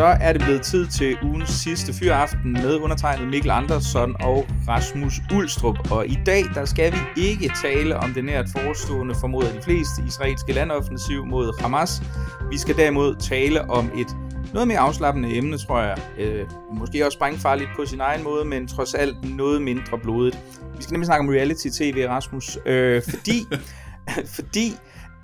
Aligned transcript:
Så 0.00 0.06
er 0.20 0.32
det 0.32 0.42
blevet 0.42 0.62
tid 0.62 0.86
til 0.86 1.18
ugens 1.22 1.50
sidste 1.50 1.94
fyraften 1.94 2.52
med 2.52 2.76
undertegnet 2.76 3.28
Mikkel 3.28 3.50
Andersson 3.50 4.16
og 4.20 4.46
Rasmus 4.68 5.20
Ulstrup. 5.34 5.90
Og 5.90 6.06
i 6.06 6.18
dag 6.26 6.44
der 6.54 6.64
skal 6.64 6.92
vi 6.92 7.22
ikke 7.22 7.52
tale 7.62 7.96
om 7.96 8.14
det 8.14 8.24
nært 8.24 8.46
forestående 8.56 9.14
formodet 9.20 9.54
de 9.54 9.62
fleste 9.62 10.02
israelske 10.06 10.52
landoffensiv 10.52 11.26
mod 11.26 11.62
Hamas. 11.62 12.02
Vi 12.50 12.58
skal 12.58 12.76
derimod 12.76 13.16
tale 13.16 13.70
om 13.70 13.90
et 13.98 14.06
noget 14.52 14.68
mere 14.68 14.78
afslappende 14.78 15.36
emne, 15.36 15.58
tror 15.58 15.80
jeg. 15.80 15.98
Øh, 16.18 16.46
måske 16.72 17.06
også 17.06 17.16
sprængfarligt 17.16 17.70
på 17.76 17.84
sin 17.86 18.00
egen 18.00 18.24
måde, 18.24 18.44
men 18.44 18.68
trods 18.68 18.94
alt 18.94 19.36
noget 19.36 19.62
mindre 19.62 19.98
blodigt. 20.02 20.38
Vi 20.76 20.82
skal 20.82 20.92
nemlig 20.92 21.06
snakke 21.06 21.22
om 21.22 21.28
reality-tv, 21.28 22.06
Rasmus. 22.08 22.58
Øh, 22.66 23.02
fordi, 23.10 23.46
fordi 24.36 24.76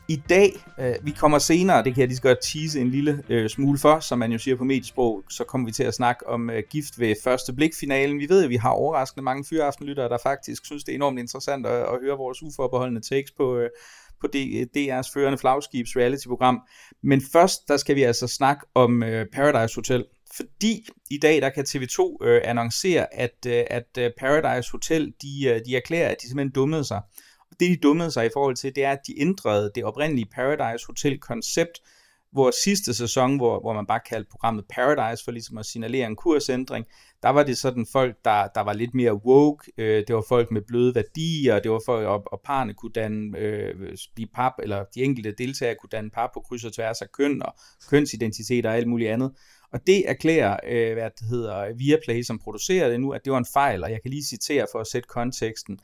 i 0.09 0.23
dag, 0.28 0.52
øh, 0.80 0.95
vi 1.02 1.10
kommer 1.10 1.38
senere, 1.38 1.84
det 1.84 1.95
kan 1.95 2.01
jeg 2.01 2.09
lige 2.09 2.16
så 2.16 2.23
godt 2.23 2.38
tease 2.42 2.80
en 2.80 2.91
lille 2.91 3.23
øh, 3.28 3.48
smule 3.48 3.78
for, 3.78 4.01
som 4.01 4.19
man 4.19 4.32
jo 4.32 4.38
siger 4.38 4.56
på 4.56 4.65
mediesprog, 4.65 5.24
så 5.30 5.45
kommer 5.45 5.66
vi 5.66 5.73
til 5.73 5.82
at 5.82 5.95
snakke 5.95 6.29
om 6.29 6.51
øh, 6.51 6.62
gift 6.70 7.01
ved 7.01 7.15
første 7.24 7.52
blik-finalen. 7.52 8.19
Vi 8.19 8.29
ved, 8.29 8.45
at 8.45 8.51
vi 8.51 8.56
har 8.56 8.70
overraskende 8.70 9.24
mange 9.24 9.45
fyraftenlyttere, 9.45 10.09
der 10.09 10.19
faktisk 10.23 10.66
synes, 10.66 10.84
det 10.84 10.92
er 10.92 10.96
enormt 10.96 11.19
interessant 11.19 11.66
at, 11.66 11.82
at 11.82 12.01
høre 12.02 12.16
vores 12.16 12.42
uforbeholdende 12.42 13.01
takes 13.01 13.30
på, 13.30 13.56
øh, 13.56 13.70
på 14.20 14.27
DR's 14.77 15.10
førende 15.15 15.38
flagskibs 15.38 15.96
reality-program. 15.96 16.60
Men 17.02 17.23
først, 17.32 17.68
der 17.68 17.77
skal 17.77 17.96
vi 17.96 18.02
altså 18.02 18.27
snakke 18.27 18.66
om 18.74 19.02
øh, 19.02 19.27
Paradise 19.32 19.74
Hotel. 19.74 20.04
Fordi 20.37 20.87
i 21.10 21.18
dag, 21.18 21.43
der 21.43 21.51
kan 21.51 21.65
TV2 21.68 22.27
øh, 22.27 22.40
annoncere, 22.45 23.15
at, 23.15 23.46
øh, 23.46 23.65
at 23.71 23.99
øh, 23.99 24.10
Paradise 24.18 24.73
Hotel, 24.73 25.12
de, 25.23 25.49
øh, 25.49 25.60
de 25.66 25.77
erklærer, 25.77 26.09
at 26.09 26.16
de 26.23 26.29
simpelthen 26.29 26.52
dummede 26.52 26.84
sig. 26.84 27.01
Og 27.51 27.61
det, 27.61 27.71
de 27.71 27.77
dummede 27.77 28.11
sig 28.11 28.27
i 28.27 28.30
forhold 28.33 28.57
til, 28.57 28.75
det 28.75 28.85
er, 28.85 28.93
at 28.93 29.07
de 29.07 29.21
ændrede 29.21 29.73
det 29.75 29.85
oprindelige 29.85 30.29
Paradise 30.35 30.87
Hotel-koncept, 30.87 31.80
hvor 32.33 32.51
sidste 32.65 32.95
sæson, 32.95 33.37
hvor, 33.37 33.61
hvor 33.61 33.73
man 33.73 33.87
bare 33.87 34.01
kaldte 34.09 34.30
programmet 34.30 34.65
Paradise 34.69 35.25
for 35.25 35.30
ligesom 35.30 35.59
at 35.59 35.67
signalere 35.67 36.07
en 36.07 36.17
kursændring, 36.17 36.87
der 37.23 37.29
var 37.29 37.43
det 37.43 37.59
sådan 37.59 37.87
folk, 37.93 38.17
der, 38.24 38.49
der 38.55 38.61
var 38.61 38.73
lidt 38.73 38.95
mere 38.95 39.15
woke, 39.15 39.73
øh, 39.79 40.05
det 40.07 40.15
var 40.15 40.24
folk 40.29 40.51
med 40.51 40.63
bløde 40.63 40.95
værdier, 40.95 41.59
det 41.59 41.71
var 41.71 41.80
folk, 41.87 42.07
og, 42.07 42.23
og 42.33 42.41
parne 42.45 42.74
kunne 42.74 42.93
danne, 42.93 43.39
øh, 43.39 43.74
blive 44.15 44.29
pap, 44.35 44.52
eller 44.63 44.85
de 44.95 45.02
enkelte 45.02 45.35
deltagere 45.39 45.77
kunne 45.80 45.91
danne 45.93 46.11
par 46.11 46.30
på 46.35 46.41
kryds 46.41 46.65
og 46.65 46.73
tværs 46.73 47.02
af 47.02 47.13
køn 47.13 47.43
og 47.43 47.55
kønsidentitet 47.91 48.67
og 48.67 48.77
alt 48.77 48.89
muligt 48.89 49.11
andet. 49.11 49.33
Og 49.73 49.87
det 49.87 50.11
erklærer, 50.11 50.57
øh, 50.69 50.93
hvad 50.93 51.11
det 51.21 51.29
hedder, 51.29 51.74
Viaplay, 51.74 52.23
som 52.23 52.39
producerer 52.39 52.89
det 52.89 53.01
nu, 53.01 53.11
at 53.11 53.24
det 53.24 53.33
var 53.33 53.39
en 53.39 53.47
fejl, 53.52 53.85
og 53.85 53.91
jeg 53.91 54.02
kan 54.02 54.11
lige 54.11 54.24
citere 54.24 54.67
for 54.73 54.79
at 54.79 54.87
sætte 54.87 55.09
konteksten 55.09 55.79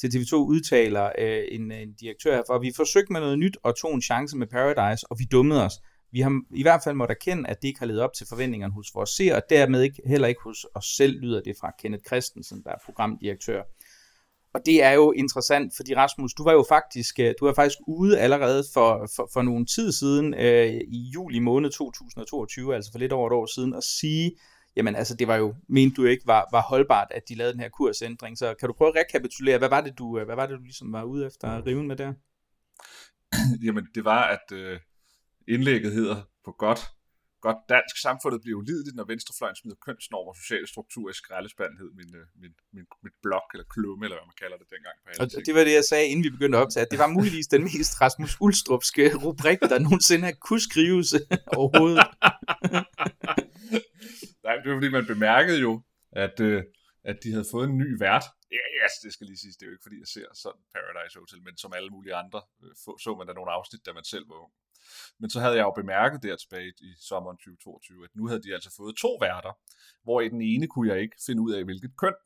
til 0.00 0.08
TV2 0.08 0.34
udtaler 0.34 1.12
øh, 1.18 1.42
en, 1.50 1.72
øh, 1.72 1.82
en 1.82 1.92
direktør 1.92 2.34
herfor, 2.34 2.58
vi 2.58 2.72
forsøgte 2.76 3.12
med 3.12 3.20
noget 3.20 3.38
nyt 3.38 3.56
og 3.62 3.76
tog 3.76 3.94
en 3.94 4.02
chance 4.02 4.36
med 4.36 4.46
Paradise, 4.46 5.06
og 5.10 5.18
vi 5.18 5.24
dummede 5.24 5.64
os. 5.64 5.72
Vi 6.12 6.20
har 6.20 6.40
i 6.54 6.62
hvert 6.62 6.80
fald 6.84 6.94
måtte 6.94 7.12
erkende, 7.12 7.48
at 7.48 7.62
det 7.62 7.68
ikke 7.68 7.80
har 7.80 7.86
levet 7.86 8.00
op 8.00 8.12
til 8.12 8.26
forventningerne 8.28 8.72
hos 8.72 8.86
vores 8.94 9.10
seere, 9.10 9.36
og 9.36 9.42
dermed 9.50 9.82
ikke, 9.82 10.02
heller 10.06 10.28
ikke 10.28 10.40
hos 10.44 10.66
os 10.74 10.86
selv, 10.96 11.20
lyder 11.20 11.40
det 11.40 11.56
fra 11.60 11.72
Kenneth 11.78 12.04
Christensen, 12.06 12.62
der 12.64 12.70
er 12.70 12.78
programdirektør. 12.84 13.62
Og 14.54 14.62
det 14.66 14.82
er 14.82 14.90
jo 14.90 15.12
interessant, 15.12 15.72
fordi 15.76 15.94
Rasmus, 15.94 16.34
du 16.34 16.44
var 16.44 16.52
jo 16.52 16.64
faktisk, 16.68 17.20
øh, 17.20 17.34
du 17.40 17.46
var 17.46 17.54
faktisk 17.54 17.78
ude 17.86 18.18
allerede 18.18 18.64
for, 18.74 19.08
for, 19.16 19.28
for 19.32 19.42
nogle 19.42 19.66
tid 19.66 19.92
siden, 19.92 20.34
øh, 20.34 20.80
i 20.88 21.10
juli 21.14 21.38
måned 21.38 21.70
2022, 21.70 22.74
altså 22.74 22.92
for 22.92 22.98
lidt 22.98 23.12
over 23.12 23.26
et 23.26 23.32
år 23.32 23.46
siden, 23.46 23.74
at 23.74 23.84
sige, 23.84 24.32
jamen 24.76 24.96
altså 24.96 25.16
det 25.16 25.28
var 25.28 25.36
jo, 25.36 25.54
mente 25.68 25.96
du 25.96 26.04
ikke 26.04 26.26
var, 26.26 26.48
var 26.52 26.62
holdbart, 26.62 27.08
at 27.10 27.22
de 27.28 27.34
lavede 27.34 27.52
den 27.52 27.60
her 27.60 27.68
kursændring. 27.68 28.38
Så 28.38 28.54
kan 28.54 28.66
du 28.68 28.72
prøve 28.72 28.88
at 28.88 29.04
rekapitulere, 29.04 29.58
hvad 29.58 29.68
var 29.68 29.80
det, 29.80 29.98
du, 29.98 30.24
hvad 30.24 30.36
var 30.36 30.46
det, 30.46 30.58
du 30.58 30.62
ligesom 30.62 30.92
var 30.92 31.02
ude 31.02 31.26
efter 31.26 31.48
at 31.48 31.66
rive 31.66 31.84
med 31.84 31.96
der? 31.96 32.12
Jamen 33.64 33.86
det 33.94 34.04
var, 34.04 34.22
at 34.36 34.52
øh, 34.52 34.80
indlægget 35.48 35.92
hedder 35.92 36.16
på 36.44 36.52
godt, 36.52 36.80
godt 37.40 37.56
dansk, 37.68 37.96
samfundet 38.06 38.40
bliver 38.44 38.58
ulideligt, 38.58 38.96
når 38.96 39.04
venstrefløjen 39.12 39.56
smider 39.56 39.76
kønsnormer 39.86 40.30
og 40.32 40.36
sociale 40.42 40.66
strukturer 40.74 41.10
i 41.10 41.16
skraldespanden, 41.22 41.76
hed 41.82 41.90
min, 42.00 42.10
øh, 42.20 42.26
min, 42.42 42.52
min, 42.76 42.86
mit 43.04 43.16
blog, 43.24 43.44
eller 43.54 43.66
klumme, 43.74 44.02
eller 44.04 44.16
hvad 44.16 44.26
man 44.30 44.38
kalder 44.42 44.56
det 44.62 44.68
dengang. 44.74 44.96
På 45.02 45.08
og 45.22 45.46
det 45.46 45.52
var 45.56 45.64
det, 45.68 45.74
jeg 45.80 45.86
sagde, 45.92 46.06
inden 46.10 46.24
vi 46.24 46.30
begyndte 46.36 46.58
at 46.58 46.62
optage, 46.64 46.84
at 46.86 46.90
det 46.92 46.98
var 47.04 47.10
muligvis 47.18 47.46
den 47.54 47.62
mest 47.68 47.92
Rasmus 48.00 48.32
Ulstrupske 48.46 49.04
rubrik, 49.24 49.60
der 49.72 49.78
nogensinde 49.86 50.28
kunne 50.46 50.64
skrives 50.70 51.08
overhovedet. 51.58 52.06
Nej, 54.46 54.54
det 54.56 54.68
var 54.70 54.76
fordi, 54.80 54.90
man 54.98 55.06
bemærkede 55.14 55.60
jo, 55.66 55.72
at, 56.24 56.36
øh, 56.40 56.62
at 57.10 57.16
de 57.22 57.30
havde 57.34 57.48
fået 57.54 57.68
en 57.68 57.78
ny 57.82 57.88
vært. 58.06 58.24
Ja, 58.56 58.64
yes, 58.76 58.82
altså, 58.82 58.98
det 59.04 59.12
skal 59.12 59.26
lige 59.26 59.40
siges, 59.42 59.56
det 59.56 59.64
er 59.64 59.70
jo 59.70 59.76
ikke 59.76 59.86
fordi, 59.88 59.98
jeg 60.04 60.10
ser 60.16 60.28
sådan 60.42 60.62
Paradise 60.74 61.18
Hotel, 61.18 61.42
men 61.46 61.56
som 61.62 61.72
alle 61.78 61.90
mulige 61.90 62.14
andre, 62.22 62.40
øh, 62.62 62.74
så 63.04 63.10
man 63.18 63.26
der 63.26 63.34
nogle 63.34 63.52
afsnit, 63.58 63.86
da 63.86 63.92
man 63.92 64.04
selv 64.04 64.26
var 64.30 64.38
ung. 64.44 64.52
Men 65.20 65.30
så 65.30 65.38
havde 65.40 65.56
jeg 65.58 65.66
jo 65.68 65.74
bemærket 65.80 66.22
der 66.22 66.36
tilbage 66.36 66.72
i 66.88 66.90
sommeren 67.08 67.36
2022, 67.36 68.04
at 68.04 68.10
nu 68.18 68.24
havde 68.28 68.42
de 68.42 68.54
altså 68.54 68.70
fået 68.76 68.96
to 68.96 69.10
værter, 69.20 69.52
hvor 70.04 70.20
i 70.20 70.28
den 70.28 70.42
ene 70.52 70.66
kunne 70.72 70.88
jeg 70.92 70.98
ikke 71.04 71.16
finde 71.26 71.42
ud 71.42 71.52
af, 71.52 71.64
hvilket 71.64 71.92
køn 72.02 72.16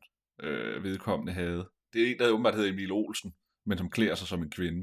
øh, 0.43 0.85
vedkommende 0.85 1.33
havde. 1.33 1.63
Det 1.93 1.99
er 2.03 2.07
en, 2.11 2.19
der 2.19 2.31
åbenbart 2.35 2.55
hedder 2.55 2.73
Emil 2.73 2.93
Olsen, 2.93 3.35
men 3.67 3.79
som 3.79 3.91
klæder 3.91 4.15
sig 4.15 4.29
som 4.29 4.43
en 4.43 4.51
kvinde. 4.51 4.81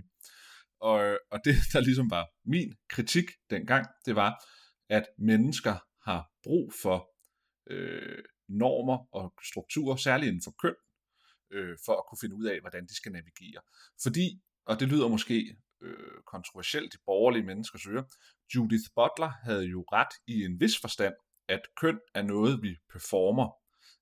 Og, 0.80 1.00
og 1.32 1.40
det, 1.46 1.56
der 1.74 1.80
ligesom 1.80 2.12
var 2.12 2.26
min 2.46 2.70
kritik 2.90 3.28
dengang, 3.50 3.86
det 4.06 4.16
var, 4.16 4.32
at 4.90 5.06
mennesker 5.18 5.76
har 6.10 6.32
brug 6.44 6.74
for 6.82 6.98
øh, 7.70 8.24
normer 8.48 9.16
og 9.16 9.34
strukturer, 9.44 9.96
særligt 9.96 10.28
inden 10.28 10.44
for 10.44 10.56
køn, 10.62 10.76
øh, 11.52 11.78
for 11.86 11.94
at 11.94 12.04
kunne 12.10 12.22
finde 12.22 12.36
ud 12.36 12.46
af, 12.46 12.60
hvordan 12.60 12.86
de 12.86 12.96
skal 12.96 13.12
navigere. 13.12 13.62
Fordi, 14.04 14.42
og 14.66 14.80
det 14.80 14.88
lyder 14.88 15.08
måske 15.08 15.58
øh, 15.82 16.22
kontroversielt 16.26 16.94
i 16.94 16.98
borgerlige 17.06 17.46
menneskers 17.46 17.88
ører, 17.88 18.04
Judith 18.56 18.88
Butler 18.96 19.32
havde 19.44 19.66
jo 19.66 19.82
ret 19.82 20.14
i 20.28 20.44
en 20.44 20.60
vis 20.60 20.80
forstand, 20.82 21.14
at 21.48 21.62
køn 21.82 22.00
er 22.14 22.22
noget, 22.22 22.62
vi 22.62 22.76
performer. 22.92 23.50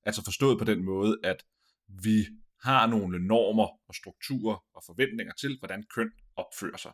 Altså 0.04 0.24
forstået 0.24 0.60
på 0.60 0.66
den 0.66 0.86
måde, 0.86 1.20
at 1.24 1.46
vi 1.88 2.26
har 2.64 2.88
nogle 2.88 3.28
normer 3.28 3.68
og 3.88 3.96
strukturer 3.96 4.66
og 4.74 4.84
forventninger 4.86 5.34
til, 5.34 5.58
hvordan 5.60 5.84
køn 5.96 6.12
opfører 6.36 6.78
sig. 6.78 6.94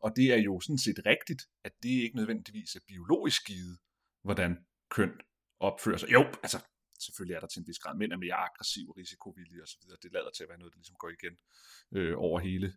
Og 0.00 0.16
det 0.16 0.32
er 0.32 0.36
jo 0.36 0.60
sådan 0.60 0.78
set 0.78 1.06
rigtigt, 1.06 1.42
at 1.64 1.72
det 1.82 1.88
ikke 1.88 2.16
nødvendigvis 2.16 2.74
er 2.74 2.80
biologisk 2.88 3.46
givet, 3.46 3.78
hvordan 4.22 4.56
køn 4.90 5.12
opfører 5.60 5.96
sig. 5.96 6.12
Jo, 6.12 6.22
altså 6.44 6.58
selvfølgelig 7.06 7.34
er 7.34 7.40
der 7.40 7.46
til 7.46 7.60
en 7.60 7.66
vis 7.66 7.78
grad, 7.78 7.96
mænd 7.96 8.12
er 8.12 8.16
mere 8.16 8.34
aggressive, 8.34 8.94
risikovillige 8.96 9.62
osv. 9.62 9.82
Det 10.02 10.12
lader 10.12 10.30
til 10.30 10.42
at 10.44 10.48
være 10.48 10.58
noget, 10.58 10.72
der 10.72 10.78
ligesom 10.78 10.96
går 11.02 11.10
igen 11.18 11.34
øh, 11.96 12.14
over 12.26 12.38
hele, 12.40 12.72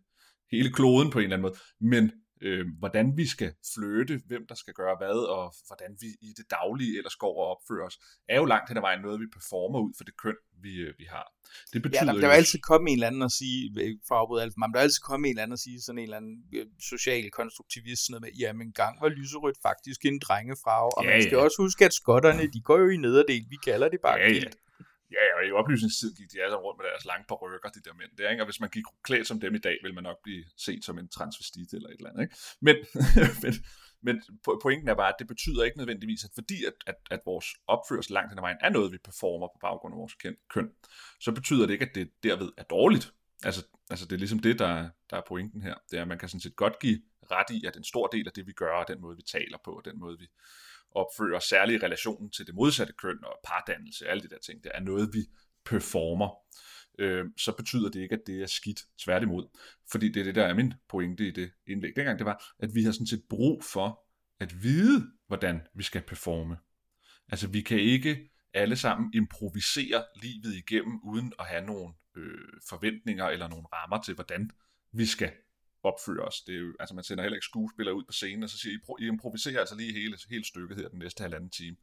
hele 0.50 0.72
kloden 0.72 1.10
på 1.10 1.18
en 1.18 1.24
eller 1.24 1.36
anden 1.36 1.48
måde. 1.48 1.58
Men 1.80 2.12
øh, 2.46 2.66
hvordan 2.78 3.06
vi 3.16 3.26
skal 3.34 3.50
flytte, 3.74 4.14
hvem 4.26 4.46
der 4.50 4.54
skal 4.54 4.74
gøre 4.74 4.96
hvad, 5.00 5.18
og 5.36 5.54
hvordan 5.66 5.90
vi 6.02 6.08
i 6.28 6.30
det 6.38 6.46
daglige 6.50 6.96
ellers 6.98 7.16
går 7.16 7.34
og 7.42 7.46
opfører 7.54 7.86
os, 7.86 7.98
er 8.28 8.36
jo 8.36 8.44
langt 8.44 8.68
hen 8.70 8.76
ad 8.76 8.84
vejen 8.88 9.00
noget, 9.02 9.20
vi 9.20 9.26
performer 9.36 9.78
ud 9.86 9.92
for 9.96 10.04
det 10.04 10.16
køn, 10.22 10.38
vi, 10.64 10.72
øh, 10.86 10.94
vi 10.98 11.06
har. 11.14 11.26
Det 11.72 11.82
betyder 11.82 12.04
ja, 12.04 12.12
der, 12.12 12.20
der 12.20 12.28
vil 12.28 12.40
altid 12.42 12.58
komme 12.70 12.90
en 12.90 12.96
eller 12.96 13.06
anden 13.06 13.22
og 13.22 13.34
sige, 13.40 13.60
for 14.08 14.16
at 14.22 14.42
alt, 14.42 14.56
man 14.56 14.70
vil 14.72 14.80
altid 14.86 15.02
komme 15.08 15.22
en 15.26 15.32
eller 15.32 15.42
anden 15.42 15.58
og 15.58 15.62
sige 15.66 15.82
sådan 15.82 15.98
en 15.98 16.02
eller 16.02 16.16
anden 16.16 16.36
øh, 16.54 16.66
social 16.90 17.30
konstruktivist, 17.30 18.00
sådan 18.02 18.12
noget 18.12 18.22
med, 18.26 18.32
jamen 18.42 18.72
gang 18.72 18.94
var 19.02 19.08
lyserødt 19.08 19.58
faktisk 19.68 20.00
en 20.04 20.18
drengefarve, 20.26 20.90
og 20.98 21.04
ja, 21.04 21.10
man 21.10 21.22
skal 21.22 21.36
ja. 21.36 21.44
også 21.46 21.58
huske, 21.64 21.84
at 21.84 21.94
skotterne, 22.02 22.44
de 22.54 22.60
går 22.68 22.78
jo 22.78 22.88
i 22.88 22.96
nederdel, 22.96 23.44
vi 23.54 23.58
kalder 23.68 23.88
det 23.88 24.00
bare 24.06 24.18
ja, 24.18 24.28
ja. 24.32 24.50
Ja, 25.10 25.24
og 25.36 25.46
i 25.46 25.50
oplysningstiden 25.50 26.14
gik 26.16 26.32
de 26.32 26.42
alle 26.42 26.56
rundt 26.56 26.78
med 26.78 26.86
deres 26.90 27.04
lange 27.04 27.24
rykker, 27.34 27.68
de 27.68 27.80
der 27.84 27.94
mænd. 27.94 28.10
Det 28.16 28.26
er, 28.26 28.30
ikke? 28.30 28.42
Og 28.42 28.46
hvis 28.46 28.60
man 28.60 28.70
gik 28.70 28.84
klædt 29.02 29.26
som 29.26 29.40
dem 29.40 29.54
i 29.54 29.58
dag, 29.58 29.76
ville 29.82 29.94
man 29.94 30.04
nok 30.04 30.22
blive 30.22 30.44
set 30.56 30.84
som 30.84 30.98
en 30.98 31.08
transvestit 31.08 31.72
eller 31.72 31.88
et 31.88 31.96
eller 31.96 32.10
andet. 32.10 32.22
Ikke? 32.22 32.36
Men, 32.60 32.76
men, 33.44 33.54
men 34.02 34.22
pointen 34.62 34.88
er 34.88 34.94
bare, 34.94 35.08
at 35.08 35.18
det 35.18 35.26
betyder 35.26 35.64
ikke 35.64 35.78
nødvendigvis, 35.78 36.24
at 36.24 36.30
fordi 36.34 36.64
at, 36.64 36.72
at, 36.86 36.94
at 37.10 37.20
vores 37.26 37.46
opførsel 37.66 38.12
langt 38.12 38.30
hen 38.30 38.38
ad 38.38 38.42
vejen 38.42 38.56
er 38.60 38.68
noget, 38.68 38.92
vi 38.92 38.98
performer 38.98 39.46
på 39.46 39.58
baggrund 39.60 39.94
af 39.94 39.98
vores 39.98 40.14
køn, 40.54 40.70
så 41.20 41.32
betyder 41.32 41.66
det 41.66 41.72
ikke, 41.72 41.88
at 41.88 41.94
det 41.94 42.10
derved 42.22 42.52
er 42.56 42.62
dårligt. 42.62 43.12
Altså, 43.44 43.66
altså 43.90 44.06
det 44.06 44.12
er 44.12 44.18
ligesom 44.18 44.38
det, 44.38 44.58
der, 44.58 44.90
der 45.10 45.16
er 45.16 45.22
pointen 45.28 45.62
her. 45.62 45.74
Det 45.90 45.96
er, 45.96 46.02
at 46.02 46.08
man 46.08 46.18
kan 46.18 46.28
sådan 46.28 46.40
set 46.40 46.56
godt 46.56 46.78
give 46.78 47.02
ret 47.30 47.50
i, 47.50 47.66
at 47.66 47.76
en 47.76 47.84
stor 47.84 48.06
del 48.06 48.26
af 48.26 48.32
det, 48.32 48.46
vi 48.46 48.52
gør, 48.52 48.74
og 48.74 48.88
den 48.88 49.00
måde, 49.00 49.16
vi 49.16 49.22
taler 49.22 49.58
på, 49.64 49.70
og 49.70 49.84
den 49.84 49.98
måde, 49.98 50.18
vi 50.18 50.28
opfører, 50.94 51.38
særlig 51.38 51.74
i 51.74 51.78
relationen 51.78 52.30
til 52.30 52.46
det 52.46 52.54
modsatte 52.54 52.92
køn 52.92 53.24
og 53.24 53.38
pardannelse, 53.44 54.06
alle 54.06 54.22
de 54.22 54.28
der 54.28 54.38
ting, 54.38 54.64
det 54.64 54.72
er 54.74 54.80
noget, 54.80 55.10
vi 55.12 55.20
performer, 55.64 56.30
øh, 56.98 57.24
så 57.36 57.52
betyder 57.52 57.90
det 57.90 58.00
ikke, 58.00 58.14
at 58.14 58.22
det 58.26 58.42
er 58.42 58.46
skidt, 58.46 58.80
tværtimod. 59.04 59.58
Fordi 59.90 60.08
det 60.08 60.20
er 60.20 60.24
det, 60.24 60.34
der 60.34 60.44
er 60.44 60.54
min 60.54 60.74
pointe 60.88 61.28
i 61.28 61.30
det 61.30 61.50
indlæg 61.66 61.92
dengang, 61.96 62.18
det 62.18 62.26
var, 62.26 62.54
at 62.58 62.74
vi 62.74 62.82
har 62.82 62.92
sådan 62.92 63.06
set 63.06 63.22
brug 63.28 63.64
for 63.64 64.00
at 64.40 64.62
vide, 64.62 65.06
hvordan 65.26 65.60
vi 65.74 65.82
skal 65.82 66.02
performe. 66.02 66.56
Altså 67.28 67.48
vi 67.48 67.60
kan 67.60 67.78
ikke 67.78 68.30
alle 68.54 68.76
sammen 68.76 69.10
improvisere 69.14 70.04
livet 70.22 70.54
igennem, 70.56 71.00
uden 71.04 71.32
at 71.38 71.46
have 71.46 71.66
nogle 71.66 71.94
øh, 72.16 72.60
forventninger 72.68 73.24
eller 73.24 73.48
nogle 73.48 73.66
rammer 73.72 74.02
til, 74.02 74.14
hvordan 74.14 74.50
vi 74.92 75.06
skal 75.06 75.32
opføre 75.84 76.24
os. 76.24 76.40
Det 76.46 76.54
er 76.54 76.58
jo, 76.58 76.72
altså 76.80 76.94
man 76.94 77.04
sender 77.04 77.22
heller 77.24 77.36
ikke 77.36 77.44
skuespillere 77.44 77.94
ud 77.94 78.04
på 78.04 78.12
scenen, 78.12 78.42
og 78.42 78.50
så 78.50 78.58
siger 78.58 78.74
I, 78.74 79.04
I 79.04 79.08
improviserer 79.08 79.60
altså 79.60 79.76
lige 79.76 79.92
hele, 79.92 80.16
hele 80.30 80.44
stykket 80.44 80.76
her 80.76 80.88
den 80.88 80.98
næste 80.98 81.22
halvanden 81.22 81.50
time. 81.50 81.76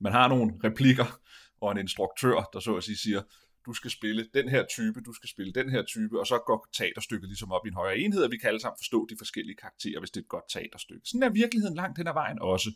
Man 0.00 0.12
har 0.12 0.28
nogle 0.28 0.52
replikker, 0.64 1.20
og 1.60 1.72
en 1.72 1.78
instruktør, 1.78 2.50
der 2.52 2.60
så 2.60 2.76
at 2.76 2.84
sige 2.84 2.96
siger, 2.96 3.22
du 3.66 3.72
skal 3.72 3.90
spille 3.90 4.28
den 4.34 4.48
her 4.48 4.64
type, 4.66 5.00
du 5.00 5.12
skal 5.12 5.28
spille 5.28 5.52
den 5.52 5.70
her 5.70 5.82
type, 5.82 6.20
og 6.20 6.26
så 6.26 6.38
går 6.46 6.68
teaterstykket 6.72 7.28
ligesom 7.28 7.52
op 7.52 7.66
i 7.66 7.68
en 7.68 7.74
højere 7.74 7.98
enhed, 7.98 8.22
og 8.24 8.30
vi 8.30 8.36
kan 8.38 8.48
alle 8.48 8.60
sammen 8.60 8.78
forstå 8.78 9.06
de 9.10 9.14
forskellige 9.18 9.56
karakterer, 9.56 9.98
hvis 9.98 10.10
det 10.10 10.20
er 10.20 10.24
et 10.24 10.28
godt 10.28 10.44
teaterstykke. 10.52 11.02
Sådan 11.04 11.22
er 11.22 11.30
virkeligheden 11.30 11.76
langt 11.76 11.98
hen 11.98 12.06
ad 12.06 12.12
vejen 12.12 12.38
også. 12.38 12.70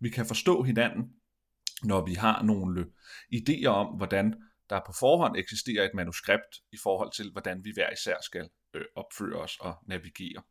Vi 0.00 0.10
kan 0.10 0.26
forstå 0.26 0.62
hinanden, 0.62 1.02
når 1.82 2.04
vi 2.04 2.14
har 2.14 2.42
nogle 2.42 2.86
idéer 3.34 3.66
om, 3.66 3.96
hvordan 3.96 4.34
der 4.70 4.80
på 4.86 4.92
forhånd 5.00 5.36
eksisterer 5.36 5.84
et 5.84 5.94
manuskript 5.94 6.52
i 6.72 6.76
forhold 6.82 7.12
til, 7.12 7.32
hvordan 7.32 7.64
vi 7.64 7.70
hver 7.74 7.90
især 7.92 8.16
skal 8.22 8.48
øh, 8.74 8.84
opføre 8.96 9.40
os 9.40 9.56
og 9.60 9.74
navigere. 9.86 10.42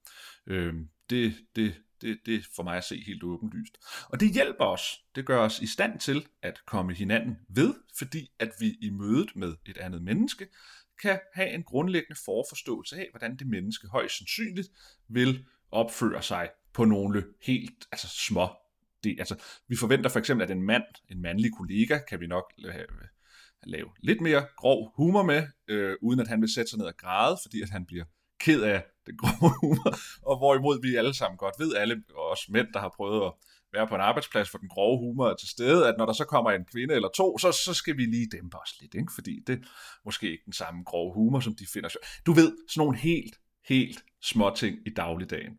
Øh, 0.48 0.74
det, 1.10 1.36
det, 1.56 1.76
det, 2.02 2.20
det 2.26 2.36
er 2.36 2.42
for 2.56 2.64
mig 2.64 2.78
at 2.78 2.84
se 2.84 3.04
helt 3.08 3.24
åbenlyst. 3.24 3.78
Og 4.10 4.20
det 4.20 4.34
hjælper 4.34 4.66
os. 4.66 5.04
Det 5.16 5.26
gør 5.26 5.40
os 5.40 5.60
i 5.60 5.68
stand 5.68 6.00
til 6.00 6.28
at 6.42 6.66
komme 6.66 6.94
hinanden 6.94 7.38
ved, 7.50 7.74
fordi 7.98 8.32
at 8.40 8.52
vi 8.60 8.78
i 8.82 8.90
mødet 8.90 9.36
med 9.36 9.56
et 9.66 9.78
andet 9.78 10.02
menneske 10.02 10.48
kan 11.02 11.20
have 11.34 11.50
en 11.50 11.64
grundlæggende 11.64 12.22
forforståelse 12.26 12.96
af, 12.96 13.08
hvordan 13.12 13.36
det 13.36 13.48
menneske 13.48 13.88
højst 13.88 14.18
sandsynligt 14.18 14.68
vil 15.08 15.46
opføre 15.72 16.24
sig 16.24 16.50
på 16.74 16.86
nogle 16.86 17.24
helt 17.42 17.88
altså 17.92 18.08
små 18.08 18.48
det, 19.04 19.16
altså, 19.20 19.36
vi 19.68 19.76
forventer 19.76 20.10
for 20.10 20.20
eksempel, 20.20 20.44
at 20.44 20.52
en 20.52 20.64
mand, 20.64 20.84
en 21.10 21.22
mandlig 21.22 21.52
kollega, 21.58 22.00
kan 22.10 22.20
vi 22.20 22.28
nok 22.28 22.54
lave, 23.64 23.90
lidt 24.04 24.22
mere 24.22 24.46
grov 24.58 24.94
humor 24.96 25.24
med, 25.24 25.48
øh, 25.68 25.96
uden 26.02 26.20
at 26.20 26.28
han 26.28 26.42
vil 26.42 26.54
sætte 26.54 26.70
sig 26.70 26.80
ned 26.80 26.88
og 26.88 26.98
græde, 26.98 27.38
fordi 27.42 27.62
at 27.62 27.70
han 27.70 27.86
bliver 27.86 28.06
ked 28.40 28.62
af 28.62 28.84
den 29.06 29.18
grove 29.22 29.54
humor, 29.62 29.96
og 30.22 30.38
hvorimod 30.38 30.82
vi 30.82 30.96
alle 30.96 31.14
sammen 31.14 31.38
godt 31.38 31.56
ved, 31.60 31.76
alle 31.76 32.04
os 32.16 32.50
mænd, 32.50 32.68
der 32.74 32.80
har 32.80 32.94
prøvet 32.98 33.26
at 33.26 33.32
være 33.74 33.88
på 33.88 33.96
en 33.96 34.02
arbejdsplads, 34.02 34.50
for 34.50 34.58
den 34.58 34.70
grove 34.70 34.98
humor 35.00 35.30
er 35.30 35.36
til 35.36 35.50
stede, 35.50 35.88
at 35.88 35.96
når 35.98 36.06
der 36.06 36.14
så 36.14 36.26
kommer 36.26 36.52
en 36.52 36.66
kvinde 36.66 36.94
eller 36.94 37.10
to, 37.16 37.38
så, 37.38 37.52
så 37.52 37.74
skal 37.74 37.98
vi 37.98 38.06
lige 38.06 38.28
dæmpe 38.32 38.58
os 38.58 38.82
lidt, 38.82 38.96
ikke? 38.96 39.12
fordi 39.16 39.40
det 39.48 39.54
er 39.54 39.68
måske 40.06 40.32
ikke 40.32 40.46
den 40.46 40.54
samme 40.54 40.84
grove 40.84 41.14
humor, 41.14 41.40
som 41.40 41.56
de 41.56 41.66
finder. 41.74 41.90
Du 42.26 42.34
ved, 42.34 42.58
sådan 42.70 42.82
nogle 42.82 42.98
helt, 42.98 43.36
helt 43.66 44.04
små 44.22 44.56
ting 44.56 44.78
i 44.86 44.90
dagligdagen. 44.90 45.54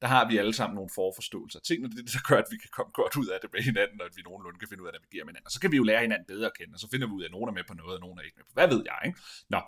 Der 0.00 0.06
har 0.06 0.28
vi 0.28 0.36
alle 0.38 0.52
sammen 0.52 0.74
nogle 0.74 0.90
forforståelser 0.94 1.58
af 1.58 1.62
tingene, 1.62 1.90
det 1.90 1.98
er 1.98 2.02
det, 2.02 2.12
der 2.12 2.28
gør, 2.28 2.38
at 2.38 2.50
vi 2.50 2.56
kan 2.56 2.70
komme 2.72 2.92
godt 2.92 3.16
ud 3.16 3.26
af 3.26 3.38
det 3.42 3.50
med 3.52 3.62
hinanden, 3.62 4.00
og 4.00 4.06
at 4.06 4.16
vi 4.16 4.22
nogenlunde 4.22 4.58
kan 4.58 4.68
finde 4.68 4.82
ud 4.82 4.88
af 4.88 4.92
at 4.92 4.98
navigere 5.00 5.24
med 5.24 5.32
hinanden. 5.32 5.46
Og 5.46 5.52
så 5.52 5.60
kan 5.60 5.72
vi 5.72 5.76
jo 5.76 5.82
lære 5.82 6.00
hinanden 6.00 6.26
bedre 6.26 6.46
at 6.46 6.56
kende, 6.58 6.74
og 6.74 6.80
så 6.80 6.88
finder 6.92 7.06
vi 7.06 7.12
ud 7.12 7.22
af, 7.22 7.26
at 7.26 7.32
nogen 7.36 7.48
er 7.48 7.52
med 7.52 7.64
på 7.68 7.74
noget, 7.74 7.94
og 7.94 8.00
nogen 8.00 8.18
er 8.18 8.22
ikke 8.22 8.36
med 8.36 8.44
på. 8.44 8.54
Hvad 8.58 8.68
ved 8.68 8.82
jeg, 8.90 9.00
ikke? 9.06 9.18
Nå, 9.48 9.60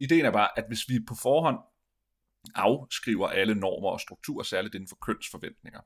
ideen 0.00 0.24
er 0.24 0.30
bare, 0.30 0.50
at 0.58 0.64
hvis 0.68 0.88
vi 0.88 0.96
på 1.08 1.14
forhånd 1.22 1.58
afskriver 2.54 3.28
alle 3.28 3.54
normer 3.54 3.90
og 3.90 4.00
strukturer, 4.00 4.42
særligt 4.42 4.74
inden 4.74 4.88
for 4.88 4.98
kønsforventninger, 5.06 5.80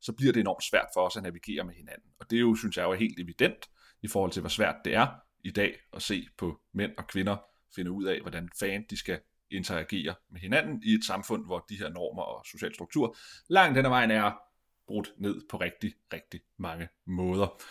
så 0.00 0.12
bliver 0.12 0.32
det 0.32 0.40
enormt 0.40 0.64
svært 0.64 0.88
for 0.94 1.00
os 1.06 1.16
at 1.16 1.22
navigere 1.22 1.64
med 1.64 1.74
hinanden. 1.74 2.10
Og 2.20 2.30
det 2.30 2.36
er 2.36 2.40
jo, 2.40 2.54
synes 2.54 2.76
jeg, 2.76 2.84
er 2.84 2.94
helt 2.94 3.20
evident 3.20 3.70
i 4.02 4.08
forhold 4.08 4.32
til, 4.32 4.40
hvor 4.40 4.48
svært 4.48 4.76
det 4.84 4.94
er 4.94 5.06
i 5.44 5.50
dag 5.50 5.80
at 5.92 6.02
se 6.02 6.28
på 6.38 6.60
mænd 6.72 6.92
og 6.98 7.06
kvinder 7.06 7.36
finde 7.74 7.90
ud 7.90 8.04
af, 8.04 8.20
hvordan 8.20 8.50
fanden 8.60 8.86
de 8.90 8.96
skal 8.96 9.20
interagerer 9.50 10.14
med 10.30 10.40
hinanden 10.40 10.82
i 10.84 10.94
et 10.94 11.04
samfund, 11.04 11.44
hvor 11.44 11.64
de 11.68 11.76
her 11.76 11.88
normer 11.88 12.22
og 12.22 12.46
social 12.46 12.74
struktur 12.74 13.16
langt 13.48 13.76
den 13.76 13.84
ad 13.84 13.90
vejen 13.90 14.10
er 14.10 14.32
brudt 14.86 15.12
ned 15.18 15.42
på 15.50 15.56
rigtig, 15.56 15.94
rigtig 16.12 16.40
mange 16.58 16.88
måder. 17.06 17.62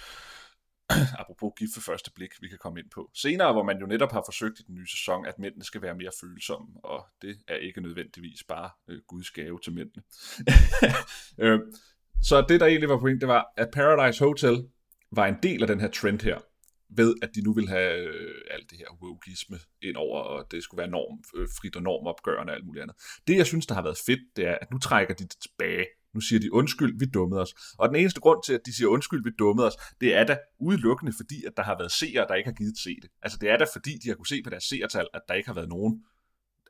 apropos 1.21 1.53
gift 1.57 1.74
for 1.74 1.81
første 1.81 2.12
blik, 2.12 2.31
vi 2.41 2.47
kan 2.47 2.57
komme 2.57 2.79
ind 2.79 2.89
på. 2.89 3.12
Senere, 3.13 3.53
hvor 3.53 3.63
man 3.63 3.79
jo 3.79 3.85
netop 3.85 4.12
har 4.12 4.24
forsøgt 4.25 4.59
i 4.59 4.63
den 4.63 4.75
nye 4.75 4.88
sæson, 4.88 5.25
at 5.25 5.39
mændene 5.39 5.63
skal 5.63 5.81
være 5.81 5.95
mere 5.95 6.12
følsomme, 6.21 6.68
og 6.83 7.06
det 7.21 7.38
er 7.47 7.56
ikke 7.56 7.81
nødvendigvis 7.81 8.44
bare 8.44 8.69
øh, 8.88 9.01
Guds 9.07 9.31
gave 9.31 9.59
til 9.63 9.74
mændene. 9.74 10.03
øh, 11.44 11.59
så 12.24 12.45
det, 12.50 12.59
der 12.59 12.65
egentlig 12.65 12.89
var 12.89 13.00
point, 13.00 13.21
det 13.21 13.27
var, 13.27 13.53
at 13.57 13.69
Paradise 13.74 14.24
Hotel 14.24 14.68
var 15.12 15.25
en 15.25 15.38
del 15.44 15.62
af 15.62 15.68
den 15.68 15.79
her 15.79 15.91
trend 15.91 16.21
her, 16.21 16.39
ved 16.89 17.16
at 17.22 17.30
de 17.36 17.42
nu 17.42 17.54
vil 17.54 17.68
have 17.68 17.98
øh, 18.07 18.42
alt 18.51 18.69
det 18.69 18.78
her 18.78 18.98
wokeisme 19.01 19.57
ind 19.81 19.95
over, 19.95 20.19
og 20.22 20.51
det 20.51 20.63
skulle 20.63 20.80
være 20.80 20.92
norm, 20.92 21.24
øh, 21.36 21.48
frit 21.62 21.75
og 21.75 21.81
normopgørende 21.81 22.51
og 22.51 22.56
alt 22.56 22.66
muligt 22.66 22.84
andet. 22.84 22.95
Det, 23.28 23.36
jeg 23.38 23.45
synes, 23.45 23.66
der 23.66 23.75
har 23.75 23.84
været 23.84 23.98
fedt, 24.06 24.19
det 24.36 24.48
er, 24.48 24.57
at 24.62 24.72
nu 24.72 24.78
trækker 24.78 25.13
de 25.13 25.24
det 25.24 25.38
tilbage 25.42 25.86
nu 26.18 26.22
siger 26.22 26.39
de 26.39 26.54
undskyld, 26.54 27.00
vi 27.00 27.06
dummede 27.06 27.42
os. 27.42 27.54
Og 27.80 27.89
den 27.89 27.95
eneste 27.95 28.19
grund 28.19 28.39
til, 28.45 28.54
at 28.54 28.66
de 28.66 28.75
siger 28.75 28.88
undskyld, 28.88 29.24
vi 29.24 29.31
dummede 29.39 29.68
os, 29.68 29.78
det 30.01 30.16
er 30.16 30.24
da 30.24 30.38
udelukkende 30.60 31.13
fordi, 31.22 31.45
at 31.48 31.54
der 31.57 31.63
har 31.63 31.78
været 31.78 31.92
seere, 31.92 32.28
der 32.28 32.36
ikke 32.36 32.50
har 32.50 32.60
givet 32.62 32.78
se 32.78 32.94
det. 33.01 33.10
Altså 33.22 33.38
det 33.42 33.50
er 33.50 33.57
da 33.57 33.66
fordi, 33.75 33.94
de 34.04 34.07
har 34.10 34.16
kunne 34.16 34.34
se 34.34 34.42
på 34.44 34.50
deres 34.50 34.63
seertal, 34.63 35.07
at 35.13 35.22
der 35.28 35.34
ikke 35.34 35.50
har 35.50 35.54
været 35.60 35.69
nogen, 35.69 35.94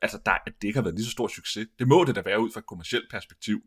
altså 0.02 0.18
der, 0.26 0.32
at 0.46 0.52
det 0.62 0.68
ikke 0.68 0.78
har 0.78 0.84
været 0.84 0.94
lige 0.94 1.04
så 1.04 1.10
stor 1.10 1.28
succes. 1.28 1.66
Det 1.78 1.88
må 1.88 2.04
det 2.04 2.16
da 2.16 2.22
være 2.24 2.40
ud 2.40 2.50
fra 2.50 2.60
et 2.60 2.66
kommersielt 2.66 3.10
perspektiv. 3.10 3.60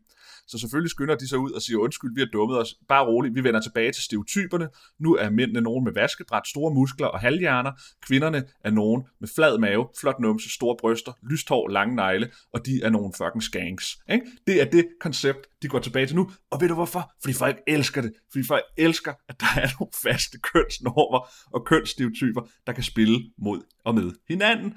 Så 0.46 0.58
selvfølgelig 0.58 0.90
skynder 0.90 1.14
de 1.14 1.28
sig 1.28 1.38
ud 1.38 1.50
og 1.50 1.62
siger, 1.62 1.78
undskyld, 1.78 2.14
vi 2.14 2.20
har 2.20 2.28
dummet 2.32 2.58
os. 2.58 2.74
Bare 2.88 3.06
roligt, 3.06 3.34
vi 3.34 3.44
vender 3.44 3.60
tilbage 3.60 3.92
til 3.92 4.02
stereotyperne. 4.02 4.68
Nu 5.00 5.14
er 5.14 5.30
mændene 5.30 5.60
nogen 5.60 5.84
med 5.84 5.92
vaskebræt, 5.92 6.48
store 6.48 6.74
muskler 6.74 7.06
og 7.06 7.20
halvhjerner. 7.20 7.72
Kvinderne 8.06 8.44
er 8.64 8.70
nogen 8.70 9.02
med 9.20 9.28
flad 9.34 9.58
mave, 9.58 9.88
flot 10.00 10.20
numse, 10.20 10.50
store 10.50 10.76
bryster, 10.80 11.12
lyst 11.30 11.48
hår, 11.48 11.68
lange 11.68 11.96
negle, 11.96 12.30
og 12.52 12.66
de 12.66 12.80
er 12.82 12.90
nogen 12.90 13.14
fucking 13.16 13.42
skanks. 13.42 13.98
Ikke? 14.10 14.26
Det 14.46 14.60
er 14.60 14.64
det 14.64 14.88
koncept, 15.00 15.46
de 15.62 15.68
går 15.68 15.78
tilbage 15.78 16.06
til 16.06 16.16
nu. 16.16 16.30
Og 16.50 16.60
ved 16.60 16.68
du 16.68 16.74
hvorfor? 16.74 17.12
Fordi 17.22 17.34
folk 17.34 17.56
elsker 17.66 18.02
det. 18.02 18.12
Fordi 18.32 18.44
folk 18.46 18.64
elsker, 18.78 19.14
at 19.28 19.40
der 19.40 19.60
er 19.62 19.68
nogle 19.80 19.92
faste 20.02 20.38
kønsnormer 20.38 21.28
og 21.52 21.66
kønsstereotyper, 21.66 22.48
der 22.66 22.72
kan 22.72 22.82
spille 22.82 23.18
mod 23.38 23.62
og 23.84 23.94
med 23.94 24.12
hinanden. 24.28 24.74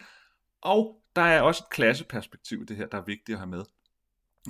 Og 0.62 0.96
der 1.16 1.22
er 1.22 1.42
også 1.42 1.64
et 1.64 1.70
klasseperspektiv 1.70 2.62
i 2.62 2.66
det 2.66 2.78
her, 2.78 2.88
der 2.88 2.98
er 2.98 3.06
vigtigt 3.06 3.36
at 3.36 3.40
have 3.40 3.50
med. 3.50 3.66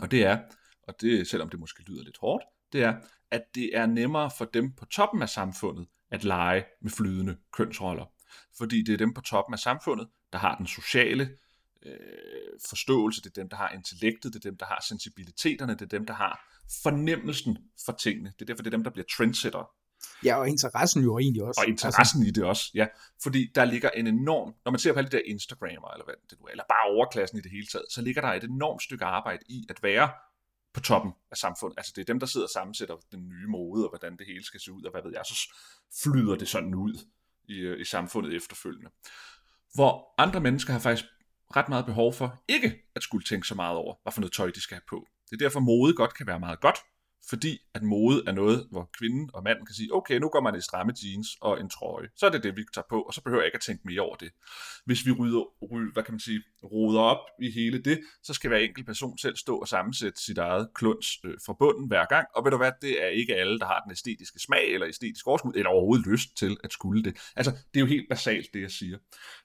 Og 0.01 0.11
det 0.11 0.25
er, 0.25 0.39
og 0.83 1.01
det 1.01 1.27
selvom 1.27 1.49
det 1.49 1.59
måske 1.59 1.83
lyder 1.83 2.03
lidt 2.03 2.17
hårdt, 2.17 2.43
det 2.73 2.83
er, 2.83 2.95
at 3.31 3.55
det 3.55 3.77
er 3.77 3.85
nemmere 3.85 4.31
for 4.37 4.45
dem 4.45 4.71
på 4.71 4.85
toppen 4.85 5.21
af 5.21 5.29
samfundet 5.29 5.87
at 6.11 6.23
lege 6.23 6.65
med 6.81 6.91
flydende 6.91 7.37
kønsroller. 7.51 8.05
Fordi 8.57 8.83
det 8.83 8.93
er 8.93 8.97
dem 8.97 9.13
på 9.13 9.21
toppen 9.21 9.53
af 9.53 9.59
samfundet, 9.59 10.07
der 10.33 10.39
har 10.39 10.55
den 10.55 10.67
sociale 10.67 11.29
øh, 11.85 11.95
forståelse, 12.69 13.21
det 13.21 13.29
er 13.29 13.41
dem, 13.41 13.49
der 13.49 13.57
har 13.57 13.69
intellektet, 13.69 14.33
det 14.33 14.45
er 14.45 14.49
dem, 14.49 14.57
der 14.57 14.65
har 14.65 14.85
sensibiliteterne, 14.87 15.73
det 15.73 15.81
er 15.81 15.85
dem, 15.85 16.05
der 16.05 16.13
har 16.13 16.59
fornemmelsen 16.83 17.57
for 17.85 17.91
tingene. 17.91 18.33
Det 18.39 18.41
er 18.41 18.45
derfor, 18.45 18.63
det 18.63 18.73
er 18.73 18.77
dem, 18.77 18.83
der 18.83 18.91
bliver 18.91 19.05
trendsetter. 19.17 19.71
Ja, 20.25 20.35
og 20.35 20.49
interessen 20.49 21.03
jo 21.03 21.19
egentlig 21.19 21.43
også. 21.43 21.61
Og 21.61 21.67
interessen 21.67 22.21
altså. 22.21 22.29
i 22.29 22.31
det 22.31 22.43
også, 22.43 22.71
ja. 22.73 22.87
Fordi 23.23 23.51
der 23.55 23.65
ligger 23.65 23.89
en 23.89 24.07
enorm, 24.07 24.53
når 24.65 24.71
man 24.71 24.79
ser 24.79 24.93
på 24.93 24.99
alle 24.99 25.09
de 25.09 25.17
der 25.17 25.23
Instagrammer, 25.25 25.89
eller 25.93 26.05
hvad 26.05 26.15
det 26.29 26.39
nu 26.39 26.45
er, 26.45 26.51
eller 26.51 26.63
bare 26.69 26.95
overklassen 26.95 27.37
i 27.37 27.41
det 27.41 27.51
hele 27.51 27.67
taget, 27.67 27.85
så 27.89 28.01
ligger 28.01 28.21
der 28.21 28.27
et 28.27 28.43
enormt 28.43 28.83
stykke 28.83 29.05
arbejde 29.05 29.43
i 29.49 29.65
at 29.69 29.83
være 29.83 30.09
på 30.73 30.79
toppen 30.79 31.11
af 31.31 31.37
samfundet. 31.37 31.77
Altså 31.77 31.93
det 31.95 32.01
er 32.01 32.05
dem, 32.05 32.19
der 32.19 32.27
sidder 32.27 32.45
og 32.45 32.49
sammensætter 32.49 32.95
den 33.11 33.29
nye 33.29 33.47
mode, 33.47 33.83
og 33.85 33.89
hvordan 33.89 34.17
det 34.17 34.27
hele 34.27 34.45
skal 34.45 34.59
se 34.59 34.71
ud, 34.71 34.83
og 34.83 34.91
hvad 34.91 35.01
ved 35.03 35.11
jeg, 35.11 35.25
så 35.25 35.53
flyder 36.03 36.35
det 36.35 36.47
sådan 36.47 36.75
ud 36.75 36.93
i, 37.47 37.57
øh, 37.59 37.81
i 37.81 37.85
samfundet 37.85 38.35
efterfølgende. 38.35 38.89
Hvor 39.73 40.13
andre 40.17 40.39
mennesker 40.39 40.73
har 40.73 40.79
faktisk 40.79 41.05
ret 41.55 41.69
meget 41.69 41.85
behov 41.85 42.13
for 42.13 42.43
ikke 42.47 42.75
at 42.95 43.03
skulle 43.03 43.23
tænke 43.23 43.47
så 43.47 43.55
meget 43.55 43.77
over, 43.77 43.95
hvad 44.03 44.13
for 44.13 44.21
noget 44.21 44.33
tøj 44.33 44.51
de 44.51 44.61
skal 44.61 44.75
have 44.75 44.85
på. 44.89 45.07
Det 45.29 45.33
er 45.33 45.45
derfor, 45.45 45.59
mode 45.59 45.93
godt 45.93 46.13
kan 46.13 46.27
være 46.27 46.39
meget 46.39 46.59
godt, 46.61 46.77
fordi 47.29 47.57
at 47.73 47.83
mode 47.83 48.23
er 48.27 48.31
noget, 48.31 48.67
hvor 48.71 48.89
kvinden 48.97 49.29
og 49.33 49.43
manden 49.43 49.65
kan 49.65 49.75
sige, 49.75 49.93
okay, 49.93 50.17
nu 50.19 50.29
går 50.29 50.41
man 50.41 50.55
i 50.55 50.61
stramme 50.61 50.93
jeans 51.03 51.27
og 51.41 51.59
en 51.59 51.69
trøje. 51.69 52.07
Så 52.15 52.25
er 52.25 52.29
det 52.29 52.43
det, 52.43 52.55
vi 52.57 52.63
tager 52.73 52.85
på, 52.89 53.01
og 53.01 53.13
så 53.13 53.21
behøver 53.21 53.41
jeg 53.41 53.47
ikke 53.47 53.55
at 53.55 53.61
tænke 53.61 53.81
mere 53.85 54.01
over 54.01 54.15
det. 54.15 54.31
Hvis 54.85 55.05
vi 55.05 55.11
rydder, 55.11 55.43
rydder 55.71 55.93
hvad 55.93 56.03
kan 56.03 56.13
man 56.13 56.19
sige, 56.19 56.41
roder 56.63 56.99
op 56.99 57.25
i 57.41 57.51
hele 57.51 57.79
det, 57.81 58.01
så 58.23 58.33
skal 58.33 58.47
hver 58.47 58.57
enkelt 58.57 58.85
person 58.85 59.17
selv 59.17 59.35
stå 59.35 59.57
og 59.57 59.67
sammensætte 59.67 60.23
sit 60.23 60.37
eget 60.37 60.69
kluns 60.75 61.07
øh, 61.25 61.33
fra 61.45 61.55
bunden 61.59 61.87
hver 61.87 62.05
gang. 62.05 62.27
Og 62.35 62.43
ved 62.43 62.51
du 62.51 62.57
hvad, 62.57 62.71
det 62.81 63.03
er 63.03 63.07
ikke 63.07 63.35
alle, 63.35 63.59
der 63.59 63.65
har 63.65 63.79
den 63.79 63.91
æstetiske 63.91 64.39
smag 64.39 64.73
eller 64.73 64.87
æstetisk 64.87 65.27
overskud, 65.27 65.53
eller 65.55 65.69
overhovedet 65.69 66.07
lyst 66.07 66.37
til 66.37 66.57
at 66.63 66.73
skulle 66.73 67.03
det. 67.03 67.17
Altså, 67.35 67.51
det 67.51 67.79
er 67.79 67.81
jo 67.81 67.85
helt 67.85 68.09
basalt, 68.09 68.53
det 68.53 68.61
jeg 68.61 68.71
siger. 68.71 68.97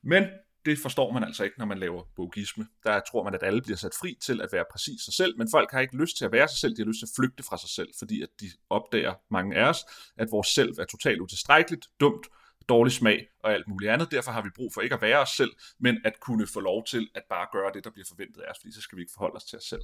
Men 0.02 0.24
det 0.64 0.78
forstår 0.78 1.12
man 1.12 1.24
altså 1.24 1.44
ikke, 1.44 1.58
når 1.58 1.66
man 1.66 1.78
laver 1.78 2.02
bogisme. 2.16 2.66
Der 2.84 3.00
tror 3.10 3.24
man, 3.24 3.34
at 3.34 3.42
alle 3.42 3.62
bliver 3.62 3.76
sat 3.76 3.92
fri 4.00 4.18
til 4.22 4.40
at 4.40 4.48
være 4.52 4.64
præcis 4.72 5.00
sig 5.04 5.14
selv, 5.14 5.38
men 5.38 5.48
folk 5.50 5.72
har 5.72 5.80
ikke 5.80 5.96
lyst 5.96 6.16
til 6.16 6.24
at 6.24 6.32
være 6.32 6.48
sig 6.48 6.58
selv, 6.58 6.76
de 6.76 6.82
har 6.82 6.86
lyst 6.86 6.98
til 6.98 7.06
at 7.06 7.12
flygte 7.16 7.42
fra 7.42 7.58
sig 7.58 7.70
selv, 7.70 7.88
fordi 7.98 8.22
at 8.22 8.28
de 8.40 8.46
opdager, 8.70 9.14
mange 9.30 9.56
af 9.56 9.68
os, 9.68 9.78
at 10.16 10.28
vores 10.30 10.48
selv 10.48 10.74
er 10.78 10.84
totalt 10.84 11.20
utilstrækkeligt, 11.20 11.86
dumt, 12.00 12.26
dårlig 12.68 12.92
smag 12.92 13.26
og 13.44 13.52
alt 13.52 13.68
muligt 13.68 13.90
andet. 13.90 14.10
Derfor 14.10 14.30
har 14.30 14.42
vi 14.42 14.48
brug 14.56 14.70
for 14.74 14.80
ikke 14.80 14.94
at 14.94 15.02
være 15.02 15.18
os 15.18 15.28
selv, 15.28 15.50
men 15.80 15.98
at 16.04 16.20
kunne 16.20 16.46
få 16.46 16.60
lov 16.60 16.84
til 16.84 17.08
at 17.14 17.22
bare 17.30 17.46
gøre 17.52 17.70
det, 17.74 17.84
der 17.84 17.90
bliver 17.90 18.06
forventet 18.08 18.40
af 18.40 18.50
os, 18.50 18.56
fordi 18.60 18.72
så 18.72 18.80
skal 18.80 18.96
vi 18.96 19.02
ikke 19.02 19.12
forholde 19.12 19.36
os 19.36 19.44
til 19.44 19.58
os 19.58 19.64
selv. 19.64 19.82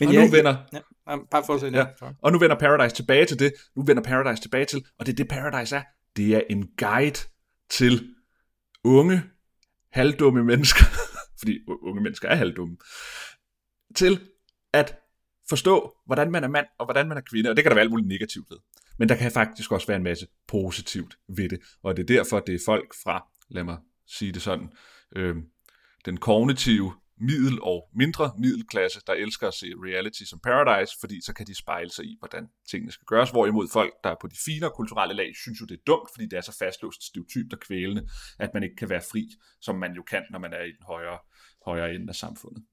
Men 0.00 0.08
og 0.08 0.14
ja, 0.14 0.24
nu 0.24 0.30
vender, 0.30 0.56
ja, 0.72 0.80
bare 1.30 1.44
for 1.46 1.54
at 1.54 1.72
ja, 1.72 1.86
og 2.22 2.32
nu 2.32 2.38
vender 2.38 2.56
Paradise 2.56 2.96
tilbage 2.96 3.26
til 3.26 3.38
det. 3.38 3.52
Nu 3.76 3.84
vender 3.84 4.02
Paradise 4.02 4.42
tilbage 4.42 4.64
til, 4.64 4.86
og 4.98 5.06
det 5.06 5.12
er 5.12 5.16
det 5.16 5.28
Paradise 5.28 5.76
er. 5.76 5.82
Det 6.16 6.34
er 6.34 6.40
en 6.50 6.68
guide 6.78 7.20
til 7.70 8.14
unge 8.84 9.22
halvdumme 9.96 10.44
mennesker, 10.44 10.84
fordi 11.40 11.58
unge 11.82 12.02
mennesker 12.02 12.28
er 12.28 12.34
halvdumme, 12.34 12.76
til 13.94 14.20
at 14.72 14.98
forstå, 15.48 15.94
hvordan 16.06 16.30
man 16.30 16.44
er 16.44 16.48
mand 16.48 16.66
og 16.78 16.86
hvordan 16.86 17.08
man 17.08 17.16
er 17.16 17.20
kvinde, 17.30 17.50
og 17.50 17.56
det 17.56 17.64
kan 17.64 17.70
der 17.70 17.74
være 17.74 17.82
alt 17.82 17.90
muligt 17.90 18.08
negativt 18.08 18.50
ved. 18.50 18.58
Men 18.98 19.08
der 19.08 19.16
kan 19.16 19.32
faktisk 19.32 19.72
også 19.72 19.86
være 19.86 19.96
en 19.96 20.02
masse 20.02 20.26
positivt 20.48 21.18
ved 21.28 21.48
det, 21.48 21.58
og 21.82 21.96
det 21.96 22.02
er 22.02 22.06
derfor, 22.16 22.40
det 22.40 22.54
er 22.54 22.58
folk 22.66 22.94
fra, 23.02 23.26
lad 23.50 23.64
mig 23.64 23.78
sige 24.06 24.32
det 24.32 24.42
sådan, 24.42 24.68
øh, 25.16 25.36
den 26.04 26.16
kognitive 26.16 26.94
middel 27.20 27.62
og 27.62 27.88
mindre 27.94 28.34
middelklasse, 28.38 29.00
der 29.06 29.12
elsker 29.12 29.48
at 29.48 29.54
se 29.54 29.66
reality 29.84 30.22
som 30.22 30.40
Paradise, 30.40 30.96
fordi 31.00 31.20
så 31.24 31.32
kan 31.34 31.46
de 31.46 31.54
spejle 31.54 31.90
sig 31.90 32.04
i, 32.04 32.16
hvordan 32.18 32.48
tingene 32.70 32.92
skal 32.92 33.04
gøres, 33.06 33.30
hvorimod 33.30 33.68
folk, 33.72 33.92
der 34.04 34.10
er 34.10 34.16
på 34.20 34.26
de 34.26 34.36
finere 34.44 34.70
kulturelle 34.70 35.14
lag, 35.14 35.32
synes 35.42 35.60
jo, 35.60 35.66
det 35.66 35.74
er 35.74 35.84
dumt, 35.86 36.08
fordi 36.14 36.26
det 36.26 36.36
er 36.36 36.40
så 36.40 36.56
fastlåst 36.58 37.02
stereotypt 37.04 37.52
og 37.52 37.60
kvælende, 37.60 38.08
at 38.38 38.50
man 38.54 38.62
ikke 38.62 38.76
kan 38.76 38.88
være 38.88 39.02
fri, 39.12 39.28
som 39.60 39.74
man 39.76 39.92
jo 39.92 40.02
kan, 40.02 40.22
når 40.30 40.38
man 40.38 40.52
er 40.52 40.62
i 40.62 40.72
den 40.76 40.84
højere, 40.86 41.18
højere 41.66 41.94
ende 41.94 42.08
af 42.08 42.14
samfundet. 42.14 42.64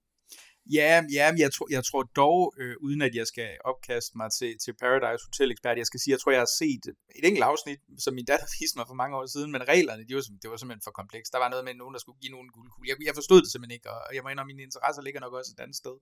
Ja, 0.71 1.03
ja 1.17 1.33
jeg, 1.37 1.51
tror, 1.53 1.67
jeg 1.69 1.83
tror 1.83 2.03
dog, 2.03 2.53
øh, 2.61 2.75
uden 2.85 3.01
at 3.01 3.15
jeg 3.15 3.27
skal 3.27 3.49
opkaste 3.71 4.17
mig 4.17 4.29
til, 4.39 4.51
til 4.63 4.73
Paradise 4.83 5.23
Hotel 5.27 5.51
Expert, 5.51 5.77
jeg 5.77 5.85
skal 5.85 5.99
sige, 5.99 6.11
jeg 6.11 6.19
tror, 6.19 6.31
jeg 6.31 6.41
har 6.45 6.51
set 6.61 6.83
et 7.19 7.23
enkelt 7.29 7.45
afsnit, 7.51 7.79
som 8.03 8.13
min 8.13 8.25
datter 8.25 8.47
viste 8.59 8.77
mig 8.79 8.85
for 8.87 8.97
mange 9.01 9.17
år 9.17 9.25
siden, 9.35 9.51
men 9.51 9.61
reglerne, 9.73 10.03
de 10.07 10.15
var, 10.15 10.23
det 10.41 10.49
var 10.51 10.57
simpelthen 10.57 10.85
for 10.87 10.95
kompleks. 11.01 11.29
Der 11.29 11.39
var 11.43 11.49
noget 11.49 11.65
med 11.65 11.73
nogen, 11.81 11.93
der 11.95 12.01
skulle 12.03 12.19
give 12.23 12.33
nogen 12.35 12.49
guldkugle. 12.55 12.87
Jeg, 12.89 12.95
jeg 13.09 13.15
forstod 13.19 13.39
det 13.41 13.49
simpelthen 13.51 13.75
ikke, 13.77 13.89
og 13.91 14.15
jeg 14.15 14.21
må 14.23 14.29
indrømme, 14.29 14.51
mine 14.53 14.63
interesser 14.69 15.01
ligger 15.01 15.21
nok 15.25 15.33
også 15.39 15.51
et 15.55 15.61
andet 15.63 15.77
sted. 15.83 15.95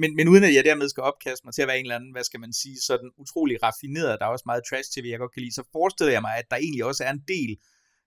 Men, 0.00 0.10
men 0.18 0.24
uden 0.32 0.44
at 0.48 0.54
jeg 0.56 0.64
dermed 0.64 0.88
skal 0.88 1.02
opkaste 1.10 1.44
mig 1.46 1.52
til 1.54 1.62
at 1.62 1.68
være 1.68 1.78
en 1.78 1.86
eller 1.86 1.98
anden, 1.98 2.12
hvad 2.16 2.24
skal 2.24 2.40
man 2.44 2.52
sige, 2.62 2.78
sådan 2.88 3.08
utrolig 3.22 3.56
raffineret, 3.62 4.18
der 4.18 4.24
er 4.26 4.32
også 4.36 4.46
meget 4.50 4.62
trash-tv, 4.68 5.06
jeg 5.12 5.18
godt 5.18 5.32
kan 5.34 5.42
lide, 5.42 5.54
så 5.60 5.64
forestiller 5.76 6.12
jeg 6.16 6.22
mig, 6.28 6.34
at 6.40 6.46
der 6.50 6.56
egentlig 6.56 6.84
også 6.90 7.02
er 7.04 7.12
en 7.18 7.24
del 7.34 7.52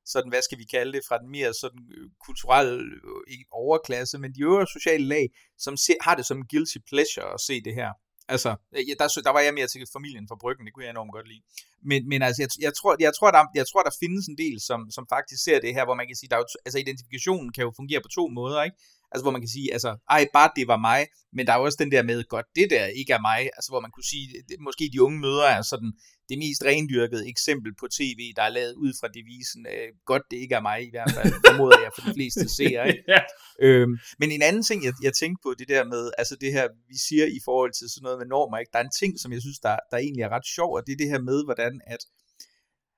sådan, 0.05 0.29
hvad 0.29 0.41
skal 0.41 0.57
vi 0.57 0.65
kalde 0.75 0.93
det, 0.93 1.01
fra 1.07 1.17
den 1.17 1.29
mere 1.29 1.53
sådan 1.53 1.83
øh, 1.97 2.09
kulturelle 2.25 2.83
øh, 3.31 3.43
overklasse, 3.51 4.17
men 4.17 4.33
de 4.35 4.43
øvre 4.43 4.67
sociale 4.67 5.05
lag, 5.05 5.25
som 5.57 5.77
se, 5.77 5.93
har 6.01 6.15
det 6.15 6.25
som 6.25 6.37
en 6.37 6.47
guilty 6.51 6.77
pleasure 6.89 7.33
at 7.33 7.41
se 7.41 7.61
det 7.67 7.75
her. 7.75 7.91
Altså, 8.27 8.51
øh, 8.75 8.83
ja, 8.89 8.93
der, 8.99 9.07
der 9.27 9.33
var 9.35 9.41
jeg 9.47 9.53
mere 9.53 9.67
til 9.67 9.93
familien 9.97 10.27
fra 10.27 10.41
Bryggen, 10.41 10.65
det 10.65 10.73
kunne 10.73 10.85
jeg 10.85 10.95
enormt 10.95 11.15
godt 11.17 11.27
lide. 11.31 11.43
Men, 11.89 11.99
men 12.11 12.19
altså, 12.27 12.39
jeg, 12.43 12.49
jeg, 12.67 12.73
tror, 12.79 12.91
jeg, 13.05 13.13
tror, 13.17 13.31
der, 13.31 13.43
jeg 13.59 13.65
tror, 13.67 13.81
der 13.83 13.99
findes 14.03 14.25
en 14.27 14.37
del, 14.43 14.57
som, 14.69 14.79
som 14.95 15.03
faktisk 15.13 15.43
ser 15.43 15.59
det 15.65 15.75
her, 15.75 15.85
hvor 15.85 15.97
man 15.99 16.07
kan 16.07 16.15
sige, 16.15 16.29
der 16.29 16.35
er 16.35 16.43
jo, 16.43 16.47
altså 16.65 16.79
identifikationen 16.79 17.49
kan 17.55 17.65
jo 17.67 17.71
fungere 17.79 18.01
på 18.03 18.11
to 18.17 18.23
måder, 18.39 18.63
ikke? 18.67 18.77
Altså, 19.11 19.23
hvor 19.23 19.35
man 19.35 19.41
kan 19.43 19.53
sige, 19.55 19.67
altså, 19.77 19.91
ej, 20.15 20.21
bare 20.37 20.49
det 20.57 20.65
var 20.73 20.79
mig, 20.89 21.01
men 21.35 21.45
der 21.45 21.53
er 21.53 21.57
jo 21.59 21.65
også 21.67 21.81
den 21.83 21.91
der 21.91 22.03
med, 22.03 22.17
godt, 22.35 22.47
det 22.55 22.67
der 22.73 22.85
ikke 22.99 23.13
er 23.13 23.21
mig, 23.31 23.41
altså, 23.57 23.69
hvor 23.71 23.81
man 23.85 23.91
kunne 23.91 24.09
sige, 24.13 24.25
det, 24.47 24.55
måske 24.67 24.83
de 24.93 25.03
unge 25.05 25.19
møder 25.25 25.45
er 25.55 25.61
sådan 25.61 25.91
det 26.33 26.39
mest 26.45 26.61
rendyrkede 26.71 27.23
eksempel 27.33 27.71
på 27.79 27.85
tv, 27.99 28.21
der 28.37 28.43
er 28.49 28.53
lavet 28.59 28.73
ud 28.85 28.93
fra 28.99 29.07
devisen, 29.17 29.61
øh, 29.73 29.87
godt 30.11 30.25
det 30.31 30.37
ikke 30.43 30.55
er 30.59 30.65
mig 30.69 30.79
i 30.89 30.91
hvert 30.93 31.11
fald, 31.17 31.33
formoder 31.47 31.79
jeg 31.85 31.91
for 31.95 32.03
de 32.07 32.13
fleste 32.17 32.43
seere, 32.57 32.85
ikke? 32.93 33.03
ja. 33.13 33.21
øhm, 33.67 33.93
men 34.19 34.29
en 34.31 34.43
anden 34.49 34.63
ting, 34.69 34.79
jeg, 34.87 34.93
jeg 35.07 35.13
tænkte 35.21 35.39
på, 35.45 35.49
det 35.59 35.67
der 35.73 35.83
med, 35.93 36.03
altså 36.21 36.35
det 36.43 36.51
her, 36.57 36.65
vi 36.91 36.97
siger 37.07 37.25
i 37.37 37.39
forhold 37.47 37.71
til 37.79 37.87
sådan 37.89 38.03
noget 38.05 38.19
med 38.21 38.27
normer, 38.33 38.57
ikke? 38.57 38.71
der 38.73 38.79
er 38.79 38.87
en 38.89 38.97
ting, 39.01 39.11
som 39.21 39.29
jeg 39.35 39.41
synes, 39.45 39.59
der, 39.65 39.75
der 39.91 39.97
egentlig 39.97 40.23
er 40.27 40.33
ret 40.37 40.47
sjov, 40.57 40.69
og 40.77 40.81
det 40.85 40.91
er 40.93 41.01
det 41.01 41.09
her 41.13 41.21
med, 41.29 41.39
hvordan 41.47 41.73
at, 41.93 42.01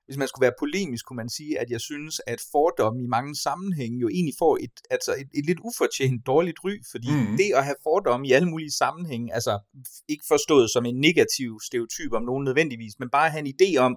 hvis 0.06 0.16
man 0.16 0.28
skulle 0.28 0.42
være 0.42 0.52
polemisk, 0.58 1.06
kunne 1.06 1.16
man 1.16 1.28
sige, 1.28 1.58
at 1.58 1.70
jeg 1.70 1.80
synes, 1.80 2.20
at 2.26 2.40
fordomme 2.52 3.02
i 3.02 3.06
mange 3.06 3.36
sammenhænge 3.36 3.98
jo 3.98 4.08
egentlig 4.08 4.34
får 4.38 4.58
et, 4.60 4.70
altså 4.90 5.12
et, 5.12 5.28
et 5.34 5.46
lidt 5.46 5.58
ufortjent 5.64 6.26
dårligt 6.26 6.58
ry, 6.64 6.72
fordi 6.90 7.10
mm. 7.10 7.36
det 7.36 7.52
at 7.54 7.64
have 7.64 7.76
fordomme 7.82 8.28
i 8.28 8.32
alle 8.32 8.48
mulige 8.48 8.72
sammenhænge, 8.72 9.34
altså 9.34 9.58
ikke 10.08 10.24
forstået 10.28 10.70
som 10.70 10.86
en 10.86 11.00
negativ 11.00 11.60
stereotyp 11.66 12.12
om 12.12 12.22
nogen 12.22 12.44
nødvendigvis, 12.44 12.98
men 12.98 13.10
bare 13.10 13.30
have 13.30 13.46
en 13.46 13.54
idé 13.56 13.76
om, 13.78 13.96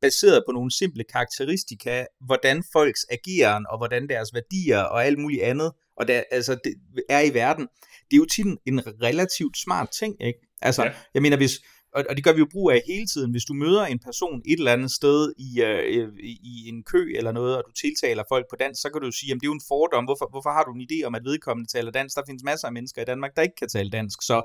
baseret 0.00 0.42
på 0.48 0.52
nogle 0.52 0.70
simple 0.70 1.04
karakteristika, 1.04 2.06
hvordan 2.26 2.64
folks 2.72 3.06
ageren 3.10 3.66
og 3.70 3.78
hvordan 3.78 4.08
deres 4.08 4.34
værdier 4.34 4.78
og 4.78 5.04
alt 5.04 5.18
muligt 5.18 5.42
andet, 5.42 5.72
og 5.96 6.08
der, 6.08 6.22
altså, 6.30 6.56
det 6.64 6.74
er 7.08 7.20
i 7.20 7.34
verden, 7.34 7.68
det 8.10 8.16
er 8.16 8.16
jo 8.16 8.26
tit 8.26 8.46
en 8.66 9.02
relativt 9.02 9.58
smart 9.58 9.88
ting, 9.90 10.16
ikke? 10.20 10.38
Altså, 10.62 10.84
ja. 10.84 10.92
jeg 11.14 11.22
mener, 11.22 11.36
hvis, 11.36 11.60
og, 11.94 12.04
og 12.08 12.16
det 12.16 12.24
gør 12.24 12.32
vi 12.32 12.38
jo 12.38 12.48
brug 12.52 12.70
af 12.70 12.82
hele 12.86 13.06
tiden. 13.06 13.30
Hvis 13.30 13.44
du 13.44 13.54
møder 13.54 13.84
en 13.84 13.98
person 13.98 14.42
et 14.46 14.58
eller 14.58 14.72
andet 14.72 14.90
sted 14.90 15.32
i, 15.38 15.62
øh, 15.62 15.78
øh 15.96 16.08
i 16.52 16.68
en 16.68 16.82
kø 16.82 17.12
eller 17.16 17.32
noget, 17.32 17.56
og 17.56 17.62
du 17.66 17.72
tiltaler 17.72 18.24
folk 18.28 18.46
på 18.50 18.56
dansk, 18.56 18.82
så 18.82 18.88
kan 18.90 19.00
du 19.00 19.06
jo 19.06 19.12
sige, 19.12 19.32
at 19.32 19.34
det 19.34 19.46
er 19.46 19.52
jo 19.52 19.60
en 19.60 19.68
fordom. 19.68 20.04
Hvorfor, 20.04 20.28
hvorfor 20.30 20.50
har 20.50 20.64
du 20.64 20.72
en 20.72 20.86
idé 20.90 21.06
om, 21.06 21.14
at 21.14 21.24
vedkommende 21.24 21.70
taler 21.70 21.90
dansk? 21.90 22.16
Der 22.16 22.22
findes 22.26 22.44
masser 22.44 22.66
af 22.66 22.72
mennesker 22.72 23.02
i 23.02 23.04
Danmark, 23.04 23.36
der 23.36 23.42
ikke 23.42 23.56
kan 23.58 23.68
tale 23.68 23.90
dansk. 23.90 24.22
Så, 24.22 24.36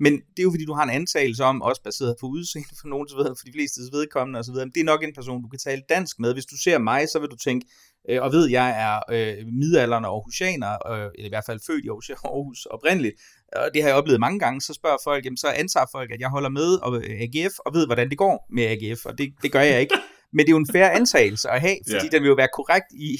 men 0.00 0.12
det 0.12 0.38
er 0.38 0.42
jo 0.42 0.50
fordi, 0.50 0.64
du 0.64 0.74
har 0.74 0.82
en 0.82 0.90
antagelse 0.90 1.44
om, 1.44 1.62
også 1.62 1.82
baseret 1.82 2.16
på 2.20 2.26
udseende 2.26 2.74
for 2.80 2.88
nogen, 2.88 3.06
for 3.38 3.44
de 3.46 3.52
fleste 3.52 3.80
vedkommende 3.92 4.38
osv., 4.38 4.54
det 4.54 4.80
er 4.80 4.84
nok 4.84 5.02
en 5.04 5.14
person, 5.14 5.42
du 5.42 5.48
kan 5.48 5.58
tale 5.58 5.82
dansk 5.88 6.18
med. 6.18 6.32
Hvis 6.32 6.46
du 6.46 6.56
ser 6.56 6.78
mig, 6.78 7.08
så 7.08 7.18
vil 7.18 7.28
du 7.28 7.36
tænke, 7.36 7.66
øh, 8.08 8.22
og 8.22 8.32
ved, 8.32 8.50
jeg 8.50 8.68
er 8.86 8.96
øh, 9.14 9.46
midalderne 9.46 10.06
Aarhusianer, 10.06 10.92
øh, 10.92 11.10
eller 11.14 11.26
i 11.26 11.28
hvert 11.28 11.46
fald 11.46 11.60
født 11.66 11.84
i 11.84 11.88
Aarhus 11.88 12.66
oprindeligt, 12.66 13.14
og 13.56 13.70
det 13.74 13.82
har 13.82 13.88
jeg 13.88 13.96
oplevet 13.96 14.20
mange 14.20 14.38
gange, 14.38 14.60
så 14.60 14.74
spørger 14.74 14.96
folk, 15.04 15.24
jamen, 15.24 15.36
så 15.36 15.48
antager 15.48 15.86
folk, 15.92 16.10
at 16.12 16.20
jeg 16.20 16.28
holder 16.28 16.48
med 16.48 16.78
og 16.82 16.96
øh, 16.96 17.20
AGF, 17.20 17.58
og 17.58 17.74
ved, 17.74 17.86
hvordan 17.86 18.10
det 18.10 18.18
går 18.18 18.46
med 18.50 18.64
AGF, 18.64 19.06
og 19.06 19.18
det, 19.18 19.34
det 19.42 19.52
gør 19.52 19.60
jeg 19.60 19.80
ikke. 19.80 19.94
Men 20.32 20.38
det 20.38 20.48
er 20.48 20.52
jo 20.52 20.56
en 20.56 20.72
færre 20.72 20.92
antagelse 20.92 21.50
at 21.50 21.60
have, 21.60 21.76
fordi 21.90 22.04
ja. 22.04 22.08
den 22.12 22.22
vil 22.22 22.28
jo 22.28 22.34
være 22.34 22.48
korrekt 22.54 22.86
i, 22.92 23.18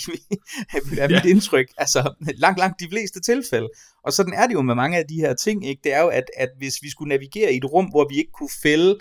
er 1.02 1.08
mit 1.08 1.24
ja. 1.24 1.30
indtryk, 1.30 1.66
altså 1.76 2.14
langt, 2.44 2.58
langt 2.58 2.80
de 2.80 2.88
fleste 2.90 3.20
tilfælde. 3.20 3.68
Og 4.04 4.12
sådan 4.12 4.32
er 4.32 4.46
det 4.46 4.54
jo 4.54 4.62
med 4.62 4.74
mange 4.74 4.98
af 4.98 5.04
de 5.08 5.14
her 5.14 5.34
ting, 5.34 5.66
ikke? 5.66 5.80
det 5.84 5.92
er 5.92 6.00
jo, 6.00 6.08
at, 6.08 6.24
at 6.36 6.48
hvis 6.58 6.74
vi 6.82 6.90
skulle 6.90 7.08
navigere 7.08 7.52
i 7.52 7.56
et 7.56 7.64
rum, 7.64 7.86
hvor 7.86 8.06
vi 8.08 8.16
ikke 8.16 8.32
kunne 8.32 8.50
fælde 8.62 8.98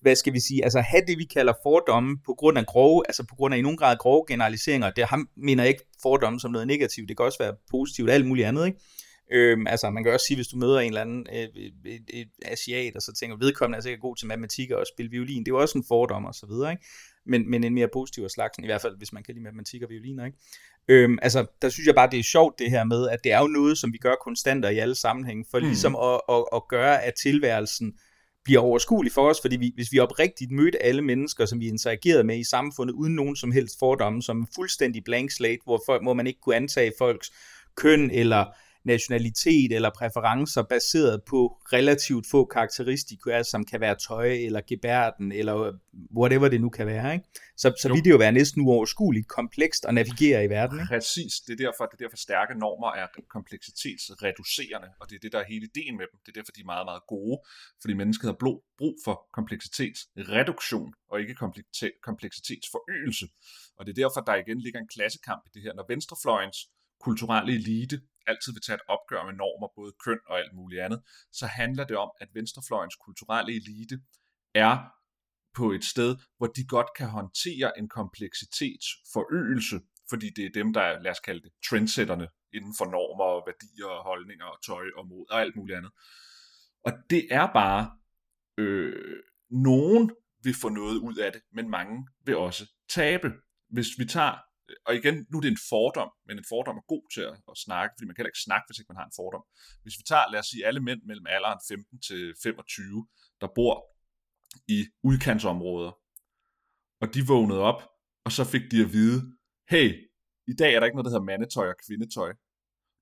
hvad 0.00 0.16
skal 0.16 0.32
vi 0.32 0.40
sige, 0.40 0.64
altså 0.64 0.80
have 0.80 1.02
det, 1.06 1.18
vi 1.18 1.24
kalder 1.24 1.52
fordomme 1.62 2.18
på 2.26 2.34
grund 2.38 2.58
af 2.58 2.66
grove, 2.66 3.02
altså 3.08 3.24
på 3.24 3.34
grund 3.34 3.54
af 3.54 3.58
i 3.58 3.62
nogen 3.62 3.76
grad 3.76 3.96
grove 3.96 4.24
generaliseringer. 4.28 4.90
Det 4.90 5.04
ham 5.04 5.28
mener 5.36 5.62
jeg 5.62 5.68
ikke 5.68 5.84
fordomme 6.02 6.40
som 6.40 6.50
noget 6.50 6.66
negativt, 6.66 7.08
det 7.08 7.16
kan 7.16 7.26
også 7.26 7.38
være 7.38 7.54
positivt, 7.70 8.10
alt 8.10 8.26
muligt 8.26 8.46
andet, 8.46 8.66
ikke? 8.66 8.78
Øhm, 9.30 9.66
altså 9.66 9.90
man 9.90 10.04
kan 10.04 10.12
også 10.12 10.26
sige, 10.26 10.36
hvis 10.36 10.48
du 10.48 10.56
møder 10.56 10.80
en 10.80 10.88
eller 10.88 11.00
anden 11.00 11.26
øh, 11.32 11.62
et, 11.92 12.02
et, 12.08 12.28
asiat, 12.44 12.96
og 12.96 13.02
så 13.02 13.12
tænker 13.12 13.36
vedkommende 13.36 13.76
er 13.76 13.82
sikkert 13.82 14.00
god 14.00 14.16
til 14.16 14.26
matematik 14.26 14.70
og 14.70 14.86
spille 14.94 15.10
violin, 15.10 15.44
det 15.44 15.48
er 15.48 15.54
jo 15.54 15.60
også 15.60 15.78
en 15.78 15.84
fordom 15.88 16.24
og 16.24 16.34
så 16.34 16.46
videre, 16.46 16.70
ikke? 16.70 16.84
Men, 17.26 17.50
men 17.50 17.64
en 17.64 17.74
mere 17.74 17.88
positiv 17.92 18.28
slags, 18.28 18.58
i 18.58 18.66
hvert 18.66 18.80
fald 18.80 18.96
hvis 18.96 19.12
man 19.12 19.22
kan 19.22 19.34
lide 19.34 19.44
matematik 19.44 19.82
og 19.82 19.90
violiner, 19.90 20.24
ikke? 20.24 20.38
Øhm, 20.88 21.18
altså, 21.22 21.46
der 21.62 21.68
synes 21.68 21.86
jeg 21.86 21.94
bare, 21.94 22.10
det 22.10 22.18
er 22.18 22.22
sjovt 22.22 22.58
det 22.58 22.70
her 22.70 22.84
med, 22.84 23.08
at 23.08 23.18
det 23.24 23.32
er 23.32 23.40
jo 23.40 23.46
noget, 23.46 23.78
som 23.78 23.92
vi 23.92 23.98
gør 23.98 24.14
konstant 24.24 24.64
i 24.64 24.78
alle 24.78 24.94
sammenhænge, 24.94 25.44
for 25.50 25.58
mm. 25.58 25.66
ligesom 25.66 25.96
at, 25.96 26.20
at, 26.28 26.44
at 26.54 26.62
gøre, 26.68 27.02
at 27.02 27.14
tilværelsen 27.22 27.92
bliver 28.44 28.60
overskuelig 28.60 29.12
for 29.12 29.30
os, 29.30 29.40
fordi 29.40 29.56
vi, 29.56 29.72
hvis 29.74 29.92
vi 29.92 29.98
oprigtigt 29.98 30.50
mødte 30.50 30.82
alle 30.82 31.02
mennesker, 31.02 31.46
som 31.46 31.60
vi 31.60 31.68
interagerede 31.68 32.24
med 32.24 32.38
i 32.38 32.44
samfundet, 32.44 32.94
uden 32.94 33.14
nogen 33.14 33.36
som 33.36 33.52
helst 33.52 33.78
fordomme, 33.78 34.22
som 34.22 34.46
fuldstændig 34.54 35.04
blank 35.04 35.30
slate, 35.30 35.60
hvor, 35.64 35.82
folk, 35.86 36.02
hvor 36.02 36.12
man 36.12 36.26
ikke 36.26 36.40
kunne 36.40 36.56
antage 36.56 36.92
folks 36.98 37.32
køn 37.76 38.10
eller 38.10 38.44
nationalitet 38.84 39.72
eller 39.72 39.90
præferencer 39.98 40.62
baseret 40.62 41.22
på 41.26 41.58
relativt 41.72 42.26
få 42.30 42.44
karakteristika, 42.44 43.42
som 43.42 43.64
kan 43.64 43.80
være 43.80 43.96
tøj 44.08 44.28
eller 44.28 44.60
gebærden 44.68 45.32
eller 45.32 45.78
whatever 46.16 46.48
det 46.48 46.60
nu 46.60 46.68
kan 46.68 46.86
være. 46.86 47.14
Ikke? 47.14 47.26
Så, 47.56 47.74
så 47.82 47.88
vil 47.92 48.04
det 48.04 48.10
jo 48.10 48.16
være 48.16 48.32
næsten 48.32 48.62
uoverskueligt 48.62 49.28
komplekst 49.28 49.84
at 49.84 49.94
navigere 49.94 50.44
i 50.44 50.48
verden. 50.48 50.78
Ikke? 50.80 50.88
Præcis, 50.88 51.40
det 51.46 51.52
er 51.52 51.56
derfor, 51.66 51.84
det 51.86 51.94
er 51.94 52.04
derfor 52.04 52.16
stærke 52.16 52.58
normer 52.58 52.92
er 53.02 53.06
kompleksitetsreducerende, 53.30 54.88
og 55.00 55.10
det 55.10 55.16
er 55.16 55.20
det, 55.22 55.32
der 55.32 55.38
er 55.38 55.44
hele 55.48 55.68
ideen 55.74 55.96
med 55.96 56.06
dem. 56.12 56.18
Det 56.26 56.30
er 56.32 56.40
derfor, 56.40 56.52
de 56.52 56.60
er 56.60 56.70
meget, 56.74 56.86
meget 56.86 57.02
gode, 57.08 57.36
fordi 57.80 57.94
mennesket 57.94 58.26
har 58.30 58.38
brug 58.78 58.94
for 59.04 59.16
kompleksitetsreduktion 59.38 60.94
og 61.10 61.20
ikke 61.20 61.34
kompleksitetsforøgelse. 62.08 63.26
Og 63.76 63.86
det 63.86 63.90
er 63.92 64.02
derfor, 64.04 64.20
der 64.20 64.34
igen 64.34 64.58
ligger 64.60 64.80
en 64.80 64.88
klassekamp 64.94 65.42
i 65.46 65.50
det 65.54 65.62
her. 65.62 65.74
Når 65.74 65.84
venstrefløjens 65.88 66.58
kulturelle 67.00 67.52
elite 67.54 68.00
altid 68.26 68.52
vil 68.52 68.62
tage 68.62 68.74
et 68.74 68.88
opgør 68.88 69.24
med 69.24 69.32
normer, 69.32 69.68
både 69.76 69.92
køn 70.04 70.20
og 70.26 70.38
alt 70.38 70.54
muligt 70.54 70.82
andet, 70.82 71.02
så 71.32 71.46
handler 71.46 71.84
det 71.84 71.96
om, 71.96 72.10
at 72.20 72.28
venstrefløjens 72.34 72.96
kulturelle 72.96 73.52
elite 73.52 74.00
er 74.54 74.76
på 75.54 75.72
et 75.72 75.84
sted, 75.84 76.16
hvor 76.36 76.46
de 76.46 76.66
godt 76.66 76.86
kan 76.96 77.08
håndtere 77.08 77.78
en 77.78 77.88
kompleksitetsforøgelse, 77.88 79.80
fordi 80.10 80.30
det 80.36 80.44
er 80.44 80.50
dem, 80.54 80.72
der 80.72 80.80
er, 80.80 81.00
lad 81.00 81.10
os 81.10 81.20
kalde 81.20 81.42
det, 81.42 81.52
trendsetterne 81.68 82.28
inden 82.54 82.74
for 82.78 82.84
normer 82.84 83.24
og 83.24 83.42
værdier 83.46 83.86
og 83.86 84.04
holdninger 84.04 84.44
og 84.44 84.58
tøj 84.66 84.84
og 84.96 85.06
mod 85.08 85.26
og 85.30 85.40
alt 85.40 85.56
muligt 85.56 85.76
andet. 85.78 85.92
Og 86.84 86.92
det 87.10 87.26
er 87.30 87.52
bare, 87.52 87.90
øh, 88.58 89.22
nogen 89.50 90.10
vil 90.42 90.54
få 90.62 90.68
noget 90.68 90.96
ud 90.96 91.16
af 91.16 91.32
det, 91.32 91.42
men 91.52 91.70
mange 91.70 92.08
vil 92.24 92.36
også 92.36 92.64
tabe. 92.88 93.32
Hvis 93.68 93.88
vi 93.98 94.04
tager 94.04 94.38
og 94.86 94.94
igen, 95.00 95.26
nu 95.30 95.34
er 95.38 95.42
det 95.44 95.50
en 95.50 95.64
fordom, 95.72 96.10
men 96.26 96.38
en 96.38 96.44
fordom 96.52 96.76
er 96.76 96.86
god 96.94 97.04
til 97.14 97.22
at, 97.30 97.34
at 97.52 97.56
snakke, 97.66 97.92
fordi 97.94 98.06
man 98.06 98.16
kan 98.16 98.26
ikke 98.26 98.44
snakke, 98.48 98.64
hvis 98.68 98.78
ikke 98.78 98.92
man 98.92 99.00
har 99.00 99.06
en 99.10 99.18
fordom. 99.20 99.44
Hvis 99.82 99.98
vi 99.98 100.02
tager, 100.10 100.30
lad 100.32 100.40
os 100.42 100.46
sige, 100.52 100.66
alle 100.68 100.80
mænd 100.88 101.00
mellem 101.08 101.26
alderen 101.34 101.60
15 101.68 102.00
til 102.08 102.22
25, 102.42 103.06
der 103.40 103.48
bor 103.58 103.74
i 104.76 104.78
udkantsområder, 105.08 105.92
og 107.02 107.06
de 107.14 107.20
vågnede 107.32 107.62
op, 107.70 107.80
og 108.26 108.32
så 108.32 108.44
fik 108.44 108.64
de 108.72 108.78
at 108.84 108.92
vide, 108.92 109.18
hey, 109.72 109.88
i 110.52 110.54
dag 110.60 110.70
er 110.74 110.78
der 110.78 110.86
ikke 110.86 110.96
noget, 110.96 111.08
der 111.08 111.14
hedder 111.14 111.30
mandetøj 111.32 111.68
og 111.74 111.78
kvindetøj. 111.86 112.32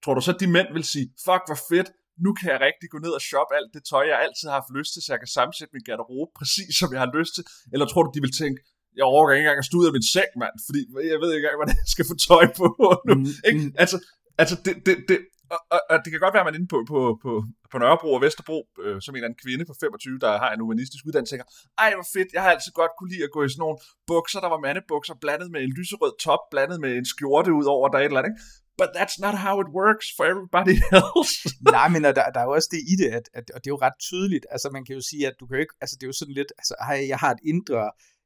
Tror 0.02 0.14
du 0.14 0.20
så, 0.20 0.32
at 0.34 0.40
de 0.40 0.52
mænd 0.56 0.68
vil 0.76 0.84
sige, 0.84 1.06
fuck, 1.26 1.42
hvor 1.48 1.60
fedt, 1.70 1.88
nu 2.24 2.30
kan 2.38 2.48
jeg 2.52 2.60
rigtig 2.68 2.86
gå 2.92 2.98
ned 3.04 3.12
og 3.18 3.22
shoppe 3.30 3.52
alt 3.58 3.70
det 3.76 3.82
tøj, 3.90 4.04
jeg 4.12 4.18
altid 4.24 4.46
har 4.48 4.56
haft 4.60 4.76
lyst 4.78 4.90
til, 4.92 5.02
så 5.02 5.08
jeg 5.14 5.20
kan 5.22 5.32
sammensætte 5.36 5.72
min 5.76 5.86
garderobe 5.88 6.32
præcis, 6.40 6.72
som 6.80 6.88
jeg 6.94 7.00
har 7.04 7.12
lyst 7.18 7.32
til? 7.36 7.44
Eller 7.72 7.86
tror 7.86 8.02
du, 8.04 8.10
de 8.16 8.22
vil 8.26 8.34
tænke, 8.42 8.60
jeg 8.98 9.04
overgår 9.12 9.32
ikke 9.32 9.44
engang 9.44 9.62
at 9.62 9.68
stå 9.68 9.76
ud 9.80 9.86
af 9.90 9.94
min 9.96 10.06
seng, 10.14 10.30
mand, 10.42 10.56
fordi 10.66 10.80
jeg 11.12 11.18
ved 11.22 11.30
ikke 11.32 11.42
engang, 11.42 11.58
hvordan 11.60 11.76
jeg 11.82 11.90
skal 11.94 12.06
få 12.10 12.16
tøj 12.28 12.44
på 12.60 12.66
nu. 13.08 13.14
Mm, 13.14 13.26
ikke? 13.48 13.60
Mm. 13.66 13.82
Altså, 13.82 13.96
altså 14.42 14.54
det, 14.64 14.74
det, 14.86 14.96
det, 15.10 15.18
og, 15.54 15.60
og, 15.74 15.80
og, 15.90 15.96
det 16.02 16.08
kan 16.10 16.20
godt 16.24 16.34
være, 16.34 16.44
at 16.44 16.48
man 16.50 16.58
inde 16.58 16.70
på, 16.74 16.78
på, 16.92 17.00
på, 17.24 17.30
på 17.72 17.76
Nørrebro 17.82 18.10
og 18.16 18.22
Vesterbro, 18.26 18.58
øh, 18.84 18.96
som 19.02 19.12
en 19.12 19.16
eller 19.16 19.28
anden 19.28 19.42
kvinde 19.44 19.64
på 19.70 19.74
25, 19.80 20.18
der 20.24 20.32
har 20.42 20.50
en 20.52 20.60
humanistisk 20.64 21.02
uddannelse, 21.06 21.32
tænker, 21.32 21.48
ej 21.82 21.90
hvor 21.96 22.08
fedt, 22.14 22.30
jeg 22.34 22.42
har 22.44 22.50
altid 22.54 22.72
godt 22.80 22.92
kunne 22.94 23.10
lide 23.12 23.26
at 23.28 23.34
gå 23.36 23.40
i 23.44 23.48
sådan 23.52 23.62
nogle 23.64 23.78
bukser, 24.10 24.40
der 24.44 24.50
var 24.54 24.60
mandebukser, 24.66 25.14
blandet 25.24 25.48
med 25.54 25.60
en 25.66 25.72
lyserød 25.78 26.14
top, 26.26 26.42
blandet 26.52 26.78
med 26.84 26.92
en 27.00 27.06
skjorte 27.12 27.52
ud 27.60 27.66
over, 27.74 27.84
der 27.88 27.98
er 27.98 28.04
et 28.04 28.10
eller 28.12 28.22
andet, 28.22 28.32
ikke? 28.32 28.42
but 28.80 28.90
that's 28.96 29.16
not 29.24 29.34
how 29.46 29.54
it 29.62 29.68
works 29.80 30.08
for 30.16 30.24
everybody 30.32 30.76
else. 31.00 31.34
Nej, 31.76 31.88
men 31.92 32.00
der, 32.04 32.12
der 32.34 32.40
er 32.42 32.46
jo 32.48 32.54
også 32.58 32.70
det 32.74 32.82
i 32.92 32.94
det, 33.02 33.10
at, 33.18 33.26
at, 33.38 33.44
og 33.54 33.58
det 33.60 33.68
er 33.68 33.74
jo 33.76 33.84
ret 33.86 33.98
tydeligt, 34.08 34.44
altså 34.54 34.68
man 34.76 34.84
kan 34.84 34.94
jo 34.98 35.02
sige, 35.10 35.22
at 35.30 35.34
du 35.40 35.44
kan 35.46 35.54
jo 35.56 35.60
ikke, 35.60 35.76
altså 35.82 35.94
det 35.96 36.04
er 36.06 36.12
jo 36.12 36.18
sådan 36.20 36.34
lidt, 36.40 36.52
altså 36.60 36.74
hej, 36.86 36.98
jeg 37.12 37.18
har 37.24 37.30
et 37.36 37.42
indre, 37.52 37.82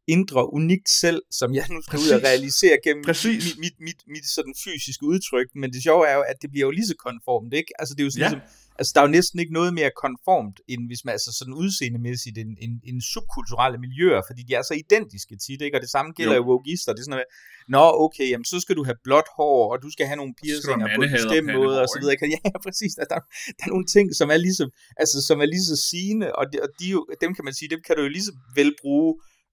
indre 0.09 0.53
unikt 0.53 0.89
selv, 0.89 1.23
som 1.31 1.55
jeg 1.55 1.67
nu 1.71 1.83
skal 1.83 1.99
ud 1.99 2.11
og 2.17 2.23
realisere 2.23 2.77
gennem 2.85 3.05
Præcis. 3.05 3.45
mit, 3.45 3.59
mit, 3.59 3.77
mit, 3.87 4.01
mit 4.15 4.27
sådan 4.37 4.55
fysiske 4.65 5.05
udtryk, 5.07 5.49
men 5.55 5.73
det 5.73 5.83
sjove 5.83 6.07
er 6.07 6.15
jo, 6.15 6.23
at 6.33 6.37
det 6.43 6.51
bliver 6.51 6.67
jo 6.67 6.71
lige 6.71 6.87
så 6.87 6.97
konformt, 7.07 7.53
ikke? 7.55 7.71
Altså 7.79 7.95
det 7.95 8.01
er 8.01 8.05
jo 8.05 8.11
sådan 8.11 8.23
Ja. 8.23 8.29
ligesom, 8.29 8.49
altså 8.79 8.93
der 8.95 9.01
er 9.01 9.07
jo 9.09 9.11
næsten 9.19 9.37
ikke 9.43 9.53
noget 9.61 9.73
mere 9.81 9.91
konformt, 10.05 10.57
end 10.73 10.83
hvis 10.91 11.05
man 11.05 11.13
altså 11.13 11.31
sådan 11.39 11.55
udseendemæssigt 11.63 12.39
en, 12.39 12.51
en, 12.67 12.73
en 12.91 12.99
subkulturelle 13.13 13.79
miljøer, 13.85 14.21
fordi 14.29 14.43
de 14.49 14.53
er 14.55 14.63
så 14.71 14.75
identiske 14.85 15.35
tit, 15.45 15.61
ikke? 15.67 15.77
Og 15.77 15.83
det 15.85 15.91
samme 15.97 16.11
gælder 16.19 16.37
Jo. 16.37 16.51
jo, 16.51 16.63
det 16.67 16.73
er 16.73 16.79
sådan 16.87 17.17
noget, 17.19 17.31
Nå, 17.69 17.85
okay, 18.05 18.27
jamen 18.33 18.45
så 18.53 18.57
skal 18.65 18.77
du 18.79 18.85
have 18.89 18.99
blåt 19.07 19.29
hår, 19.37 19.73
og 19.73 19.77
du 19.85 19.89
skal 19.95 20.07
have 20.11 20.17
nogle 20.23 20.35
piercinger 20.43 20.87
på 20.97 21.03
en 21.07 21.11
bestemt 21.19 21.49
måde, 21.59 21.77
og 21.83 21.89
så 21.93 21.97
videre. 22.01 22.17
Ja, 22.23 22.27
ja, 22.53 22.59
præcis. 22.67 22.93
Der, 22.99 23.05
der, 23.13 23.21
der 23.57 23.65
er 23.67 23.71
nogle 23.75 23.87
ting, 23.95 24.07
som 24.21 24.29
er 24.35 24.41
ligesom, 24.47 24.69
altså, 25.03 25.17
som 25.29 25.37
er 25.45 25.49
lige 25.55 25.67
så 25.73 25.77
sigende, 25.91 26.27
og, 26.39 26.45
de, 26.53 26.57
og 26.65 26.69
de, 26.81 26.87
dem 27.23 27.31
kan 27.37 27.45
man 27.49 27.55
sige, 27.59 27.69
dem 27.75 27.81
kan 27.87 27.97
du 27.97 28.03
jo 28.07 28.11
lige 28.17 28.27
så 28.31 28.35
vel 28.59 28.71
bruge 28.83 29.11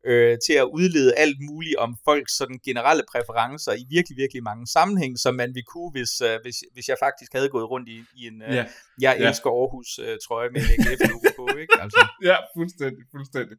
øh, 0.09 0.37
til 0.45 0.53
at 0.53 0.67
udlede 0.77 1.15
alt 1.23 1.37
muligt 1.49 1.77
om 1.85 1.91
folks 2.07 2.33
sådan 2.37 2.59
generelle 2.67 3.03
præferencer 3.11 3.73
i 3.81 3.83
virkelig, 3.89 4.17
virkelig 4.17 4.43
mange 4.43 4.67
sammenhæng, 4.67 5.19
som 5.19 5.33
man 5.35 5.49
ville 5.55 5.69
kunne, 5.73 5.91
hvis, 5.91 6.21
øh, 6.27 6.35
hvis, 6.43 6.57
hvis 6.73 6.87
jeg 6.91 6.97
faktisk 7.05 7.31
havde 7.33 7.49
gået 7.49 7.69
rundt 7.73 7.87
i, 7.89 7.97
i 8.19 8.21
en, 8.27 8.41
øh, 8.41 8.53
Ja, 8.57 8.65
jeg 9.05 9.13
ja. 9.19 9.27
elsker 9.27 9.49
Aarhus 9.49 9.89
øh, 10.05 10.17
trøje 10.25 10.49
med 10.53 10.61
en 10.61 10.69
AGF-logo 10.91 11.29
på, 11.39 11.45
ikke? 11.63 11.73
Altså. 11.83 12.01
ja, 12.29 12.37
fuldstændig, 12.57 13.03
fuldstændig. 13.15 13.57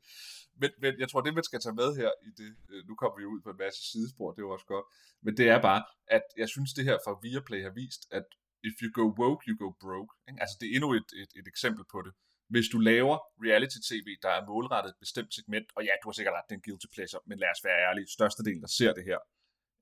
Men, 0.61 0.71
men 0.83 0.93
jeg 1.03 1.09
tror, 1.09 1.21
det 1.21 1.35
man 1.35 1.45
skal 1.45 1.61
tage 1.61 1.79
med 1.83 1.91
her 2.01 2.11
i 2.29 2.31
det, 2.41 2.51
øh, 2.73 2.81
nu 2.89 2.95
kommer 3.01 3.17
vi 3.21 3.25
ud 3.35 3.41
på 3.45 3.51
en 3.55 3.61
masse 3.65 3.81
sidespor, 3.91 4.29
det 4.33 4.39
er 4.41 4.47
jo 4.49 4.53
også 4.57 4.69
godt, 4.75 4.87
men 5.25 5.33
det 5.39 5.47
er 5.55 5.61
bare, 5.69 5.83
at 6.17 6.27
jeg 6.43 6.49
synes, 6.55 6.71
det 6.77 6.85
her 6.89 6.97
fra 7.05 7.19
Viaplay 7.23 7.63
har 7.67 7.75
vist, 7.83 8.03
at 8.19 8.27
if 8.69 8.77
you 8.83 8.91
go 9.01 9.05
woke, 9.23 9.43
you 9.49 9.55
go 9.63 9.69
broke. 9.85 10.13
Ikke? 10.29 10.41
Altså, 10.43 10.57
det 10.61 10.67
er 10.69 10.75
endnu 10.77 10.89
et, 11.01 11.09
et, 11.23 11.31
et 11.41 11.47
eksempel 11.53 11.85
på 11.93 11.99
det. 12.07 12.13
Hvis 12.49 12.69
du 12.73 12.79
laver 12.79 13.19
reality-tv, 13.47 14.09
der 14.23 14.29
er 14.29 14.47
målrettet 14.47 14.91
et 14.91 15.01
bestemt 15.01 15.35
segment, 15.35 15.69
og 15.77 15.85
ja, 15.85 15.95
du 16.03 16.09
har 16.09 16.13
sikkert 16.13 16.35
ret, 16.35 16.51
den 16.51 16.63
guilty 16.63 16.87
pleasure, 16.95 17.23
men 17.27 17.39
lad 17.39 17.49
os 17.55 17.65
være 17.65 17.79
ærlige, 17.89 18.07
størstedelen, 18.17 18.63
der 18.63 18.73
ser 18.79 18.93
det 18.93 19.05
her, 19.05 19.19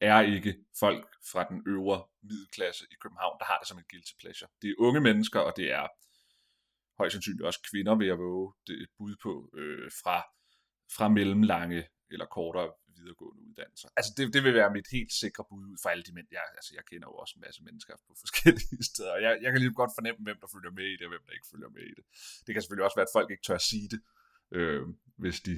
er 0.00 0.21
ikke 0.21 0.52
folk 0.81 1.09
fra 1.31 1.45
den 1.50 1.62
øvre 1.67 1.99
middelklasse 2.23 2.85
i 2.90 2.95
København, 3.02 3.37
der 3.38 3.45
har 3.45 3.59
det 3.59 3.69
som 3.69 3.79
en 3.79 3.85
guilty 3.90 4.12
pleasure. 4.21 4.50
Det 4.62 4.71
er 4.71 4.75
unge 4.79 5.00
mennesker, 5.00 5.40
og 5.40 5.52
det 5.57 5.73
er 5.73 5.87
højst 6.99 7.12
sandsynligt 7.12 7.47
også 7.47 7.61
kvinder, 7.71 7.95
vil 7.95 8.07
jeg 8.07 8.19
våge 8.19 8.52
det 8.67 8.79
er 8.79 8.83
et 8.83 8.93
bud 8.99 9.14
på, 9.23 9.50
øh, 9.55 9.90
fra, 10.02 10.17
fra 10.97 11.09
mellemlange 11.09 11.88
eller 12.11 12.26
kortere 12.26 12.73
videregående 13.00 13.42
uddannelser. 13.49 13.88
Altså 13.99 14.11
det, 14.16 14.25
det 14.35 14.40
vil 14.45 14.54
være 14.61 14.71
mit 14.78 14.88
helt 14.97 15.12
sikre 15.23 15.45
bud 15.50 15.64
ud 15.71 15.76
for 15.83 15.88
alle 15.92 16.04
de 16.09 16.12
mænd. 16.16 16.28
Jeg, 16.38 16.45
altså 16.59 16.71
jeg 16.78 16.85
kender 16.90 17.07
jo 17.11 17.14
også 17.23 17.35
en 17.37 17.42
masse 17.47 17.61
mennesker 17.69 17.95
på 18.07 18.12
forskellige 18.25 18.83
steder, 18.90 19.12
og 19.16 19.23
jeg, 19.26 19.33
jeg 19.42 19.50
kan 19.52 19.61
lige 19.61 19.75
godt 19.83 19.92
fornemme, 19.99 20.21
hvem 20.26 20.38
der 20.42 20.49
følger 20.54 20.73
med 20.78 20.87
i 20.92 20.97
det, 20.99 21.04
og 21.07 21.12
hvem 21.14 21.25
der 21.26 21.33
ikke 21.38 21.50
følger 21.52 21.71
med 21.76 21.83
i 21.92 21.95
det. 21.99 22.04
Det 22.45 22.50
kan 22.52 22.61
selvfølgelig 22.62 22.87
også 22.88 22.99
være, 23.00 23.09
at 23.11 23.16
folk 23.19 23.28
ikke 23.30 23.45
tør 23.47 23.59
at 23.64 23.66
sige 23.73 23.88
det, 23.95 24.00
øh, 24.57 24.83
hvis 25.23 25.40
de 25.49 25.54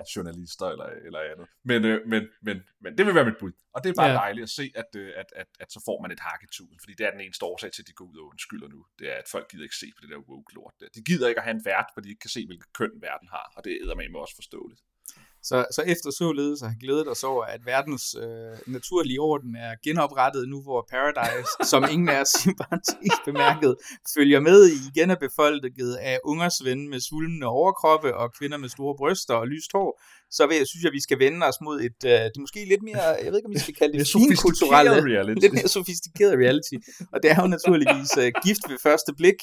er 0.00 0.04
journalister 0.16 0.66
eller, 0.74 0.88
eller 1.06 1.20
andet. 1.32 1.46
Men, 1.70 1.84
øh, 1.84 1.98
men, 2.12 2.22
men, 2.46 2.56
men 2.80 2.98
det 2.98 3.06
vil 3.06 3.14
være 3.14 3.24
mit 3.30 3.38
bud. 3.40 3.52
Og 3.74 3.78
det 3.84 3.90
er 3.90 3.94
bare 4.02 4.10
Ja. 4.10 4.14
dejligt 4.24 4.42
at 4.42 4.50
se, 4.60 4.72
at, 4.74 4.90
øh, 4.96 5.12
at, 5.16 5.28
at, 5.36 5.46
at 5.60 5.68
så 5.72 5.80
får 5.88 6.02
man 6.02 6.10
et 6.10 6.20
hak 6.20 6.40
i 6.42 6.50
tuden, 6.56 6.78
fordi 6.82 6.94
det 6.98 7.06
er 7.06 7.10
den 7.10 7.20
eneste 7.20 7.44
årsag 7.44 7.72
til, 7.72 7.82
at 7.82 7.88
de 7.88 7.92
går 7.92 8.04
ud 8.12 8.18
og 8.18 8.26
undskylder 8.30 8.68
nu. 8.68 8.86
Det 8.98 9.06
er, 9.12 9.16
at 9.22 9.28
folk 9.34 9.46
gider 9.50 9.64
ikke 9.68 9.76
se 9.82 9.88
på 9.96 10.00
det 10.02 10.10
der 10.10 10.18
woke-lort. 10.30 10.74
der. 10.80 10.88
De 10.94 11.02
gider 11.08 11.28
ikke 11.28 11.40
at 11.40 11.44
have 11.48 11.56
en 11.58 11.64
vært, 11.64 11.88
fordi 11.94 12.04
de 12.06 12.12
ikke 12.12 12.24
kan 12.26 12.34
se, 12.36 12.46
hvilket 12.46 12.72
køn 12.72 12.94
verden 13.08 13.28
har, 13.28 13.46
og 13.56 13.64
det 13.64 13.72
er 13.72 13.94
med 13.94 14.20
også 14.20 14.34
forståeligt. 14.34 14.80
Så, 15.48 15.66
så 15.76 15.82
efter 15.82 16.10
således 16.10 16.60
har 16.60 16.74
glædet 16.80 17.08
os 17.08 17.24
over, 17.24 17.44
at 17.44 17.66
verdens 17.66 18.16
øh, 18.24 18.74
naturlige 18.74 19.20
orden 19.20 19.56
er 19.56 19.72
genoprettet 19.84 20.48
nu, 20.48 20.62
hvor 20.62 20.86
Paradise, 20.90 21.50
som 21.70 21.84
ingen 21.90 22.08
af 22.08 22.20
os 22.20 22.34
parentes 22.60 23.18
bemærket, 23.24 23.76
følger 24.16 24.40
med 24.40 24.68
i 24.68 24.76
igen 24.90 25.10
er 25.10 25.16
befolket 25.26 25.92
af 25.94 26.18
ungersvende 26.24 26.88
med 26.88 27.00
svulmende 27.00 27.46
overkroppe 27.46 28.16
og 28.16 28.32
kvinder 28.38 28.58
med 28.58 28.68
store 28.68 28.94
bryster 28.98 29.34
og 29.34 29.46
lyst 29.46 29.72
hår, 29.72 30.00
så 30.30 30.46
vil 30.46 30.56
jeg 30.56 30.66
synes, 30.66 30.84
at 30.84 30.92
vi 30.92 31.00
skal 31.00 31.18
vende 31.18 31.46
os 31.46 31.58
mod 31.66 31.80
et, 31.80 32.00
øh, 32.06 32.10
det 32.10 32.38
måske 32.38 32.64
lidt 32.64 32.82
mere, 32.82 33.02
jeg 33.24 33.30
ved 33.30 33.38
ikke, 33.38 33.50
om 33.50 33.54
vi 33.54 33.58
skal 33.58 33.74
kalde 33.74 33.98
det 33.98 34.08
finkulturelle, 34.12 34.90
reality. 35.12 35.40
lidt 35.44 35.52
mere 35.52 35.68
sofistikeret 35.68 36.34
reality. 36.44 36.76
Og 37.12 37.22
det 37.22 37.30
er 37.30 37.38
jo 37.42 37.46
naturligvis 37.56 38.10
uh, 38.22 38.28
gift 38.44 38.62
ved 38.70 38.78
første 38.82 39.12
blik, 39.20 39.40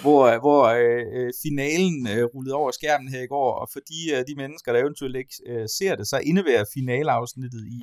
hvor, 0.00 0.38
hvor 0.44 0.62
uh, 0.84 1.30
finalen 1.44 1.96
uh, 2.12 2.24
rullede 2.34 2.54
over 2.54 2.70
skærmen 2.70 3.08
her 3.14 3.22
i 3.22 3.30
går. 3.36 3.50
Og 3.62 3.66
for 3.72 3.80
de, 3.90 4.00
uh, 4.12 4.20
de 4.28 4.34
mennesker, 4.42 4.72
der 4.72 4.80
eventuelt 4.80 5.16
ikke 5.16 5.34
uh, 5.52 5.66
ser 5.78 5.94
det, 5.98 6.06
så 6.08 6.16
indebærer 6.30 6.64
finaleafsnittet 6.74 7.62
i, 7.76 7.78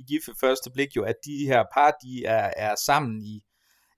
i 0.00 0.02
gift 0.10 0.28
ved 0.28 0.34
første 0.40 0.70
blik 0.74 0.96
jo, 0.96 1.02
at 1.02 1.18
de 1.24 1.36
her 1.46 1.62
par, 1.74 1.90
de 2.02 2.24
er, 2.24 2.50
er 2.56 2.74
sammen 2.86 3.22
i 3.22 3.34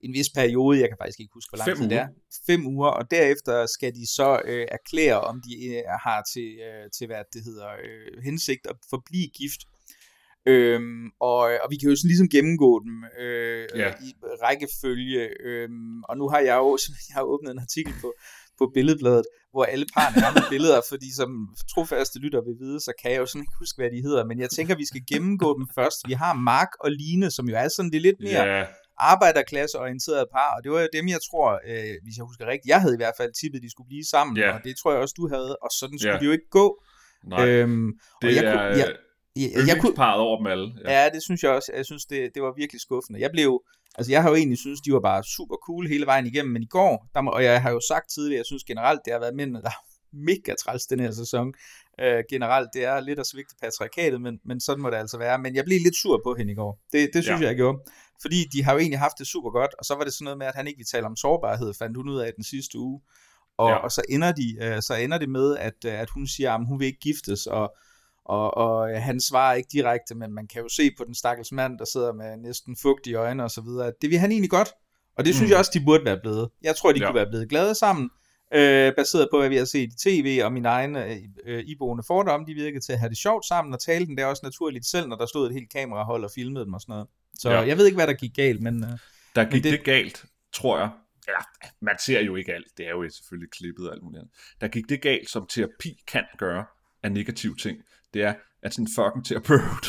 en 0.00 0.12
vis 0.12 0.30
periode, 0.34 0.80
jeg 0.80 0.88
kan 0.88 0.96
faktisk 1.00 1.20
ikke 1.20 1.34
huske, 1.34 1.50
hvor 1.50 1.58
lang 1.58 1.66
tid 1.76 1.88
det 1.90 1.98
er. 1.98 2.08
Fem 2.46 2.66
uger, 2.66 2.88
og 2.88 3.10
derefter 3.10 3.66
skal 3.66 3.94
de 3.94 4.06
så 4.18 4.40
øh, 4.44 4.66
erklære, 4.78 5.20
om 5.20 5.36
de 5.46 5.54
øh, 5.74 5.82
har 6.04 6.20
til, 6.32 6.48
øh, 6.68 6.84
til, 6.96 7.06
hvad 7.06 7.22
det 7.32 7.42
hedder, 7.48 7.68
øh, 7.84 8.22
hensigt 8.24 8.66
at 8.70 8.76
forblive 8.90 9.28
gift. 9.40 9.60
Øhm, 10.46 11.04
og, 11.20 11.38
og 11.62 11.66
vi 11.70 11.76
kan 11.76 11.88
jo 11.90 11.96
sådan 11.96 12.08
ligesom 12.08 12.28
gennemgå 12.28 12.70
dem 12.86 12.94
øh, 13.24 13.66
Ja. 13.76 13.88
i 14.06 14.08
rækkefølge. 14.44 15.22
Øhm, 15.48 16.02
og 16.08 16.16
nu 16.20 16.28
har 16.28 16.40
jeg 16.48 16.56
jo 16.56 16.78
jeg 17.08 17.14
har 17.18 17.22
åbnet 17.22 17.50
en 17.52 17.58
artikel 17.66 17.94
på, 18.00 18.08
på 18.58 18.64
Billedbladet, 18.74 19.26
hvor 19.52 19.64
alle 19.64 19.86
parerne 19.94 20.26
er 20.26 20.32
med 20.38 20.42
billeder, 20.50 20.80
fordi 20.88 21.14
som 21.14 21.30
trofaste 21.74 22.18
lytter 22.18 22.40
vil 22.48 22.56
vide, 22.64 22.80
så 22.80 22.92
kan 23.00 23.10
jeg 23.12 23.18
jo 23.18 23.26
sådan 23.26 23.42
ikke 23.42 23.58
huske, 23.58 23.76
hvad 23.80 23.90
de 23.90 24.00
hedder. 24.06 24.24
Men 24.24 24.40
jeg 24.40 24.50
tænker, 24.50 24.76
vi 24.76 24.86
skal 24.86 25.02
gennemgå 25.12 25.58
dem 25.58 25.66
først. 25.74 25.98
Vi 26.06 26.12
har 26.12 26.32
Mark 26.34 26.70
og 26.80 26.90
Line, 26.90 27.30
som 27.30 27.48
jo 27.48 27.56
er 27.56 27.68
sådan 27.68 27.90
det 27.92 28.02
lidt 28.02 28.20
mere 28.20 28.44
Ja, 28.44 28.64
arbejderklasseorienterede 28.98 30.26
par, 30.32 30.50
og 30.56 30.60
det 30.64 30.72
var 30.72 30.80
jo 30.80 30.88
dem, 30.92 31.08
jeg 31.08 31.18
tror, 31.30 31.48
øh, 31.70 31.94
hvis 32.04 32.16
jeg 32.16 32.24
husker 32.24 32.46
rigtigt, 32.46 32.66
jeg 32.74 32.80
havde 32.80 32.94
i 32.94 33.02
hvert 33.02 33.14
fald 33.20 33.32
tippet, 33.40 33.62
de 33.62 33.70
skulle 33.70 33.88
blive 33.92 34.04
sammen, 34.14 34.36
Ja. 34.36 34.50
og 34.54 34.60
det 34.64 34.76
tror 34.76 34.92
jeg 34.92 35.00
også, 35.00 35.14
du 35.16 35.28
havde, 35.28 35.56
og 35.64 35.70
sådan 35.80 35.98
skulle 35.98 36.12
Ja. 36.14 36.18
det 36.20 36.26
jo 36.26 36.32
ikke 36.32 36.50
gå. 36.50 36.82
nej, 37.24 37.48
Øhm, 37.48 37.92
det 38.22 38.28
og 38.28 38.34
jeg 38.36 38.44
er 38.44 38.52
kunne- 38.52 38.62
jeg- 38.62 38.76
jeg, 38.78 38.88
jeg 39.36 39.50
kunne, 39.56 39.60
yndlingsparet 39.62 40.20
over 40.20 40.36
dem 40.38 40.46
alle. 40.46 40.68
ja. 40.84 41.02
ja, 41.02 41.08
det 41.14 41.22
synes 41.22 41.42
jeg 41.42 41.50
også. 41.50 41.72
Jeg 41.76 41.84
synes, 41.86 42.04
det, 42.04 42.30
det 42.34 42.42
var 42.42 42.52
virkelig 42.56 42.80
skuffende. 42.80 43.20
Jeg 43.20 43.30
blev, 43.30 43.62
altså 43.98 44.12
jeg 44.12 44.22
har 44.22 44.28
jo 44.30 44.36
egentlig 44.36 44.58
synes, 44.58 44.80
de 44.80 44.92
var 44.92 45.00
bare 45.00 45.22
super 45.36 45.56
cool 45.66 45.88
hele 45.88 46.06
vejen 46.06 46.26
igennem, 46.26 46.52
men 46.52 46.62
i 46.62 46.66
går, 46.66 47.06
der 47.14 47.20
og 47.30 47.44
jeg 47.44 47.62
har 47.62 47.70
jo 47.70 47.80
sagt 47.88 48.06
tidligere, 48.14 48.38
jeg 48.38 48.46
synes 48.46 48.64
generelt, 48.64 49.00
det 49.04 49.12
har 49.12 49.20
været 49.20 49.34
mændene, 49.34 49.62
der 49.62 49.68
er 49.68 49.80
mega 50.12 50.54
træls 50.64 50.86
den 50.86 51.00
her 51.00 51.10
sæson. 51.10 51.52
Øh, 52.00 52.24
generelt, 52.30 52.68
det 52.74 52.84
er 52.84 53.00
lidt 53.00 53.18
at 53.18 53.26
svigte 53.26 53.54
patriarkatet, 53.62 54.20
men, 54.20 54.38
men 54.44 54.60
sådan 54.60 54.82
må 54.82 54.90
det 54.90 54.96
altså 54.96 55.18
være. 55.18 55.38
Men 55.38 55.54
jeg 55.54 55.64
blev 55.64 55.80
lidt 55.80 55.96
sur 55.96 56.20
på 56.24 56.34
hende 56.38 56.52
i 56.52 56.54
går. 56.54 56.78
Det, 56.92 57.10
det 57.14 57.24
synes 57.24 57.40
Ja. 57.40 57.42
jeg, 57.44 57.48
jeg 57.48 57.56
gjorde. 57.56 57.78
Fordi 58.22 58.44
de 58.52 58.64
har 58.64 58.72
jo 58.72 58.78
egentlig 58.78 58.98
haft 58.98 59.18
det 59.18 59.26
super 59.26 59.50
godt, 59.50 59.70
og 59.78 59.84
så 59.84 59.94
var 59.94 60.04
det 60.04 60.12
sådan 60.12 60.24
noget 60.24 60.38
med, 60.38 60.46
at 60.46 60.54
han 60.54 60.66
ikke 60.66 60.76
ville 60.78 60.86
tale 60.86 61.06
om 61.06 61.16
sårbarhed, 61.16 61.74
fandt 61.74 61.96
hun 61.96 62.08
ud 62.08 62.18
af 62.18 62.32
den 62.36 62.44
sidste 62.44 62.78
uge. 62.78 63.00
Og, 63.58 63.68
Ja. 63.70 63.74
og 63.76 63.90
så, 63.92 64.02
ender 64.08 64.32
de, 64.32 64.56
øh, 64.62 64.82
så 64.82 64.94
ender 64.94 65.18
det 65.18 65.28
med, 65.28 65.56
at, 65.56 65.74
øh, 65.86 66.00
at 66.00 66.10
hun 66.10 66.26
siger, 66.26 66.52
at 66.52 66.66
hun 66.66 66.78
vil 66.80 66.86
ikke 66.86 66.98
giftes, 67.00 67.46
og, 67.46 67.74
og, 68.24 68.56
og 68.56 68.90
øh, 68.90 68.96
han 69.02 69.20
svarer 69.20 69.54
ikke 69.54 69.68
direkte, 69.72 70.14
men 70.14 70.32
man 70.34 70.46
kan 70.46 70.62
jo 70.62 70.68
se 70.68 70.90
på 70.98 71.04
den 71.04 71.14
stakkels 71.14 71.52
mand, 71.52 71.78
der 71.78 71.84
sidder 71.84 72.12
med 72.12 72.36
næsten 72.36 72.76
fugtige 72.76 73.16
øjne 73.16 73.44
og 73.44 73.50
så 73.50 73.60
videre, 73.60 73.86
at 73.86 73.94
det 74.02 74.10
vil 74.10 74.18
han 74.18 74.30
egentlig 74.32 74.50
godt. 74.50 74.68
Og 75.16 75.24
det 75.24 75.34
synes 75.34 75.48
Mm. 75.48 75.50
jeg 75.50 75.58
også, 75.58 75.70
de 75.74 75.84
burde 75.84 76.04
være 76.04 76.18
blevet. 76.22 76.48
Jeg 76.62 76.76
tror, 76.76 76.92
de 76.92 76.98
ja. 77.00 77.06
kunne 77.06 77.14
være 77.14 77.26
blevet 77.30 77.48
glade 77.48 77.74
sammen, 77.74 78.10
øh, 78.54 78.92
baseret 78.96 79.28
på, 79.32 79.38
hvad 79.38 79.48
vi 79.48 79.56
har 79.56 79.64
set 79.64 79.90
i 79.92 79.96
tv, 80.22 80.40
og 80.44 80.52
mine 80.52 80.68
egne 80.68 81.04
øh, 81.06 81.16
øh, 81.44 81.64
iboende 81.66 82.02
fordomme, 82.06 82.46
de 82.46 82.54
virkede 82.54 82.80
til 82.84 82.92
at 82.92 82.98
have 82.98 83.08
det 83.08 83.18
sjovt 83.18 83.44
sammen, 83.46 83.74
og 83.74 83.80
tale 83.80 84.06
den 84.06 84.16
der 84.18 84.26
også 84.26 84.40
naturligt 84.46 84.86
selv, 84.86 85.08
når 85.08 85.16
der 85.16 85.26
stod 85.26 85.46
et 85.48 85.54
helt 85.54 85.70
kamerahold 85.72 86.24
og 86.24 86.30
filmede 86.34 86.64
dem 86.64 86.74
og 86.74 86.80
sådan 86.80 86.92
noget. 86.92 87.06
Så 87.38 87.50
Ja. 87.50 87.60
jeg 87.60 87.76
ved 87.78 87.86
ikke, 87.86 87.96
hvad 87.96 88.06
der 88.06 88.12
gik 88.12 88.34
galt, 88.36 88.62
men 88.62 88.84
øh, 88.84 88.90
Der 89.36 89.44
gik 89.44 89.52
det- 89.52 89.64
det... 89.64 89.72
det 89.72 89.84
galt, 89.84 90.24
tror 90.52 90.78
jeg. 90.78 90.90
Ja, 91.28 91.34
man 91.80 91.96
ser 92.06 92.20
jo 92.20 92.36
ikke 92.36 92.54
alt. 92.54 92.66
Det 92.76 92.86
er 92.86 92.90
jo 92.90 93.08
selvfølgelig 93.10 93.50
klippet 93.50 93.88
og 93.88 93.94
alt 93.94 94.02
muligt 94.02 94.18
andet. 94.20 94.34
Der 94.60 94.68
gik 94.68 94.88
det 94.88 95.02
galt, 95.02 95.30
som 95.30 95.46
terapi 95.46 96.02
kan 96.06 96.24
gøre 96.38 96.64
af 97.02 97.12
negative 97.12 97.56
ting. 97.56 97.78
Det 98.14 98.22
er, 98.22 98.34
at 98.62 98.74
sådan 98.74 98.84
en 98.84 98.88
fucking 98.94 99.24
terapeut, 99.26 99.86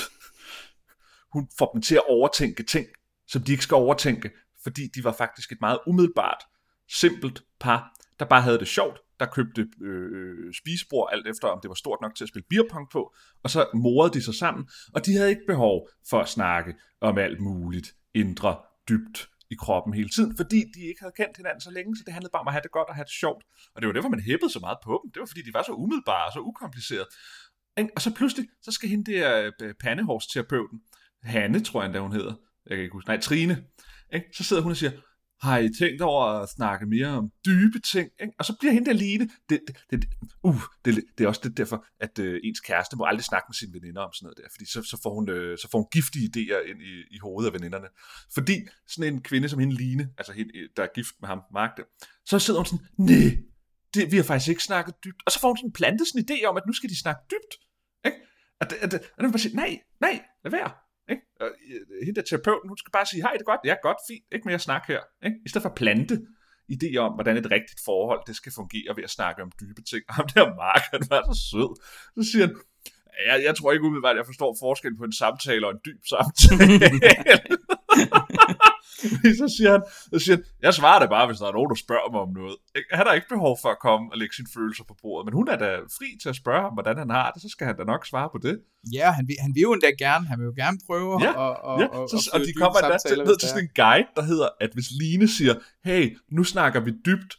hun 1.34 1.48
får 1.58 1.72
dem 1.74 1.82
til 1.82 1.96
at 1.96 2.04
overtænke 2.10 2.64
ting, 2.64 2.88
som 3.28 3.42
de 3.42 3.52
ikke 3.52 3.64
skal 3.64 3.76
overtænke, 3.76 4.32
fordi 4.64 4.88
de 4.96 5.04
var 5.04 5.12
faktisk 5.12 5.52
et 5.52 5.58
meget 5.62 5.80
umiddelbart, 5.88 6.44
simpelt 6.92 7.42
par, 7.60 7.94
der 8.20 8.26
bare 8.26 8.42
havde 8.42 8.60
det 8.60 8.68
sjovt, 8.68 9.00
der 9.20 9.26
købte 9.26 9.68
øh, 9.82 10.10
øh, 10.18 10.54
spisebord 10.54 11.10
alt 11.12 11.28
efter, 11.28 11.48
om 11.48 11.60
det 11.62 11.70
var 11.70 11.76
stort 11.76 12.00
nok 12.02 12.16
til 12.16 12.24
at 12.24 12.30
spille 12.30 12.46
beerpong 12.50 12.90
på, 12.92 13.16
og 13.44 13.50
så 13.50 13.68
morede 13.74 14.14
de 14.14 14.24
sig 14.24 14.36
sammen, 14.36 14.70
og 14.94 15.06
de 15.06 15.16
havde 15.16 15.30
ikke 15.30 15.48
behov 15.48 15.90
for 16.10 16.20
at 16.20 16.30
snakke 16.30 16.74
om 17.02 17.18
alt 17.18 17.40
muligt 17.40 17.96
indre 18.14 18.58
dybt 18.90 19.30
i 19.52 19.56
kroppen 19.56 19.94
hele 19.94 20.10
tiden, 20.10 20.38
fordi 20.38 20.60
de 20.76 20.82
ikke 20.90 21.02
havde 21.02 21.14
kendt 21.18 21.38
hinanden 21.38 21.62
så 21.62 21.72
længe, 21.72 21.96
så 21.98 22.04
det 22.06 22.14
handlede 22.14 22.32
bare 22.34 22.42
om 22.42 22.48
at 22.48 22.54
have 22.54 22.66
det 22.68 22.72
godt 22.72 22.90
og 22.90 22.96
have 22.96 23.08
det 23.10 23.18
sjovt. 23.24 23.44
Og 23.76 23.82
det 23.82 23.88
var 23.88 23.94
derfor, 23.94 24.10
man 24.10 24.28
hæppede 24.30 24.52
så 24.52 24.60
meget 24.60 24.78
på 24.84 24.94
dem. 25.02 25.12
Det 25.12 25.20
var 25.20 25.26
fordi, 25.26 25.42
de 25.42 25.54
var 25.54 25.64
så 25.64 25.72
umiddelbare 25.72 26.26
og 26.28 26.34
så 26.34 26.40
ukomplicerede. 26.40 27.10
Og 27.96 28.02
så 28.02 28.10
pludselig, 28.16 28.46
så 28.62 28.72
skal 28.72 28.90
hende 28.90 29.12
der 29.12 29.52
øh, 29.62 29.74
pandehårsterapeuten, 29.80 30.80
Hanne, 31.24 31.60
tror 31.64 31.82
jeg 31.82 31.86
endda 31.86 32.00
hun 32.00 32.12
hedder, 32.12 32.34
jeg 32.66 32.76
kan 32.78 32.84
ikke 32.84 32.94
huske, 32.94 33.10
nej, 33.10 33.20
Trine, 33.20 33.56
ikke? 34.14 34.26
så 34.34 34.44
sidder 34.44 34.62
hun 34.62 34.72
og 34.72 34.78
siger, 34.78 34.92
har 35.42 35.58
I 35.58 35.70
tænkt 35.80 36.02
over 36.02 36.26
at 36.26 36.50
snakke 36.50 36.86
mere 36.86 37.08
om 37.08 37.32
dybe 37.46 37.80
ting? 37.80 38.10
Ikke? 38.22 38.34
Og 38.40 38.46
så 38.46 38.54
bliver 38.60 38.74
hende 38.74 38.90
alene. 38.90 39.30
Det, 39.50 39.60
det, 39.68 40.02
det, 40.02 40.10
uh, 40.44 40.62
det, 40.86 41.04
det 41.18 41.24
er 41.24 41.28
også 41.28 41.42
det 41.44 41.58
derfor, 41.58 41.86
at 42.00 42.20
øh, 42.20 42.40
ens 42.44 42.60
kæreste 42.60 42.96
må 42.98 43.06
aldrig 43.06 43.24
snakke 43.24 43.46
med 43.50 43.54
sine 43.54 43.74
veninder 43.74 44.02
om 44.02 44.14
sådan 44.14 44.26
noget 44.26 44.38
der, 44.38 44.44
fordi 44.52 44.66
så, 44.66 44.84
så, 44.84 45.00
får, 45.04 45.14
hun, 45.16 45.30
øh, 45.30 45.58
så 45.58 45.68
får 45.72 45.80
hun 45.80 45.88
giftige 45.92 46.26
idéer 46.30 46.70
ind 46.70 46.82
i, 46.82 46.94
i 47.16 47.18
hovedet 47.18 47.48
af 47.50 47.54
veninderne. 47.54 47.88
Fordi 48.34 48.56
sådan 48.88 49.14
en 49.14 49.22
kvinde 49.22 49.50
som 49.50 49.60
hende 49.60 49.76
Line, 49.76 50.10
altså 50.18 50.34
hende, 50.34 50.58
øh, 50.58 50.70
der 50.78 50.84
er 50.84 50.88
gift 50.96 51.14
med 51.22 51.28
ham, 51.28 51.42
Magde, 51.54 51.84
så 52.26 52.40
sidder 52.40 52.60
hun 52.60 52.66
sådan, 52.66 52.86
nej, 52.98 53.38
det, 53.94 54.12
vi 54.12 54.16
har 54.18 54.24
faktisk 54.24 54.50
ikke 54.50 54.64
snakket 54.64 54.96
dybt. 55.04 55.22
Og 55.26 55.32
så 55.32 55.40
får 55.40 55.48
hun 55.48 55.58
sådan 55.58 55.72
plantet 55.72 56.08
sådan 56.08 56.20
en 56.22 56.30
idé 56.30 56.46
om, 56.46 56.58
at 56.58 56.64
nu 56.68 56.74
skal 56.74 56.90
de 56.90 57.00
snakke 57.00 57.22
dybt. 57.32 57.54
Ikke? 58.06 58.18
At, 58.62 58.74
at, 58.74 58.84
at, 58.84 58.94
at, 58.94 59.26
at 59.26 59.32
bare 59.32 59.40
siger, 59.40 59.56
nej, 59.56 59.80
nej, 60.02 60.16
lad 60.44 60.52
være. 60.52 60.72
Ikke? 61.10 61.24
Og, 61.40 61.48
øh, 61.72 62.06
hende 62.06 62.16
der 62.20 62.26
terapeuten, 62.30 62.70
hun 62.70 62.78
skal 62.78 62.92
bare 62.92 63.06
sige, 63.06 63.22
hej, 63.22 63.34
det 63.34 63.42
er 63.42 63.52
godt, 63.54 63.62
ja, 63.66 63.76
godt, 63.82 63.98
fint, 64.10 64.26
ikke 64.32 64.48
mere 64.50 64.60
snak 64.60 64.84
her. 64.88 65.02
Ikke? 65.26 65.38
I 65.46 65.50
stedet 65.50 65.64
for 65.64 65.70
at 65.70 65.76
plante 65.76 66.16
idéer 66.76 66.98
om, 66.98 67.14
hvordan 67.14 67.38
et 67.38 67.52
rigtigt 67.52 67.82
forhold, 67.86 68.22
det 68.28 68.36
skal 68.36 68.52
fungere 68.56 68.96
ved 68.96 69.04
at 69.04 69.10
snakke 69.10 69.42
om 69.42 69.52
dybe 69.62 69.82
ting. 69.92 70.04
Og 70.10 70.16
ham 70.18 70.28
der 70.34 70.56
Mark, 70.56 70.84
han 70.94 71.02
var 71.10 71.22
så 71.34 71.36
sød. 71.52 71.72
Så 72.18 72.32
siger 72.32 72.46
han, 72.48 72.56
jeg, 73.28 73.44
jeg 73.48 73.56
tror 73.56 73.72
ikke 73.72 73.86
umiddelbart, 73.86 74.16
at 74.16 74.22
jeg 74.22 74.26
forstår 74.26 74.58
forskellen 74.60 74.98
på 74.98 75.04
en 75.04 75.14
samtale 75.14 75.68
og 75.68 75.72
en 75.72 75.82
dyb 75.86 76.02
samtale. 76.14 77.00
så 79.42 79.48
siger 79.58 79.72
han, 79.72 79.84
så 80.14 80.20
siger 80.24 80.36
han, 80.36 80.44
jeg 80.62 80.74
svarer 80.74 81.00
det 81.00 81.10
bare, 81.10 81.26
hvis 81.28 81.40
der 81.42 81.48
er 81.48 81.56
nogen, 81.58 81.70
der 81.70 81.76
spørger 81.86 82.10
mig 82.12 82.22
om 82.28 82.32
noget. 82.40 82.56
Han 82.92 83.06
har 83.08 83.14
ikke 83.14 83.30
behov 83.36 83.58
for 83.62 83.70
at 83.76 83.80
komme 83.88 84.06
og 84.12 84.18
lægge 84.18 84.34
sine 84.36 84.48
følelser 84.58 84.84
på 84.90 84.96
bordet, 85.02 85.26
men 85.28 85.34
hun 85.40 85.48
er 85.54 85.58
da 85.66 85.70
fri 85.98 86.08
til 86.22 86.30
at 86.30 86.36
spørge 86.36 86.62
ham, 86.62 86.74
hvordan 86.74 86.98
han 87.04 87.10
har 87.10 87.32
det, 87.32 87.42
så 87.42 87.50
skal 87.50 87.68
han 87.68 87.76
da 87.78 87.84
nok 87.84 88.02
svare 88.12 88.30
på 88.36 88.40
det. 88.48 88.56
Ja, 88.98 89.08
han 89.18 89.28
vil, 89.28 89.36
han 89.46 89.52
vil 89.56 89.62
jo 89.62 89.72
endda 89.74 89.92
gerne, 90.06 90.24
han 90.32 90.40
vil 90.40 90.46
jo 90.52 90.56
gerne 90.64 90.78
prøve 90.88 91.24
ja, 91.24 91.32
og, 91.44 91.52
og, 91.70 91.80
ja. 91.82 91.88
så, 92.12 92.18
og, 92.34 92.40
og 92.40 92.40
de 92.48 92.54
kommer 92.62 92.80
endda 92.80 92.98
til, 93.10 93.18
ned 93.30 93.38
til 93.38 93.50
sådan 93.50 93.64
en 93.64 93.72
guide, 93.82 94.10
der 94.16 94.24
hedder, 94.32 94.50
at 94.64 94.72
hvis 94.74 94.90
Line 95.00 95.28
siger, 95.38 95.56
hey, 95.84 96.18
nu 96.38 96.44
snakker 96.44 96.80
vi 96.80 96.92
dybt, 97.06 97.32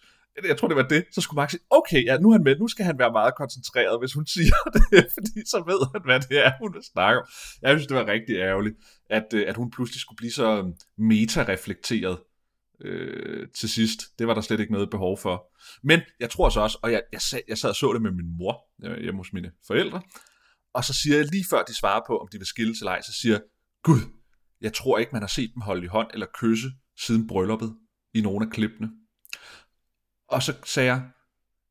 jeg 0.48 0.56
tror 0.58 0.68
det 0.68 0.76
var 0.76 0.88
det, 0.88 1.04
så 1.12 1.20
skulle 1.20 1.38
Max 1.38 1.50
sige, 1.50 1.60
okay, 1.70 2.04
ja, 2.04 2.18
nu 2.18 2.28
er 2.28 2.32
han 2.32 2.44
med, 2.44 2.58
nu 2.58 2.68
skal 2.68 2.84
han 2.84 2.98
være 2.98 3.12
meget 3.12 3.34
koncentreret, 3.34 4.00
hvis 4.00 4.12
hun 4.12 4.26
siger 4.36 4.54
det, 4.74 5.06
fordi 5.16 5.40
så 5.46 5.58
ved 5.66 5.80
han, 5.92 6.02
hvad 6.04 6.20
det 6.20 6.46
er, 6.46 6.52
hun 6.60 6.82
snakker 6.82 7.20
om. 7.20 7.26
Jeg 7.62 7.70
synes, 7.70 7.86
det 7.86 7.96
var 7.96 8.06
rigtig 8.06 8.36
ærgerligt, 8.36 8.76
at, 9.10 9.26
øh, 9.34 9.44
at 9.48 9.56
hun 9.56 9.70
pludselig 9.70 10.00
skulle 10.00 10.16
blive 10.16 10.32
så 10.32 10.72
metareflekteret 10.98 12.18
meta-reflekteret 12.18 12.18
øh, 12.84 13.48
til 13.58 13.68
sidst. 13.68 14.00
Det 14.18 14.26
var 14.26 14.34
der 14.34 14.40
slet 14.40 14.60
ikke 14.60 14.72
noget 14.72 14.90
behov 14.90 15.18
for. 15.18 15.34
Men 15.82 16.00
jeg 16.20 16.30
tror 16.30 16.48
så 16.48 16.60
også, 16.60 16.78
og 16.82 16.92
jeg, 16.92 17.02
jeg, 17.12 17.20
sad, 17.20 17.40
jeg 17.48 17.58
sad 17.58 17.70
og 17.70 17.76
så 17.76 17.92
det 17.92 18.02
med 18.02 18.10
min 18.10 18.36
mor 18.38 18.54
øh, 18.84 19.02
hjemme 19.02 19.20
hos 19.20 19.32
mine 19.32 19.50
forældre, 19.66 20.02
og 20.74 20.84
så 20.84 20.94
siger 21.02 21.16
jeg 21.16 21.26
lige 21.26 21.44
før 21.50 21.62
de 21.62 21.74
svarer 21.74 22.00
på, 22.06 22.18
om 22.18 22.28
de 22.32 22.38
vil 22.38 22.46
skille 22.46 22.74
til 22.74 22.84
leg, 22.84 23.00
så 23.02 23.12
siger 23.12 23.34
jeg, 23.34 23.42
Gud, 23.82 24.00
jeg 24.60 24.72
tror 24.72 24.98
ikke, 24.98 25.12
man 25.12 25.22
har 25.22 25.28
set 25.28 25.50
dem 25.54 25.60
holde 25.60 25.84
i 25.84 25.86
hånd 25.86 26.10
eller 26.12 26.26
kysse 26.40 26.68
siden 27.06 27.26
brylluppet 27.26 27.76
i 28.14 28.20
nogle 28.20 28.46
af 28.46 28.52
klippene. 28.52 28.90
Og 30.30 30.42
så 30.42 30.54
sagde 30.64 30.92
jeg, 30.92 31.02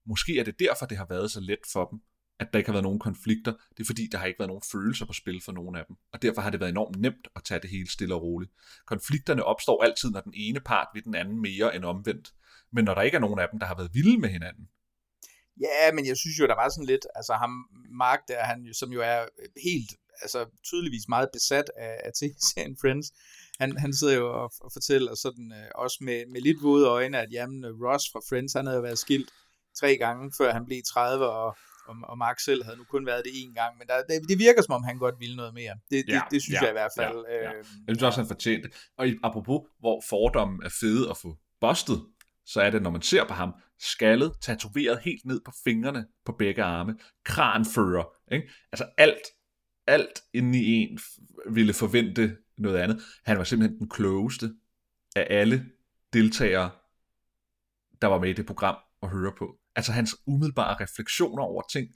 måske 0.05 0.39
er 0.39 0.43
det 0.43 0.59
derfor, 0.59 0.85
det 0.85 0.97
har 0.97 1.05
været 1.09 1.31
så 1.31 1.39
let 1.39 1.59
for 1.73 1.85
dem, 1.85 1.99
at 2.39 2.47
der 2.53 2.59
ikke 2.59 2.67
har 2.67 2.73
været 2.73 2.83
nogen 2.83 2.99
konflikter. 2.99 3.53
Det 3.77 3.83
er 3.83 3.85
fordi, 3.85 4.07
der 4.11 4.17
har 4.17 4.25
ikke 4.25 4.39
været 4.39 4.49
nogen 4.49 4.63
følelser 4.71 5.05
på 5.05 5.13
spil 5.13 5.41
for 5.45 5.51
nogen 5.51 5.75
af 5.75 5.85
dem. 5.87 5.95
Og 6.13 6.21
derfor 6.21 6.41
har 6.41 6.49
det 6.49 6.59
været 6.59 6.69
enormt 6.69 6.99
nemt 6.99 7.27
at 7.35 7.43
tage 7.43 7.59
det 7.59 7.69
hele 7.69 7.89
stille 7.91 8.15
og 8.15 8.21
roligt. 8.21 8.51
Konflikterne 8.85 9.43
opstår 9.43 9.83
altid, 9.83 10.09
når 10.11 10.21
den 10.21 10.33
ene 10.35 10.59
part 10.59 10.87
vil 10.93 11.03
den 11.03 11.15
anden 11.15 11.41
mere 11.41 11.75
end 11.75 11.85
omvendt. 11.85 12.33
Men 12.71 12.85
når 12.85 12.93
der 12.93 13.01
ikke 13.01 13.15
er 13.15 13.21
nogen 13.21 13.39
af 13.39 13.47
dem, 13.51 13.59
der 13.59 13.67
har 13.67 13.75
været 13.75 13.93
vilde 13.93 14.17
med 14.17 14.29
hinanden. 14.29 14.69
Ja, 15.61 15.91
men 15.93 16.07
jeg 16.07 16.17
synes 16.17 16.39
jo, 16.39 16.47
der 16.47 16.55
var 16.55 16.69
sådan 16.69 16.85
lidt, 16.85 17.05
altså 17.15 17.33
ham, 17.33 17.51
Mark 17.91 18.19
der, 18.27 18.43
han, 18.43 18.73
som 18.73 18.91
jo 18.91 19.01
er 19.01 19.21
øh, 19.21 19.49
helt, 19.63 19.91
altså 20.21 20.45
tydeligvis 20.63 21.07
meget 21.09 21.29
besat 21.33 21.71
af, 21.77 22.01
af 22.05 22.11
tv-serien 22.19 22.77
Friends, 22.81 23.07
han, 23.59 23.77
han 23.77 23.93
sidder 23.93 24.15
jo 24.15 24.43
og, 24.43 24.51
og 24.61 24.71
fortæller 24.73 25.15
sådan, 25.15 25.51
øh, 25.51 25.69
også 25.75 25.97
med, 26.01 26.25
med 26.33 26.41
lidt 26.41 26.63
våde 26.63 26.87
øjne, 26.87 27.19
at 27.19 27.29
jamen, 27.31 27.65
Ross 27.65 28.05
fra 28.11 28.21
Friends, 28.29 28.53
han 28.53 28.65
havde 28.67 28.83
været 28.83 28.99
skilt 28.99 29.29
tre 29.79 29.97
gange, 29.97 30.31
før 30.37 30.53
han 30.53 30.65
blev 30.65 30.81
30, 30.87 31.25
og, 31.25 31.55
og, 31.87 31.95
og 32.03 32.17
Mark 32.17 32.39
selv 32.39 32.63
havde 32.63 32.77
nu 32.77 32.83
kun 32.83 33.05
været 33.05 33.21
det 33.25 33.31
én 33.31 33.53
gang, 33.53 33.77
men 33.77 33.87
der, 33.87 33.95
det, 34.09 34.29
det 34.29 34.39
virker 34.39 34.61
som 34.61 34.73
om, 34.73 34.83
han 34.83 34.97
godt 34.97 35.15
ville 35.19 35.35
noget 35.35 35.53
mere. 35.53 35.73
Det, 35.89 36.03
ja, 36.07 36.13
det, 36.13 36.21
det 36.31 36.41
synes 36.41 36.55
ja, 36.55 36.61
jeg 36.61 36.69
i 36.69 36.77
hvert 36.79 36.91
fald. 36.97 37.25
Ja, 37.29 37.35
ja. 37.35 37.49
Øh, 37.49 37.65
jeg 37.87 37.95
synes 37.95 38.03
også, 38.03 38.19
han 38.19 38.27
fortjente 38.27 38.67
det. 38.67 38.77
Og 38.97 39.07
apropos, 39.23 39.59
hvor 39.79 40.03
fordommen 40.09 40.63
er 40.63 40.69
fede 40.79 41.09
at 41.09 41.17
få 41.17 41.37
bustet, 41.61 42.01
så 42.45 42.61
er 42.61 42.69
det, 42.69 42.81
når 42.81 42.89
man 42.89 43.01
ser 43.01 43.27
på 43.27 43.33
ham, 43.33 43.53
skaldet, 43.79 44.33
tatoveret 44.41 44.99
helt 44.99 45.25
ned 45.25 45.41
på 45.45 45.51
fingrene 45.63 46.05
på 46.25 46.31
begge 46.39 46.63
arme, 46.63 46.95
kranfører, 47.25 48.03
ikke? 48.31 48.49
altså 48.71 48.85
alt, 48.97 49.21
alt 49.89 50.23
inde 50.33 50.59
i 50.59 50.65
en 50.65 50.99
ville 51.49 51.73
forvente 51.73 52.37
noget 52.57 52.77
andet. 52.77 53.01
Han 53.25 53.37
var 53.37 53.43
simpelthen 53.43 53.79
den 53.79 53.89
klogeste 53.89 54.53
af 55.15 55.27
alle 55.29 55.65
deltagere, 56.13 56.71
der 58.01 58.07
var 58.07 58.19
med 58.19 58.29
i 58.29 58.33
det 58.33 58.45
program 58.45 58.75
at 59.03 59.09
høre 59.09 59.33
på. 59.37 59.55
Altså 59.75 59.91
hans 59.91 60.15
umiddelbare 60.25 60.83
refleksioner 60.83 61.43
over 61.43 61.61
ting 61.71 61.87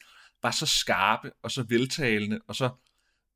var 0.44 0.52
så 0.52 0.66
skarpe 0.66 1.32
og 1.44 1.52
så 1.52 1.66
veltalende 1.70 2.40
og 2.48 2.56
så, 2.56 2.70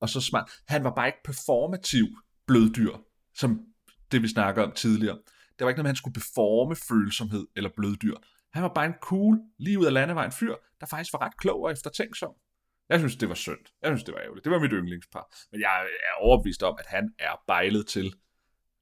og 0.02 0.10
så 0.10 0.22
smart. 0.22 0.52
Han 0.68 0.84
var 0.84 0.94
bare 0.96 1.08
ikke 1.08 1.24
performativ 1.26 2.06
bløddyr, 2.48 2.98
som 3.36 3.60
det 4.12 4.22
vi 4.22 4.28
snakker 4.28 4.64
om 4.64 4.72
tidligere. 4.72 5.18
Det 5.60 5.66
var 5.66 5.70
ikke 5.70 5.78
noget 5.78 5.84
med, 5.84 5.90
han 5.90 5.96
skulle 5.96 6.14
beforme 6.14 6.76
følsomhed 6.76 7.48
eller 7.56 7.70
bløddyr. 7.76 8.16
Han 8.54 8.64
var 8.64 8.74
bare 8.74 8.86
en 8.86 8.94
cool, 9.02 9.40
lige 9.60 9.80
ud 9.80 9.86
af 9.86 9.94
landevejen 9.94 10.32
fyr, 10.32 10.56
der 10.80 10.86
faktisk 10.86 11.14
var 11.14 11.22
ret 11.22 11.38
klog 11.38 11.62
og 11.62 11.72
eftertænksom. 11.72 12.34
Jeg 12.90 13.00
synes, 13.00 13.16
det 13.16 13.30
var 13.30 13.36
synd. 13.36 13.64
Jeg 13.82 13.90
synes, 13.90 14.04
det 14.04 14.14
var 14.14 14.20
ærgerligt. 14.20 14.44
Det 14.44 14.52
var 14.52 14.60
mit 14.60 14.72
yndlingspar. 14.72 15.36
Men 15.52 15.62
jeg 15.62 15.82
er 15.82 16.22
overbevist 16.22 16.64
om, 16.64 16.76
at 16.80 16.86
han 16.86 17.10
er 17.20 17.44
bejlet 17.48 17.88
til 17.88 18.14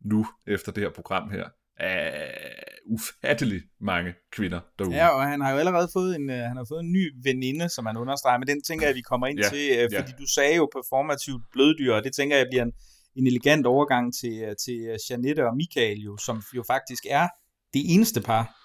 nu, 0.01 0.27
efter 0.47 0.71
det 0.71 0.83
her 0.83 0.89
program 0.89 1.29
her, 1.29 1.49
af 1.77 2.63
ufattelig 2.85 3.61
mange 3.81 4.13
kvinder 4.31 4.59
derude. 4.79 4.95
Ja, 4.95 5.07
og 5.07 5.27
han 5.27 5.41
har 5.41 5.51
jo 5.51 5.57
allerede 5.57 5.89
fået 5.93 6.15
en, 6.15 6.29
uh, 6.29 6.35
han 6.35 6.57
har 6.57 6.65
fået 6.69 6.79
en 6.79 6.91
ny 6.91 7.13
veninde, 7.23 7.69
som 7.69 7.85
han 7.85 7.97
understreger, 7.97 8.37
men 8.37 8.47
den 8.47 8.61
tænker 8.63 8.85
jeg, 8.87 8.95
vi 8.95 9.01
kommer 9.01 9.27
ind 9.27 9.39
ja, 9.39 9.49
til, 9.49 9.85
uh, 9.85 9.97
fordi 9.97 10.11
ja. 10.11 10.17
du 10.17 10.27
sagde 10.27 10.55
jo 10.55 10.69
performativt 10.75 11.43
bløddyr, 11.51 11.93
og 11.93 12.03
det 12.03 12.13
tænker 12.15 12.37
jeg 12.37 12.47
bliver 12.51 12.63
en, 12.63 12.73
en 13.15 13.27
elegant 13.27 13.65
overgang 13.65 14.13
til, 14.13 14.49
uh, 14.49 14.53
til 14.65 14.97
Janette 15.09 15.47
og 15.47 15.55
Michael 15.55 15.97
jo, 15.97 16.17
som 16.17 16.41
jo 16.55 16.63
faktisk 16.67 17.03
er 17.09 17.27
det 17.73 17.81
eneste 17.93 18.21
par, 18.21 18.55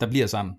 der 0.00 0.06
bliver 0.10 0.26
sammen. 0.26 0.54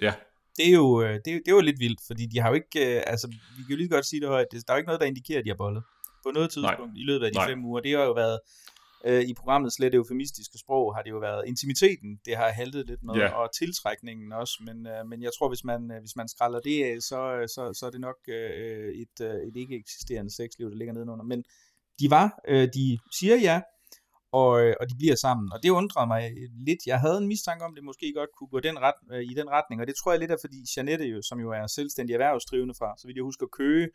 Ja, 0.00 0.14
det 0.58 0.68
er 0.68 0.72
jo, 0.72 1.02
det, 1.02 1.24
det 1.24 1.48
er 1.48 1.52
jo 1.58 1.60
lidt 1.60 1.80
vildt, 1.80 2.00
fordi 2.06 2.26
de 2.26 2.40
har 2.40 2.48
jo 2.48 2.54
ikke, 2.54 2.80
altså 3.08 3.26
vi 3.28 3.62
kan 3.62 3.70
jo 3.70 3.76
lige 3.76 3.88
godt 3.88 4.06
sige 4.06 4.20
det 4.20 4.28
højt, 4.28 4.46
der 4.52 4.58
er 4.68 4.74
jo 4.74 4.76
ikke 4.76 4.86
noget, 4.86 5.00
der 5.00 5.06
indikerer, 5.06 5.38
at 5.38 5.44
de 5.44 5.50
har 5.50 5.56
bollet. 5.56 5.82
På 6.24 6.30
noget 6.34 6.50
tidspunkt 6.50 6.92
Nej. 6.92 7.02
i 7.02 7.04
løbet 7.04 7.26
af 7.26 7.32
de 7.32 7.38
Nej. 7.38 7.48
fem 7.48 7.64
uger. 7.64 7.80
Det 7.80 7.96
har 7.96 8.04
jo 8.04 8.12
været, 8.12 8.38
øh, 9.04 9.22
i 9.22 9.34
programmet 9.34 9.72
slet 9.72 9.94
eufemistiske 9.94 10.58
sprog, 10.58 10.94
har 10.94 11.02
det 11.02 11.10
jo 11.10 11.18
været 11.18 11.44
intimiteten, 11.46 12.20
det 12.24 12.36
har 12.36 12.48
haltet 12.48 12.86
lidt 12.86 13.02
med, 13.02 13.16
yeah. 13.16 13.38
og 13.38 13.48
tiltrækningen 13.58 14.32
også, 14.32 14.54
men, 14.66 14.86
øh, 14.86 15.06
men 15.10 15.22
jeg 15.22 15.30
tror, 15.38 15.48
hvis 15.48 15.64
man, 15.64 15.90
øh, 15.90 15.98
hvis 16.00 16.16
man 16.16 16.28
skræller 16.28 16.60
det 16.60 16.84
af, 16.84 17.02
så, 17.02 17.20
så, 17.54 17.72
så 17.78 17.86
er 17.86 17.90
det 17.90 18.00
nok 18.00 18.16
øh, 18.28 18.94
et, 19.02 19.16
øh, 19.22 19.34
et 19.48 19.56
ikke 19.56 19.74
eksisterende 19.76 20.30
sexliv, 20.36 20.70
der 20.70 20.76
ligger 20.76 20.94
nedenunder. 20.94 21.24
Men 21.24 21.44
de 22.00 22.10
var, 22.10 22.40
øh, 22.48 22.68
de 22.74 22.98
siger 23.18 23.36
ja, 23.36 23.60
og, 24.32 24.50
øh, 24.62 24.74
og 24.80 24.90
de 24.90 24.94
bliver 24.98 25.14
sammen. 25.14 25.52
Og 25.52 25.58
det 25.62 25.70
undrede 25.70 26.06
mig 26.06 26.32
lidt. 26.66 26.86
Jeg 26.86 27.00
havde 27.00 27.18
en 27.18 27.28
mistanke 27.28 27.64
om, 27.64 27.72
at 27.72 27.76
det 27.76 27.84
måske 27.84 28.12
godt 28.16 28.30
kunne 28.38 28.48
gå 28.48 28.60
den 28.60 28.78
ret, 28.78 28.98
øh, 29.12 29.22
i 29.22 29.34
den 29.34 29.48
retning, 29.50 29.80
og 29.80 29.86
det 29.86 29.94
tror 29.96 30.12
jeg 30.12 30.20
lidt 30.20 30.30
er, 30.30 30.36
fordi 30.40 30.58
Janette, 30.76 31.04
jo, 31.04 31.22
som 31.22 31.40
jo 31.40 31.50
er 31.50 31.66
selvstændig 31.66 32.14
erhvervsdrivende 32.14 32.74
fra, 32.78 32.94
så 32.98 33.06
vidt 33.06 33.16
jeg 33.16 33.24
husker, 33.24 33.46
Køge, 33.46 33.88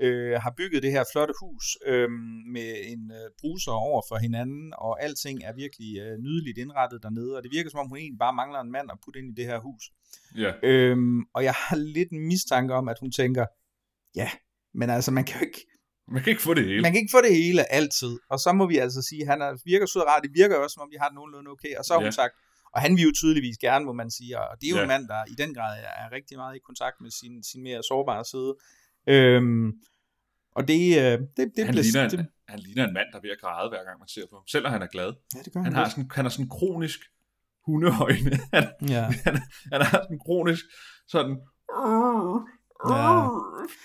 øh, 0.00 0.40
har 0.44 0.52
bygget 0.56 0.82
det 0.82 0.92
her 0.92 1.04
flotte 1.12 1.34
hus 1.42 1.64
øh, 1.86 2.10
med 2.54 2.70
en 2.92 3.12
øh, 3.18 3.30
bruser 3.40 3.72
over 3.72 4.02
for 4.08 4.16
hinanden, 4.16 4.74
og 4.78 5.02
alting 5.02 5.44
er 5.44 5.52
virkelig 5.54 5.90
øh, 5.98 6.18
nydeligt 6.18 6.58
indrettet 6.58 7.02
dernede, 7.02 7.36
og 7.36 7.42
det 7.42 7.50
virker 7.52 7.70
som 7.70 7.80
om, 7.80 7.88
hun 7.88 7.98
egentlig 7.98 8.18
bare 8.18 8.34
mangler 8.40 8.60
en 8.60 8.72
mand 8.72 8.90
at 8.92 8.98
putte 9.04 9.18
ind 9.20 9.30
i 9.32 9.40
det 9.40 9.46
her 9.50 9.58
hus. 9.58 9.84
Ja. 10.36 10.52
Øhm, 10.62 11.20
og 11.34 11.44
jeg 11.44 11.54
har 11.54 11.76
lidt 11.76 12.10
en 12.10 12.26
mistanke 12.26 12.74
om, 12.74 12.88
at 12.88 12.98
hun 13.00 13.12
tænker, 13.12 13.46
ja, 14.14 14.30
men 14.74 14.90
altså, 14.90 15.10
man 15.10 15.24
kan 15.24 15.40
jo 15.40 15.46
ikke, 15.46 15.66
man 16.14 16.22
kan 16.22 16.30
ikke 16.30 16.42
få 16.42 16.54
det 16.54 16.64
hele. 16.64 16.82
Man 16.82 16.92
kan 16.92 17.00
ikke 17.00 17.14
få 17.16 17.20
det 17.20 17.34
hele 17.34 17.72
altid. 17.72 18.18
Og 18.30 18.38
så 18.38 18.52
må 18.52 18.66
vi 18.66 18.76
altså 18.78 19.02
sige, 19.02 19.22
at 19.22 19.28
han 19.28 19.42
er, 19.42 19.50
virker 19.64 19.86
sød 19.86 20.02
og 20.02 20.08
rar. 20.08 20.20
Det 20.20 20.30
virker 20.34 20.56
også, 20.56 20.74
som 20.74 20.82
om 20.82 20.90
de 20.92 20.98
har 20.98 21.08
det 21.08 21.14
nogenlunde 21.14 21.50
okay. 21.50 21.72
Og 21.78 21.84
så 21.84 21.92
har 21.92 22.00
ja. 22.00 22.06
hun 22.06 22.12
sagt, 22.12 22.34
og 22.74 22.80
han 22.80 22.96
vil 22.96 23.02
jo 23.02 23.12
tydeligvis 23.20 23.58
gerne, 23.58 23.84
må 23.84 23.92
man 23.92 24.10
sige. 24.10 24.38
Og 24.38 24.56
det 24.60 24.66
er 24.66 24.70
jo 24.70 24.76
ja. 24.76 24.82
en 24.82 24.88
mand, 24.88 25.08
der 25.08 25.20
i 25.32 25.34
den 25.42 25.54
grad 25.54 25.72
er, 26.02 26.12
rigtig 26.12 26.36
meget 26.36 26.56
i 26.56 26.60
kontakt 26.68 26.96
med 27.00 27.10
sin, 27.10 27.34
sin 27.50 27.62
mere 27.62 27.82
sårbare 27.82 28.24
side. 28.32 28.52
Øhm, 29.14 29.66
og 30.56 30.68
det, 30.68 30.80
øh, 31.02 31.18
det, 31.36 31.44
det 31.56 31.64
han, 31.64 31.74
ligner, 31.74 32.08
det, 32.08 32.26
han 32.48 32.58
ligner 32.58 32.84
en 32.88 32.94
mand, 32.94 33.08
der 33.12 33.18
er 33.18 33.24
ved 33.26 33.30
at 33.30 33.40
græde, 33.40 33.68
hver 33.68 33.84
gang 33.84 33.98
man 33.98 34.08
ser 34.08 34.26
på 34.30 34.36
ham. 34.36 34.46
Selv 34.52 34.62
når 34.62 34.70
han 34.70 34.82
er 34.82 34.86
glad. 34.86 35.10
Ja, 35.34 35.40
det 35.44 35.52
gør 35.52 35.60
han, 35.60 35.72
han, 35.72 35.82
har 35.82 35.88
sådan, 35.88 36.10
han 36.14 36.24
har 36.24 36.30
sådan 36.30 36.48
kronisk 36.48 37.00
hundeøjne. 37.66 38.32
Han, 38.54 38.64
ja. 38.96 39.04
han, 39.24 39.34
han 39.72 39.80
har 39.88 39.98
sådan 40.04 40.20
kronisk 40.26 40.64
sådan 41.08 41.36
ja. 42.88 43.28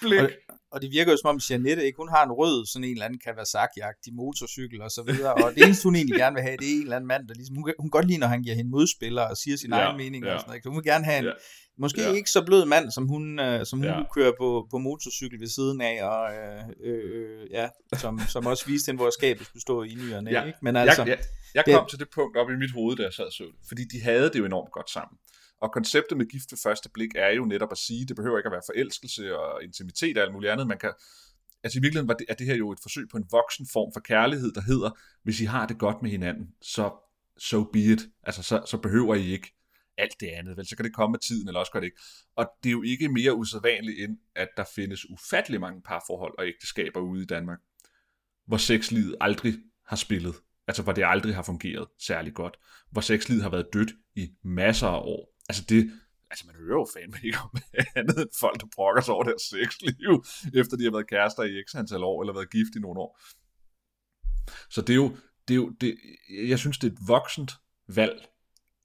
blik. 0.01 0.19
Og, 0.19 0.29
og 0.71 0.81
det 0.81 0.89
virker 0.91 1.11
jo 1.11 1.17
som 1.17 1.29
om 1.29 1.39
Janette, 1.49 1.85
ikke? 1.85 1.97
hun 1.97 2.09
har 2.09 2.23
en 2.25 2.31
rød, 2.31 2.65
sådan 2.65 2.83
en 2.83 2.91
eller 2.91 3.05
anden 3.05 3.19
Kawasaki-agtig 3.25 4.11
motorcykel 4.21 4.81
og 4.81 4.91
så 4.91 5.03
videre, 5.03 5.33
og 5.33 5.55
det 5.55 5.63
eneste 5.63 5.83
hun 5.83 5.95
egentlig 5.95 6.17
gerne 6.17 6.33
vil 6.35 6.43
have, 6.43 6.57
det 6.57 6.67
er 6.71 6.75
en 6.75 6.81
eller 6.81 6.95
anden 6.95 7.07
mand, 7.07 7.27
der 7.27 7.33
ligesom, 7.33 7.55
hun, 7.55 7.73
hun 7.79 7.89
godt 7.89 8.07
lide, 8.07 8.17
når 8.17 8.27
han 8.27 8.41
giver 8.43 8.55
hende 8.55 8.71
modspillere 8.71 9.27
og 9.27 9.37
siger 9.37 9.57
sin 9.57 9.69
ja, 9.73 9.79
egen 9.79 9.97
mening 9.97 10.25
ja. 10.25 10.33
og 10.33 10.39
sådan 10.39 10.49
noget, 10.49 10.65
hun 10.65 10.75
vil 10.75 10.83
gerne 10.83 11.05
have 11.05 11.19
en, 11.19 11.25
ja. 11.25 11.31
Måske 11.77 12.01
ja. 12.01 12.11
ikke 12.11 12.29
så 12.29 12.45
blød 12.45 12.65
mand, 12.65 12.91
som 12.91 13.07
hun, 13.07 13.39
øh, 13.39 13.65
som 13.65 13.79
hun 13.79 13.87
ja. 13.87 14.03
kører 14.15 14.31
på, 14.39 14.67
på 14.71 14.77
motorcykel 14.77 15.39
ved 15.39 15.47
siden 15.47 15.81
af, 15.81 16.03
og 16.03 16.33
øh, 16.33 16.63
øh, 16.83 17.51
ja, 17.51 17.69
som, 17.97 18.19
som 18.27 18.45
også 18.45 18.65
viste 18.65 18.89
hende, 18.89 19.01
hvor 19.01 19.09
skabet 19.09 19.45
skulle 19.45 19.61
stå 19.61 19.83
i 19.83 19.93
nyerne. 19.93 20.31
Ja. 20.31 20.43
Ikke? 20.43 20.59
Men 20.61 20.75
altså, 20.75 21.01
jeg, 21.01 21.17
jeg, 21.55 21.63
jeg 21.67 21.75
kom 21.75 21.85
det, 21.85 21.89
til 21.89 21.99
det 21.99 22.07
punkt 22.15 22.37
op 22.37 22.49
i 22.49 22.55
mit 22.55 22.71
hoved, 22.71 22.95
da 22.95 23.03
jeg 23.03 23.13
sad 23.13 23.31
så 23.31 23.43
fordi 23.67 23.83
de 23.83 24.01
havde 24.01 24.29
det 24.29 24.39
jo 24.39 24.45
enormt 24.45 24.71
godt 24.71 24.89
sammen. 24.89 25.17
Og 25.63 25.71
konceptet 25.71 26.17
med 26.17 26.25
gift 26.25 26.51
ved 26.51 26.59
første 26.63 26.89
blik 26.93 27.09
er 27.15 27.29
jo 27.29 27.45
netop 27.45 27.71
at 27.71 27.77
sige, 27.77 28.05
det 28.05 28.15
behøver 28.15 28.37
ikke 28.37 28.47
at 28.47 28.51
være 28.51 28.61
forelskelse 28.65 29.37
og 29.37 29.63
intimitet 29.63 30.17
og 30.17 30.23
alt 30.23 30.33
muligt 30.33 30.51
andet. 30.51 30.67
Man 30.67 30.77
kan, 30.77 30.93
altså 31.63 31.79
i 31.79 31.81
virkeligheden 31.81 32.07
var 32.07 32.13
det, 32.13 32.25
er 32.29 32.33
det 32.33 32.47
her 32.47 32.55
jo 32.55 32.71
et 32.71 32.79
forsøg 32.81 33.07
på 33.11 33.17
en 33.17 33.25
voksen 33.31 33.67
form 33.73 33.93
for 33.93 33.99
kærlighed, 33.99 34.51
der 34.51 34.61
hedder, 34.61 34.91
hvis 35.23 35.41
I 35.41 35.45
har 35.45 35.67
det 35.67 35.77
godt 35.77 36.01
med 36.01 36.11
hinanden, 36.11 36.47
så 36.61 36.91
so 37.37 37.63
be 37.63 37.79
it. 37.79 38.01
Altså 38.23 38.43
så, 38.43 38.63
så 38.65 38.77
behøver 38.77 39.15
I 39.15 39.31
ikke 39.31 39.55
alt 39.97 40.19
det 40.19 40.27
andet, 40.27 40.57
vel? 40.57 40.67
Så 40.67 40.75
kan 40.75 40.85
det 40.85 40.95
komme 40.95 41.11
med 41.11 41.19
tiden, 41.19 41.47
eller 41.47 41.59
også 41.59 41.71
gør 41.71 41.79
det 41.79 41.87
ikke. 41.87 42.01
Og 42.35 42.51
det 42.63 42.69
er 42.69 42.71
jo 42.71 42.83
ikke 42.83 43.09
mere 43.09 43.33
usædvanligt, 43.35 43.99
end 43.99 44.17
at 44.35 44.49
der 44.57 44.65
findes 44.75 45.09
ufattelig 45.09 45.61
mange 45.61 45.81
parforhold 45.81 46.33
og 46.37 46.47
ægteskaber 46.47 46.99
ude 46.99 47.23
i 47.23 47.25
Danmark, 47.25 47.59
hvor 48.47 48.57
sexlivet 48.57 49.15
aldrig 49.21 49.53
har 49.85 49.95
spillet. 49.95 50.35
Altså, 50.67 50.83
hvor 50.83 50.93
det 50.93 51.03
aldrig 51.05 51.35
har 51.35 51.43
fungeret 51.43 51.87
særlig 51.99 52.33
godt. 52.33 52.57
Hvor 52.91 53.01
sexlivet 53.01 53.43
har 53.43 53.49
været 53.49 53.67
dødt 53.73 53.91
i 54.15 54.29
masser 54.43 54.87
af 54.87 54.99
år. 54.99 55.32
Altså, 55.49 55.63
det, 55.69 55.91
altså 56.29 56.47
man 56.47 56.55
hører 56.55 56.79
jo 56.79 56.87
fandme 56.93 57.17
ikke 57.23 57.37
om 57.37 57.57
andet 57.99 58.17
end 58.21 58.29
folk, 58.39 58.61
der 58.61 58.67
brokker 58.75 59.01
sig 59.01 59.13
over 59.13 59.23
deres 59.23 59.41
sexliv, 59.41 60.25
efter 60.61 60.77
de 60.77 60.83
har 60.83 60.91
været 60.91 61.09
kærester 61.09 61.43
i 61.43 61.63
x 61.67 61.75
antal 61.75 62.03
år, 62.03 62.21
eller 62.21 62.33
været 62.33 62.51
gift 62.51 62.75
i 62.75 62.79
nogle 62.79 62.99
år. 62.99 63.19
Så 64.69 64.81
det 64.81 64.89
er 64.89 64.95
jo, 64.95 65.17
det 65.47 65.53
er 65.53 65.55
jo 65.55 65.69
det, 65.69 65.97
jeg 66.47 66.59
synes, 66.59 66.77
det 66.77 66.87
er 66.87 66.91
et 66.91 67.07
voksent 67.07 67.51
valg, 67.87 68.25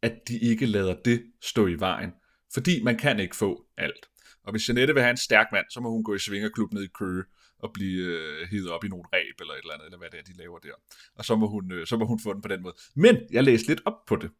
at 0.02 0.28
de 0.28 0.38
ikke 0.38 0.66
lader 0.66 0.96
det 1.04 1.24
stå 1.42 1.66
i 1.66 1.80
vejen. 1.80 2.12
Fordi 2.54 2.82
man 2.82 2.98
kan 2.98 3.20
ikke 3.20 3.36
få 3.36 3.66
alt. 3.76 4.08
Og 4.44 4.50
hvis 4.52 4.68
Janette 4.68 4.94
vil 4.94 5.02
have 5.02 5.10
en 5.10 5.16
stærk 5.16 5.46
mand, 5.52 5.66
så 5.70 5.80
må 5.80 5.90
hun 5.90 6.04
gå 6.04 6.14
i 6.14 6.18
svingerklub 6.18 6.72
ned 6.72 6.82
i 6.82 6.88
Køge 6.98 7.24
og 7.58 7.72
blive 7.72 8.04
øh, 8.04 8.48
hivet 8.50 8.70
op 8.70 8.84
i 8.84 8.88
nogle 8.88 9.04
ræb 9.12 9.40
eller 9.40 9.54
et 9.54 9.58
eller 9.58 9.74
andet, 9.74 9.84
eller 9.84 9.98
hvad 9.98 10.10
det 10.10 10.18
er, 10.18 10.22
de 10.22 10.36
laver 10.36 10.58
der. 10.58 10.72
Og 11.14 11.24
så 11.24 11.36
må, 11.36 11.48
hun, 11.48 11.72
øh, 11.72 11.86
så 11.86 11.96
må 11.96 12.06
hun 12.06 12.20
få 12.20 12.32
den 12.32 12.42
på 12.42 12.48
den 12.48 12.62
måde. 12.62 12.74
Men 12.94 13.16
jeg 13.30 13.44
læste 13.44 13.68
lidt 13.68 13.80
op 13.84 14.06
på 14.06 14.16
det, 14.16 14.30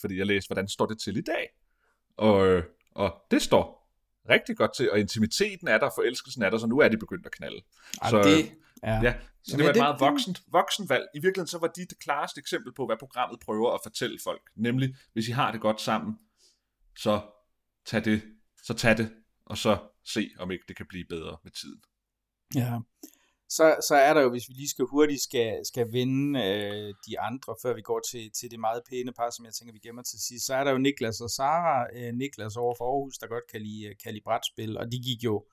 fordi 0.00 0.18
jeg 0.18 0.26
læste, 0.26 0.48
hvordan 0.48 0.68
står 0.68 0.86
det 0.86 0.98
til 0.98 1.16
i 1.16 1.20
dag. 1.20 1.48
Og, 2.16 2.46
øh, 2.46 2.64
og 2.90 3.22
det 3.30 3.42
står 3.42 3.76
rigtig 4.28 4.56
godt 4.56 4.74
til, 4.76 4.90
og 4.90 5.00
intimiteten 5.00 5.68
er 5.68 5.78
der, 5.78 5.90
forelskelsen 5.94 6.42
er 6.42 6.50
der, 6.50 6.58
så 6.58 6.66
nu 6.66 6.78
er 6.78 6.88
de 6.88 6.96
begyndt 6.96 7.26
at 7.26 7.32
knalde. 7.32 7.62
Og 8.00 8.10
så, 8.10 8.22
det, 8.22 8.52
ja. 8.82 9.00
ja, 9.02 9.14
så 9.42 9.56
det 9.56 9.64
var 9.64 9.70
et 9.70 9.74
det, 9.74 9.82
meget 9.82 10.00
voksent, 10.00 10.42
voksen 10.52 10.88
valg. 10.88 11.06
I 11.14 11.18
virkeligheden 11.18 11.46
så 11.48 11.58
var 11.58 11.66
de 11.66 11.80
det 11.80 11.98
klareste 11.98 12.38
eksempel 12.38 12.74
på, 12.74 12.86
hvad 12.86 12.96
programmet 12.96 13.40
prøver 13.40 13.74
at 13.74 13.80
fortælle 13.82 14.18
folk. 14.24 14.42
Nemlig, 14.56 14.96
hvis 15.12 15.28
I 15.28 15.32
har 15.32 15.52
det 15.52 15.60
godt 15.60 15.80
sammen, 15.80 16.18
så 16.96 17.20
tag 17.86 18.04
det, 18.04 18.22
så 18.62 18.74
tag 18.74 18.96
det, 18.96 19.12
og 19.44 19.58
så 19.58 19.78
se, 20.04 20.30
om 20.38 20.50
ikke 20.50 20.64
det 20.68 20.76
kan 20.76 20.86
blive 20.88 21.04
bedre 21.08 21.36
med 21.44 21.52
tiden. 21.52 21.80
Ja, 22.54 22.78
så, 23.48 23.76
så 23.88 23.94
er 23.94 24.14
der 24.14 24.22
jo, 24.22 24.30
hvis 24.30 24.48
vi 24.48 24.54
lige 24.54 24.68
skal 24.68 24.84
hurtigt 24.84 25.22
skal, 25.22 25.60
skal 25.64 25.92
vende 25.92 26.44
øh, 26.44 26.94
de 27.06 27.20
andre, 27.20 27.54
før 27.62 27.74
vi 27.74 27.82
går 27.82 28.00
til, 28.10 28.30
til 28.38 28.50
det 28.50 28.60
meget 28.60 28.82
pæne 28.90 29.12
par, 29.12 29.30
som 29.30 29.44
jeg 29.44 29.54
tænker, 29.54 29.72
vi 29.72 29.86
gemmer 29.86 30.02
til 30.02 30.18
sidst, 30.28 30.46
så 30.46 30.54
er 30.54 30.64
der 30.64 30.70
jo 30.70 30.78
Niklas 30.78 31.20
og 31.20 31.30
Sara. 31.30 31.86
Øh, 31.96 32.14
Niklas 32.14 32.56
over 32.56 32.74
for 32.78 32.84
Aarhus, 32.84 33.18
der 33.18 33.26
godt 33.26 33.46
kan 33.52 33.60
lide, 33.60 33.94
kan 34.02 34.12
lide 34.12 34.24
brætspil, 34.24 34.78
og 34.78 34.92
de 34.92 34.98
gik 35.08 35.24
jo 35.24 35.44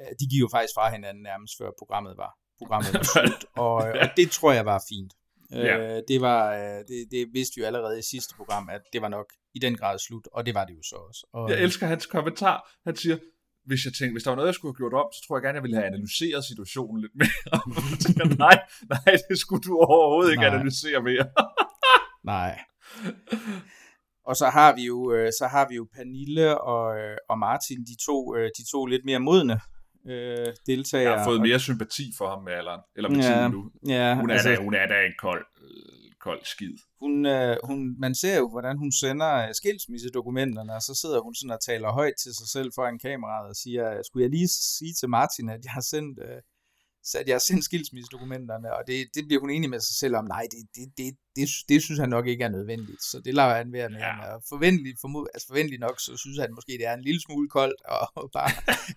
øh, 0.00 0.12
de 0.20 0.24
gik 0.30 0.40
jo 0.40 0.48
faktisk 0.56 0.74
fra 0.74 0.90
hinanden 0.90 1.22
nærmest 1.22 1.54
før 1.58 1.70
programmet 1.78 2.16
var, 2.16 2.32
programmet 2.58 2.94
var 2.94 3.02
slut, 3.12 3.44
og, 3.56 3.74
og 3.74 4.08
det 4.16 4.30
tror 4.30 4.52
jeg 4.52 4.66
var 4.66 4.84
fint. 4.88 5.12
Ja. 5.52 5.96
Øh, 5.96 6.02
det, 6.08 6.20
var, 6.20 6.54
øh, 6.54 6.78
det, 6.88 7.08
det 7.10 7.28
vidste 7.32 7.56
vi 7.56 7.60
jo 7.60 7.66
allerede 7.66 7.98
i 7.98 8.02
sidste 8.02 8.34
program, 8.34 8.68
at 8.68 8.82
det 8.92 9.02
var 9.02 9.08
nok 9.08 9.26
i 9.54 9.58
den 9.58 9.76
grad 9.76 9.98
slut, 9.98 10.28
og 10.32 10.46
det 10.46 10.54
var 10.54 10.64
det 10.64 10.74
jo 10.74 10.82
så 10.82 10.96
også. 10.96 11.26
Og, 11.32 11.50
jeg 11.50 11.62
elsker 11.62 11.86
hans 11.86 12.06
kommentar. 12.06 12.70
Han 12.84 12.96
siger, 12.96 13.18
hvis 13.66 13.84
jeg 13.84 13.92
tænkte, 13.92 14.14
hvis 14.14 14.22
der 14.22 14.30
var 14.30 14.36
noget, 14.36 14.46
jeg 14.46 14.54
skulle 14.54 14.72
have 14.72 14.82
gjort 14.82 14.94
om, 15.02 15.08
så 15.14 15.20
tror 15.22 15.36
jeg 15.36 15.42
gerne, 15.42 15.56
jeg 15.56 15.62
ville 15.62 15.76
have 15.76 15.90
analyseret 15.92 16.44
situationen 16.44 17.00
lidt 17.04 17.14
mere. 17.22 18.36
nej, 18.46 18.56
nej, 18.94 19.14
det 19.30 19.38
skulle 19.38 19.62
du 19.68 19.74
overhovedet 19.76 20.30
ikke 20.32 20.46
nej. 20.46 20.54
analysere 20.54 21.02
mere. 21.02 21.26
nej. 22.34 22.52
Og 24.28 24.36
så 24.36 24.46
har 24.56 24.74
vi 24.76 24.82
jo, 24.92 25.12
øh, 25.14 25.28
så 25.38 25.46
har 25.54 25.64
vi 25.68 25.74
jo 25.74 25.84
Pernille 25.94 26.60
og, 26.60 26.98
øh, 26.98 27.16
og 27.30 27.38
Martin, 27.38 27.80
de 27.90 27.96
to, 28.06 28.36
øh, 28.36 28.50
de 28.58 28.70
to 28.72 28.86
lidt 28.86 29.04
mere 29.04 29.18
modne 29.18 29.60
øh, 30.10 30.46
deltagere. 30.66 31.10
Jeg 31.10 31.18
har 31.18 31.26
fået 31.30 31.40
mere 31.40 31.60
sympati 31.60 32.06
for 32.18 32.28
ham 32.28 32.42
med 32.44 32.52
alderen, 32.52 32.80
eller 32.96 33.10
med 33.10 33.16
ja, 33.16 33.22
tiden 33.22 33.52
nu. 33.52 33.70
Ja, 33.88 34.14
hun, 34.14 34.30
er 34.30 34.34
altså, 34.34 34.48
da, 34.48 34.56
hun 34.56 34.74
er 34.74 34.86
da 34.86 35.06
en 35.06 35.16
kold, 35.18 35.44
kold 36.22 36.44
skid. 36.44 36.76
Hun, 37.00 37.26
øh, 37.26 37.56
hun, 37.64 37.78
man 37.98 38.14
ser 38.14 38.36
jo, 38.38 38.48
hvordan 38.50 38.76
hun 38.78 38.92
sender 38.92 39.52
skilsmissedokumenterne, 39.52 40.72
og 40.74 40.82
så 40.82 40.94
sidder 40.94 41.20
hun 41.20 41.34
sådan 41.34 41.56
og 41.56 41.60
taler 41.60 41.92
højt 41.92 42.16
til 42.22 42.34
sig 42.34 42.48
selv 42.48 42.72
foran 42.74 42.98
kameraet 42.98 43.48
og 43.48 43.56
siger, 43.56 44.02
skulle 44.06 44.22
jeg 44.22 44.30
lige 44.30 44.48
sige 44.48 44.94
til 45.00 45.08
Martin, 45.08 45.48
at 45.48 45.64
jeg 45.64 45.72
har 45.72 45.80
sendt, 45.80 46.18
øh, 46.18 46.40
at 47.20 47.26
jeg 47.28 47.34
har 47.34 47.46
sendt 47.48 47.64
skilsmissedokumenterne, 47.64 48.76
og 48.76 48.82
det, 48.86 48.96
det 49.14 49.22
bliver 49.26 49.40
hun 49.40 49.50
enig 49.50 49.70
med 49.70 49.80
sig 49.80 49.96
selv 50.02 50.16
om, 50.16 50.24
nej, 50.24 50.44
det, 50.52 50.62
det, 50.76 50.86
det, 50.98 51.16
det, 51.36 51.48
det 51.68 51.82
synes 51.82 52.00
han 52.00 52.08
nok 52.08 52.26
ikke 52.26 52.44
er 52.44 52.48
nødvendigt, 52.58 53.02
så 53.10 53.20
det 53.24 53.34
lader 53.34 53.54
han 53.54 53.72
være 53.72 53.88
med. 53.88 53.98
Ja. 53.98 54.36
Forventelig, 54.36 54.94
formod, 55.00 55.26
altså 55.34 55.46
forventelig 55.46 55.78
nok, 55.78 56.00
så 56.00 56.16
synes 56.16 56.38
han 56.38 56.54
måske, 56.54 56.72
det 56.72 56.86
er 56.86 56.94
en 56.94 57.06
lille 57.08 57.20
smule 57.20 57.48
koldt, 57.48 57.80
og 57.84 58.30
bare, 58.32 58.50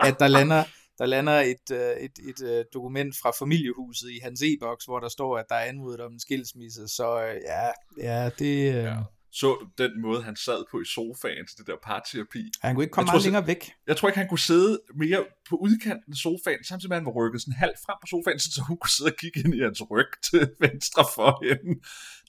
at 0.09 0.15
der 0.19 0.27
lander 0.27 0.63
der 0.99 1.05
lander 1.05 1.39
et, 1.41 1.71
øh, 1.71 1.79
et, 1.79 2.19
et, 2.29 2.41
øh, 2.43 2.65
dokument 2.73 3.15
fra 3.21 3.31
familiehuset 3.39 4.11
i 4.11 4.19
hans 4.23 4.41
e-boks, 4.41 4.85
hvor 4.85 4.99
der 4.99 5.09
står, 5.09 5.37
at 5.37 5.45
der 5.49 5.55
er 5.55 5.65
anmodet 5.65 6.01
om 6.01 6.13
en 6.13 6.19
skilsmisse, 6.19 6.87
så 6.87 7.21
øh, 7.25 7.41
ja, 7.45 7.69
ja, 7.97 8.29
det... 8.29 8.73
Ja. 8.73 8.97
Så 9.31 9.67
den 9.77 10.01
måde, 10.01 10.23
han 10.23 10.35
sad 10.35 10.63
på 10.71 10.81
i 10.81 10.85
sofaen 10.85 11.47
til 11.47 11.57
det 11.57 11.67
der 11.67 11.75
parterapi? 11.83 12.43
Han 12.61 12.75
kunne 12.75 12.83
ikke 12.83 12.91
komme 12.91 13.09
meget 13.11 13.23
længere 13.23 13.47
væk. 13.47 13.71
Jeg 13.87 13.97
tror 13.97 14.09
ikke, 14.09 14.19
han 14.19 14.27
kunne 14.29 14.39
sidde 14.39 14.81
mere 14.95 15.25
på 15.49 15.55
udkanten 15.55 16.13
af 16.13 16.17
sofaen, 16.17 16.63
samtidig 16.63 16.89
med, 16.89 16.97
at 16.97 17.01
han 17.01 17.05
var 17.05 17.11
rykket 17.21 17.41
sådan 17.41 17.53
halvt 17.53 17.79
frem 17.85 17.97
på 18.01 18.07
sofaen, 18.07 18.39
så 18.39 18.61
hun 18.67 18.77
kunne 18.77 18.95
sidde 18.97 19.11
og 19.11 19.17
kigge 19.21 19.39
ind 19.39 19.55
i 19.55 19.61
hans 19.61 19.81
ryg 19.91 20.11
til 20.29 20.41
venstre 20.65 21.03
for 21.15 21.31
hende. 21.47 21.81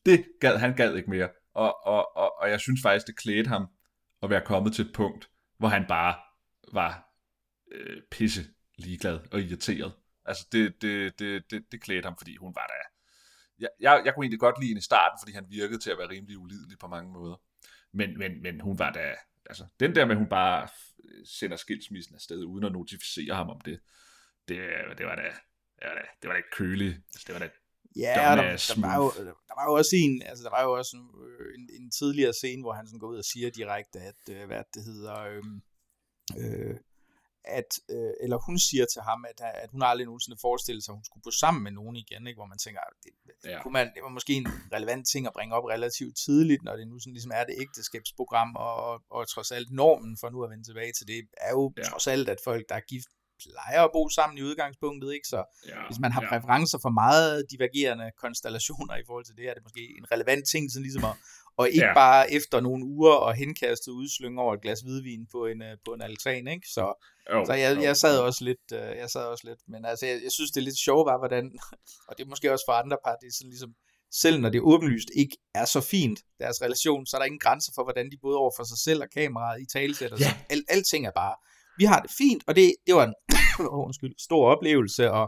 Det 0.07 0.25
gad, 0.41 0.57
han 0.59 0.77
gad 0.77 0.95
ikke 0.97 1.11
mere. 1.11 1.29
Og, 1.55 1.87
og, 1.87 2.17
og, 2.17 2.29
og 2.41 2.51
jeg 2.51 2.61
synes 2.61 2.81
faktisk, 2.83 3.07
det 3.07 3.17
klædte 3.17 3.49
ham 3.49 3.67
at 4.23 4.31
være 4.31 4.45
kommet 4.47 4.73
til 4.75 4.85
et 4.85 4.93
punkt, 4.95 5.31
hvor 5.59 5.69
han 5.69 5.85
bare 5.89 6.15
var 6.73 6.93
øh, 7.73 7.97
pisse 8.11 8.45
ligeglad 8.77 9.21
og 9.33 9.41
irriteret. 9.41 9.93
Altså, 10.25 10.47
det, 10.53 10.83
det, 10.83 11.19
det, 11.19 11.51
det, 11.51 11.73
det 11.73 11.83
klædte 11.83 12.07
ham, 12.07 12.17
fordi 12.19 12.37
hun 12.37 12.55
var 12.55 12.67
der. 12.67 12.89
Jeg, 13.59 13.69
jeg, 13.81 14.03
jeg 14.05 14.15
kunne 14.15 14.25
egentlig 14.25 14.41
godt 14.41 14.61
lide 14.61 14.69
hende 14.69 14.79
i 14.79 14.83
starten, 14.83 15.19
fordi 15.23 15.33
han 15.33 15.47
virkede 15.49 15.79
til 15.79 15.91
at 15.91 15.99
være 15.99 16.09
rimelig 16.09 16.39
ulidelig 16.39 16.79
på 16.79 16.87
mange 16.87 17.13
måder. 17.13 17.37
Men, 17.93 18.19
men, 18.19 18.43
men 18.43 18.61
hun 18.61 18.79
var 18.79 18.93
da... 18.93 19.15
Altså, 19.47 19.67
den 19.81 19.95
der 19.95 20.05
med, 20.05 20.15
at 20.15 20.19
hun 20.19 20.29
bare 20.29 20.69
sender 21.25 21.57
skilsmissen 21.57 22.15
afsted, 22.15 22.45
uden 22.45 22.65
at 22.65 22.73
notificere 22.73 23.35
ham 23.35 23.51
om 23.51 23.61
det, 23.61 23.81
det, 24.49 24.59
det 24.99 25.07
var 25.07 25.17
da... 25.17 25.31
Det 25.79 25.89
var 25.89 25.95
da, 25.95 26.07
det 26.23 26.29
var 26.29 26.33
da 26.33 26.37
ikke 26.37 26.51
køligt. 26.53 26.95
Altså, 26.95 27.25
det 27.27 27.33
var 27.33 27.39
da 27.39 27.49
Ja, 27.97 28.15
der, 28.15 28.35
der, 28.35 28.81
var 28.81 28.97
jo, 28.97 29.13
der 29.49 29.55
var 29.59 29.65
jo 29.71 29.73
også 29.73 29.97
en, 29.97 30.23
altså 30.23 30.45
der 30.45 30.51
var 30.51 30.63
jo 30.63 30.73
også 30.73 30.97
en, 30.97 31.07
en, 31.59 31.83
en 31.83 31.91
tidligere 31.91 32.33
scene, 32.33 32.63
hvor 32.63 32.73
han 32.73 32.87
sådan 32.87 32.99
går 32.99 33.09
ud 33.09 33.19
og 33.19 33.25
siger 33.25 33.51
direkte, 33.51 33.99
at, 34.01 34.23
øh, 34.31 34.47
hvad 34.47 34.63
det 34.75 34.85
hedder, 34.85 35.17
øh, 35.21 35.43
øh, 36.41 36.77
at, 37.47 37.81
øh, 37.91 38.13
eller 38.21 38.39
hun 38.47 38.59
siger 38.59 38.87
til 38.93 39.03
ham, 39.03 39.25
at, 39.31 39.41
at 39.63 39.71
hun 39.71 39.83
aldrig 39.83 40.07
nogensinde 40.07 40.39
forestillet 40.41 40.85
sig, 40.85 40.93
at 40.93 40.97
hun 40.97 41.05
skulle 41.05 41.23
gå 41.23 41.31
sammen 41.31 41.63
med 41.63 41.73
nogen 41.73 41.97
igen, 41.97 42.27
ikke? 42.27 42.39
hvor 42.39 42.47
man 42.47 42.59
tænker, 42.59 42.81
det, 43.05 43.11
ja. 43.45 43.63
kunne 43.63 43.73
man, 43.73 43.87
det 43.95 44.03
var 44.03 44.09
måske 44.09 44.33
en 44.33 44.49
relevant 44.73 45.09
ting 45.09 45.27
at 45.27 45.33
bringe 45.33 45.55
op 45.55 45.65
relativt 45.65 46.17
tidligt, 46.17 46.63
når 46.63 46.77
det 46.77 46.89
nu 46.89 46.99
sådan 46.99 47.13
ligesom 47.13 47.33
er 47.35 47.45
det 47.45 47.55
ægteskabsprogram, 47.59 48.57
og, 48.57 48.75
og, 48.77 49.03
og 49.11 49.29
trods 49.29 49.51
alt 49.53 49.71
normen 49.71 50.17
for 50.21 50.31
nu 50.31 50.45
at 50.45 50.51
vende 50.51 50.65
tilbage 50.65 50.93
til 50.93 51.07
det, 51.07 51.29
er 51.37 51.51
jo 51.51 51.73
ja. 51.77 51.83
trods 51.83 52.07
alt, 52.07 52.29
at 52.29 52.39
folk, 52.45 52.69
der 52.69 52.75
er 52.75 52.81
gift, 52.81 53.09
plejer 53.45 53.83
at 53.85 53.91
bo 53.93 54.09
sammen 54.09 54.39
i 54.39 54.43
udgangspunktet, 54.43 55.15
ikke? 55.15 55.29
Så 55.29 55.41
ja, 55.69 55.87
hvis 55.89 55.99
man 55.99 56.13
har 56.13 56.23
ja. 56.23 56.29
præferencer 56.29 56.79
for 56.83 56.91
meget 56.91 57.45
divergerende 57.51 58.11
konstellationer 58.19 58.97
i 58.97 59.05
forhold 59.07 59.25
til 59.25 59.37
det, 59.37 59.49
er 59.51 59.55
det 59.55 59.63
måske 59.63 59.83
en 59.99 60.07
relevant 60.13 60.45
ting, 60.53 60.73
sådan 60.73 60.83
ligesom 60.83 61.05
at, 61.05 61.15
og 61.57 61.69
ikke 61.69 61.87
ja. 61.87 61.95
bare 61.95 62.33
efter 62.33 62.61
nogle 62.61 62.85
uger 62.85 63.13
og 63.13 63.35
henkastet 63.35 63.93
udslynge 63.93 64.43
over 64.43 64.55
et 64.55 64.63
glas 64.63 64.81
hvidvin 64.81 65.27
på 65.33 65.47
en, 65.47 65.63
øh, 65.63 65.77
på 65.85 65.91
en 65.95 66.03
altan, 66.03 66.49
ikke? 66.49 66.69
Så, 66.69 66.85
jo, 67.33 67.45
så 67.45 67.53
jeg, 67.53 67.83
jeg 67.83 67.97
sad 67.97 68.19
også 68.19 68.45
lidt, 68.45 68.67
øh, 68.73 68.97
jeg 69.03 69.11
sad 69.11 69.25
også 69.25 69.45
lidt, 69.49 69.61
men 69.69 69.85
altså, 69.85 70.07
jeg, 70.07 70.21
jeg 70.25 70.33
synes, 70.33 70.51
det 70.51 70.61
er 70.61 70.65
lidt 70.65 70.79
sjovt, 70.79 71.07
var, 71.07 71.19
hvordan, 71.19 71.45
og 72.09 72.19
det 72.19 72.25
er 72.25 72.29
måske 72.29 72.53
også 72.53 72.65
for 72.69 72.73
andre 72.73 72.97
par, 73.05 73.17
det 73.21 73.27
er 73.27 73.37
sådan 73.39 73.51
ligesom, 73.51 73.73
selv 74.13 74.41
når 74.41 74.49
det 74.49 74.61
åbenlyst 74.61 75.11
ikke 75.17 75.37
er 75.55 75.65
så 75.65 75.81
fint, 75.81 76.19
deres 76.39 76.63
relation, 76.63 77.07
så 77.07 77.17
er 77.17 77.19
der 77.19 77.27
ingen 77.27 77.47
grænser 77.47 77.73
for, 77.75 77.83
hvordan 77.83 78.11
de 78.11 78.17
både 78.23 78.37
over 78.37 78.53
for 78.57 78.65
sig 78.65 78.79
selv 78.79 79.03
og 79.03 79.09
kameraet 79.15 79.63
i 79.63 79.67
talesætter. 79.73 80.17
Ja. 80.21 80.37
Al, 80.51 80.65
alting 80.69 81.07
er 81.07 81.11
bare, 81.11 81.35
vi 81.79 81.85
har 81.85 82.01
det 82.01 82.11
fint, 82.11 82.43
og 82.47 82.57
det, 82.57 82.75
det 82.87 82.95
var 82.95 83.05
en 83.05 83.15
undskyld, 83.85 84.15
stor 84.19 84.43
oplevelse, 84.55 85.11
og 85.11 85.27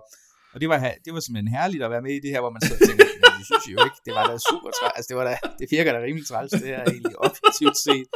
og 0.55 0.61
det 0.61 0.69
var, 0.69 0.79
det 1.05 1.11
var 1.15 1.21
simpelthen 1.21 1.51
herligt 1.59 1.83
at 1.87 1.91
være 1.95 2.05
med 2.07 2.13
i 2.19 2.21
det 2.25 2.31
her, 2.35 2.41
hvor 2.45 2.53
man 2.57 2.61
sidder 2.63 2.81
og 2.83 2.89
tænker, 2.89 3.05
det 3.39 3.47
synes 3.51 3.65
jeg 3.67 3.75
jo 3.77 3.81
ikke, 3.89 4.01
det 4.07 4.13
var 4.19 4.25
da 4.31 4.35
super 4.51 4.71
træls. 4.79 4.95
Altså 4.97 5.09
det, 5.11 5.17
var 5.21 5.25
da, 5.31 5.35
det 5.61 5.67
virker 5.77 5.91
da 5.97 5.99
rimelig 6.09 6.27
træls, 6.31 6.51
det 6.53 6.69
her 6.73 6.81
egentlig 6.95 7.17
objektivt 7.29 7.79
set. 7.87 8.09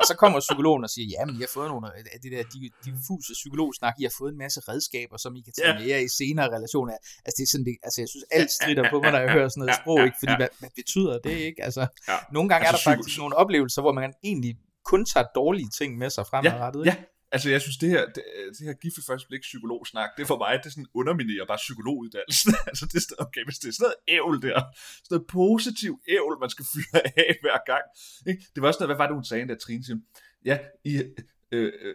Og 0.00 0.04
så 0.08 0.14
kommer 0.22 0.36
psykologen 0.46 0.82
og 0.86 0.90
siger, 0.94 1.06
ja, 1.14 1.20
men 1.26 1.34
I 1.38 1.40
har 1.46 1.52
fået 1.58 1.68
nogle 1.72 1.86
af 2.14 2.18
det 2.22 2.30
der 2.34 2.42
diffuse 2.84 3.32
psykologsnak, 3.40 3.94
I 4.00 4.04
har 4.08 4.14
fået 4.20 4.30
en 4.34 4.40
masse 4.44 4.60
redskaber, 4.70 5.16
som 5.24 5.30
I 5.38 5.40
kan 5.46 5.52
tage 5.58 5.74
med 5.78 5.86
jer 5.92 6.00
i 6.08 6.10
senere 6.20 6.48
relationer. 6.56 6.92
Altså 7.26 7.36
det 7.38 7.44
er 7.46 7.50
sådan, 7.54 7.66
det, 7.68 7.74
altså 7.86 7.98
jeg 8.02 8.08
synes, 8.12 8.24
alt 8.38 8.50
strider 8.58 8.84
på 8.92 8.96
mig, 9.02 9.10
når 9.14 9.22
jeg 9.24 9.32
hører 9.36 9.48
sådan 9.48 9.60
noget 9.64 9.76
sprog, 9.80 10.00
ikke? 10.08 10.18
Fordi 10.22 10.34
hvad, 10.40 10.50
hvad 10.60 10.72
betyder 10.80 11.14
det, 11.26 11.36
ikke? 11.48 11.60
Altså, 11.68 11.82
nogle 12.36 12.46
gange 12.50 12.62
altså, 12.66 12.90
er 12.90 12.94
der 12.94 12.96
faktisk 12.96 13.18
nogle 13.22 13.34
oplevelser, 13.42 13.80
hvor 13.84 13.94
man 14.00 14.10
egentlig 14.28 14.52
kun 14.90 15.02
tager 15.12 15.26
dårlige 15.40 15.70
ting 15.78 15.90
med 16.02 16.10
sig 16.16 16.24
fremadrettet. 16.30 16.82
Ja, 16.86 16.94
ja. 16.98 17.17
Altså, 17.32 17.50
jeg 17.50 17.60
synes, 17.60 17.76
det 17.76 17.88
her, 17.88 18.06
det, 18.14 18.22
det 18.58 18.66
her 18.66 18.72
gift 18.72 18.96
første 19.06 19.26
blik 19.28 19.40
psykologsnak, 19.40 20.10
det 20.16 20.22
er 20.22 20.26
for 20.26 20.38
mig, 20.44 20.52
det 20.58 20.66
er 20.66 20.70
sådan 20.70 20.92
underminerer 20.94 21.46
bare 21.46 21.62
psykologuddannelsen. 21.66 22.54
altså, 22.70 22.84
det 22.90 22.96
er 23.00 23.04
sådan, 23.06 23.24
okay, 23.26 23.44
hvis 23.44 23.58
det 23.58 23.68
er 23.68 23.72
sådan 23.72 23.84
noget 23.88 24.00
ævl 24.16 24.36
der, 24.46 24.58
sådan 25.04 25.14
noget 25.14 25.26
positiv 25.40 25.92
ævl, 26.16 26.34
man 26.44 26.50
skal 26.54 26.64
fyre 26.74 27.00
af 27.22 27.32
hver 27.44 27.58
gang. 27.72 27.84
Ikke? 28.30 28.40
Det 28.52 28.58
var 28.60 28.68
også 28.68 28.80
noget, 28.80 28.90
hvad 28.90 29.00
var 29.02 29.06
det, 29.08 29.16
hun 29.20 29.28
sagde, 29.30 29.48
der 29.48 29.58
Trine 29.64 29.84
siger, 29.84 29.98
ja, 30.44 30.56
i, 30.84 30.92
øh, 31.52 31.72
øh, 31.86 31.94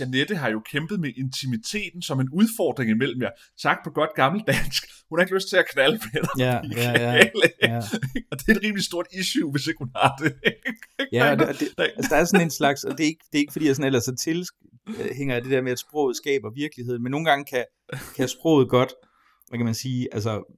Janette 0.00 0.36
har 0.36 0.50
jo 0.50 0.60
kæmpet 0.60 1.00
med 1.00 1.10
intimiteten 1.16 2.02
som 2.02 2.20
en 2.20 2.28
udfordring 2.32 2.90
imellem 2.90 3.22
jer. 3.22 3.30
Sagt 3.62 3.80
på 3.84 3.90
godt 3.90 4.10
gammeldansk. 4.14 4.84
Hun 5.08 5.18
har 5.18 5.24
ikke 5.24 5.34
lyst 5.34 5.48
til 5.48 5.56
at 5.56 5.68
knalde 5.72 6.00
med 6.12 6.20
dig. 6.22 6.30
Ja, 6.38 6.60
ja, 6.76 6.90
ja, 7.00 7.12
ja. 7.62 7.76
og 8.30 8.38
det 8.38 8.48
er 8.48 8.56
et 8.56 8.62
rimelig 8.62 8.84
stort 8.84 9.06
issue, 9.12 9.50
hvis 9.50 9.66
ikke 9.66 9.78
hun 9.78 9.90
har 9.96 10.16
det. 10.22 10.34
ja, 11.12 11.34
det, 11.38 11.60
det, 11.60 11.92
altså, 11.96 12.08
der 12.10 12.16
er 12.16 12.24
sådan 12.24 12.46
en 12.46 12.50
slags, 12.50 12.84
og 12.84 12.98
det 12.98 13.04
er 13.04 13.08
ikke, 13.08 13.24
det 13.32 13.38
er 13.38 13.42
ikke 13.44 13.52
fordi 13.52 13.66
jeg 13.66 13.76
sådan 13.76 13.86
ellers 13.86 14.04
så 14.04 14.14
til, 14.16 14.46
Øh, 14.98 15.16
hænger 15.16 15.40
det 15.40 15.50
der 15.50 15.62
med, 15.62 15.72
at 15.72 15.78
sproget 15.78 16.16
skaber 16.16 16.50
virkeligheden, 16.50 17.02
men 17.02 17.10
nogle 17.10 17.30
gange 17.30 17.44
kan, 17.44 17.64
kan 18.16 18.28
sproget 18.28 18.68
godt, 18.68 18.92
hvad 19.48 19.58
kan 19.58 19.64
man 19.64 19.74
sige, 19.74 20.14
altså 20.14 20.54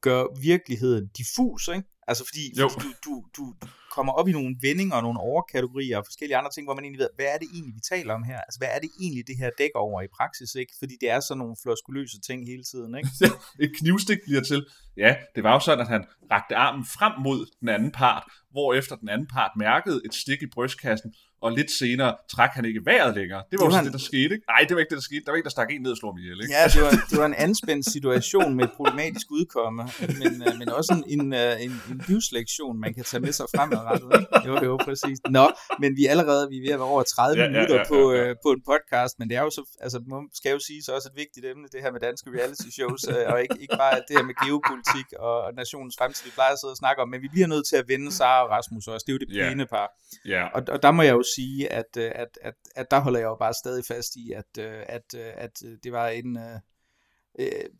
gøre 0.00 0.28
virkeligheden 0.42 1.08
diffus, 1.18 1.68
ikke? 1.68 1.88
Altså 2.12 2.24
fordi, 2.30 2.44
fordi 2.74 2.90
du, 3.04 3.12
du, 3.36 3.44
du, 3.62 3.68
kommer 3.96 4.12
op 4.12 4.28
i 4.28 4.32
nogle 4.32 4.56
vendinger 4.60 4.96
og 4.96 5.02
nogle 5.02 5.20
overkategorier 5.20 5.98
og 5.98 6.04
forskellige 6.06 6.36
andre 6.36 6.50
ting, 6.50 6.66
hvor 6.66 6.74
man 6.74 6.84
egentlig 6.84 7.02
ved, 7.04 7.08
hvad 7.16 7.26
er 7.34 7.38
det 7.38 7.48
egentlig, 7.54 7.74
vi 7.74 7.80
taler 7.92 8.14
om 8.14 8.22
her? 8.22 8.40
Altså 8.46 8.58
hvad 8.60 8.68
er 8.76 8.80
det 8.84 8.90
egentlig, 9.00 9.26
det 9.26 9.36
her 9.42 9.50
dækker 9.58 9.78
over 9.78 10.02
i 10.02 10.10
praksis, 10.18 10.54
ikke? 10.54 10.72
Fordi 10.78 10.94
det 11.00 11.10
er 11.10 11.20
sådan 11.20 11.38
nogle 11.38 11.56
floskuløse 11.62 12.20
ting 12.28 12.46
hele 12.52 12.64
tiden, 12.70 12.92
ikke? 12.98 13.08
Et 13.64 13.72
knivstik 13.78 14.18
bliver 14.26 14.42
til. 14.50 14.60
Ja, 14.96 15.12
det 15.34 15.42
var 15.44 15.52
jo 15.52 15.60
sådan, 15.60 15.80
at 15.84 15.88
han 15.88 16.04
rakte 16.30 16.56
armen 16.56 16.84
frem 16.96 17.12
mod 17.26 17.40
den 17.60 17.68
anden 17.68 17.90
part, 17.90 18.24
hvor 18.50 18.74
efter 18.74 18.96
den 18.96 19.08
anden 19.08 19.26
part 19.26 19.50
mærkede 19.56 20.00
et 20.06 20.14
stik 20.14 20.42
i 20.42 20.46
brystkassen, 20.54 21.14
og 21.42 21.52
lidt 21.52 21.70
senere 21.70 22.16
trak 22.34 22.50
han 22.54 22.64
ikke 22.64 22.80
vejret 22.84 23.14
længere. 23.14 23.42
Det 23.50 23.60
var 23.60 23.66
jo 23.66 23.84
det, 23.84 23.92
der 23.92 23.98
skete. 23.98 24.32
Ikke? 24.34 24.44
Nej, 24.52 24.60
det 24.68 24.72
var 24.74 24.80
ikke 24.80 24.90
det, 24.90 25.00
der 25.02 25.08
skete. 25.10 25.22
Der 25.24 25.30
var 25.32 25.38
en, 25.38 25.44
der 25.44 25.50
stak 25.50 25.70
en 25.70 25.82
ned 25.82 25.90
og 25.90 25.96
slog 25.96 26.14
mig 26.14 26.22
ihjel. 26.22 26.38
Ikke? 26.42 26.54
Ja, 26.54 26.64
det 26.74 26.82
var, 26.82 26.90
det 27.10 27.18
var 27.22 27.26
en 27.26 27.38
anspændt 27.46 27.84
situation 27.94 28.54
med 28.56 28.64
et 28.64 28.72
problematisk 28.78 29.26
udkomme, 29.30 29.82
men, 30.20 30.32
øh, 30.46 30.58
men 30.58 30.68
også 30.68 30.90
en, 30.98 31.20
en, 31.20 31.32
øh, 31.32 31.64
en, 31.64 31.72
en 31.90 32.01
livslektion, 32.08 32.80
man 32.80 32.94
kan 32.94 33.04
tage 33.04 33.20
med 33.20 33.32
sig 33.32 33.46
fremadrettet. 33.56 34.10
Ikke? 34.20 34.48
Jo, 34.48 34.64
jo, 34.64 34.76
præcis. 34.76 35.18
Nå, 35.30 35.46
men 35.80 35.96
vi 35.96 36.06
er 36.06 36.10
allerede 36.10 36.48
vi 36.48 36.56
er 36.56 36.62
ved 36.66 36.72
at 36.76 36.78
være 36.78 36.88
over 36.88 37.02
30 37.02 37.42
ja, 37.42 37.48
minutter 37.48 37.74
ja, 37.74 37.80
ja, 37.80 37.96
ja, 37.96 37.98
ja. 37.98 38.06
På, 38.06 38.12
øh, 38.12 38.36
på 38.44 38.50
en 38.56 38.62
podcast, 38.70 39.18
men 39.18 39.26
det 39.30 39.36
er 39.36 39.42
jo 39.42 39.50
så, 39.50 39.62
altså, 39.80 39.98
skal 40.34 40.50
jo 40.52 40.58
sige 40.58 40.82
så 40.82 40.90
også 40.96 41.08
et 41.12 41.16
vigtigt 41.22 41.46
emne, 41.46 41.68
det 41.72 41.80
her 41.84 41.92
med 41.92 42.00
danske 42.00 42.30
reality 42.38 42.68
shows, 42.78 43.02
øh, 43.12 43.32
og 43.32 43.42
ikke, 43.42 43.56
ikke 43.60 43.76
bare 43.84 43.96
det 44.08 44.14
her 44.18 44.26
med 44.30 44.36
geopolitik 44.44 45.08
og, 45.18 45.36
og 45.46 45.50
nationens 45.54 45.94
fremtid, 45.98 46.24
vi 46.24 46.32
plejer 46.38 46.52
at 46.52 46.60
sidde 46.60 46.72
og 46.76 46.76
snakke 46.76 47.02
om, 47.02 47.08
men 47.08 47.22
vi 47.22 47.28
bliver 47.34 47.46
nødt 47.46 47.66
til 47.70 47.76
at 47.76 47.88
vende 47.88 48.12
Sara 48.12 48.44
og 48.44 48.50
Rasmus 48.50 48.86
også. 48.86 49.04
Det 49.06 49.12
er 49.12 49.16
jo 49.18 49.22
det 49.24 49.28
pæne 49.36 49.66
par. 49.66 49.88
Yeah. 50.26 50.50
Og, 50.54 50.62
og 50.68 50.82
der 50.82 50.90
må 50.90 51.02
jeg 51.02 51.12
jo 51.12 51.22
sige, 51.36 51.72
at, 51.72 51.96
øh, 51.98 52.10
at, 52.14 52.38
at, 52.42 52.54
at 52.76 52.90
der 52.90 53.00
holder 53.00 53.18
jeg 53.18 53.26
jo 53.26 53.36
bare 53.36 53.54
stadig 53.54 53.84
fast 53.84 54.16
i, 54.16 54.32
at, 54.32 54.58
øh, 54.58 54.82
at, 54.86 55.14
øh, 55.16 55.32
at 55.36 55.62
det 55.84 55.92
var 55.92 56.08
en, 56.08 56.38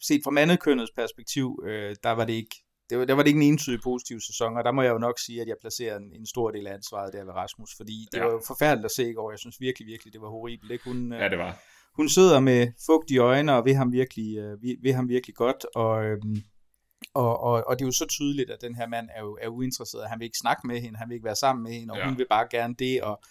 set 0.00 0.20
fra 0.24 0.30
mandekønnets 0.30 0.92
perspektiv, 0.96 1.62
der 2.02 2.10
var 2.10 2.24
det 2.24 2.32
ikke, 2.32 2.61
det 2.90 2.98
var, 2.98 3.04
der 3.04 3.14
var 3.14 3.22
det 3.22 3.28
ikke 3.28 3.40
en 3.42 3.52
entydig 3.52 3.80
positiv 3.82 4.20
sæson, 4.20 4.56
og 4.56 4.64
der 4.64 4.72
må 4.72 4.82
jeg 4.82 4.92
jo 4.92 4.98
nok 4.98 5.18
sige, 5.18 5.40
at 5.40 5.48
jeg 5.48 5.56
placerer 5.60 5.96
en, 5.96 6.12
en 6.12 6.26
stor 6.26 6.50
del 6.50 6.66
af 6.66 6.74
ansvaret 6.74 7.12
der 7.12 7.24
ved 7.24 7.32
Rasmus, 7.32 7.70
fordi 7.76 8.06
det 8.12 8.18
ja. 8.18 8.24
var 8.24 8.32
jo 8.32 8.40
forfærdeligt 8.46 8.84
at 8.84 8.90
se 8.90 9.10
i 9.10 9.12
går, 9.12 9.30
jeg 9.30 9.38
synes 9.38 9.60
virkelig, 9.60 9.86
virkelig, 9.86 10.12
det 10.12 10.20
var 10.20 10.28
horribelt. 10.28 10.72
Ikke? 10.72 10.84
Hun, 10.84 11.12
ja, 11.12 11.28
det 11.28 11.38
var. 11.38 11.58
Hun 11.96 12.08
sidder 12.08 12.40
med 12.40 12.68
fugtige 12.86 13.20
øjne, 13.20 13.54
og 13.54 13.64
ved 13.64 13.74
ham 13.74 13.92
virkelig, 13.92 14.36
ved, 14.36 14.82
ved 14.82 14.92
ham 14.92 15.08
virkelig 15.08 15.36
godt, 15.36 15.66
og, 15.74 16.04
øhm, 16.04 16.42
og, 17.14 17.40
og, 17.40 17.64
og 17.66 17.78
det 17.78 17.84
er 17.84 17.86
jo 17.86 17.92
så 17.92 18.06
tydeligt, 18.06 18.50
at 18.50 18.60
den 18.60 18.74
her 18.74 18.86
mand 18.86 19.08
er 19.14 19.20
jo 19.20 19.38
er 19.40 19.48
uinteresseret. 19.48 20.08
Han 20.08 20.18
vil 20.18 20.24
ikke 20.24 20.38
snakke 20.38 20.66
med 20.66 20.80
hende, 20.80 20.98
han 20.98 21.08
vil 21.08 21.14
ikke 21.14 21.24
være 21.24 21.36
sammen 21.36 21.62
med 21.62 21.72
hende, 21.72 21.92
og 21.92 21.98
ja. 21.98 22.08
hun 22.08 22.18
vil 22.18 22.26
bare 22.30 22.48
gerne 22.50 22.74
det, 22.78 23.02
og 23.02 23.22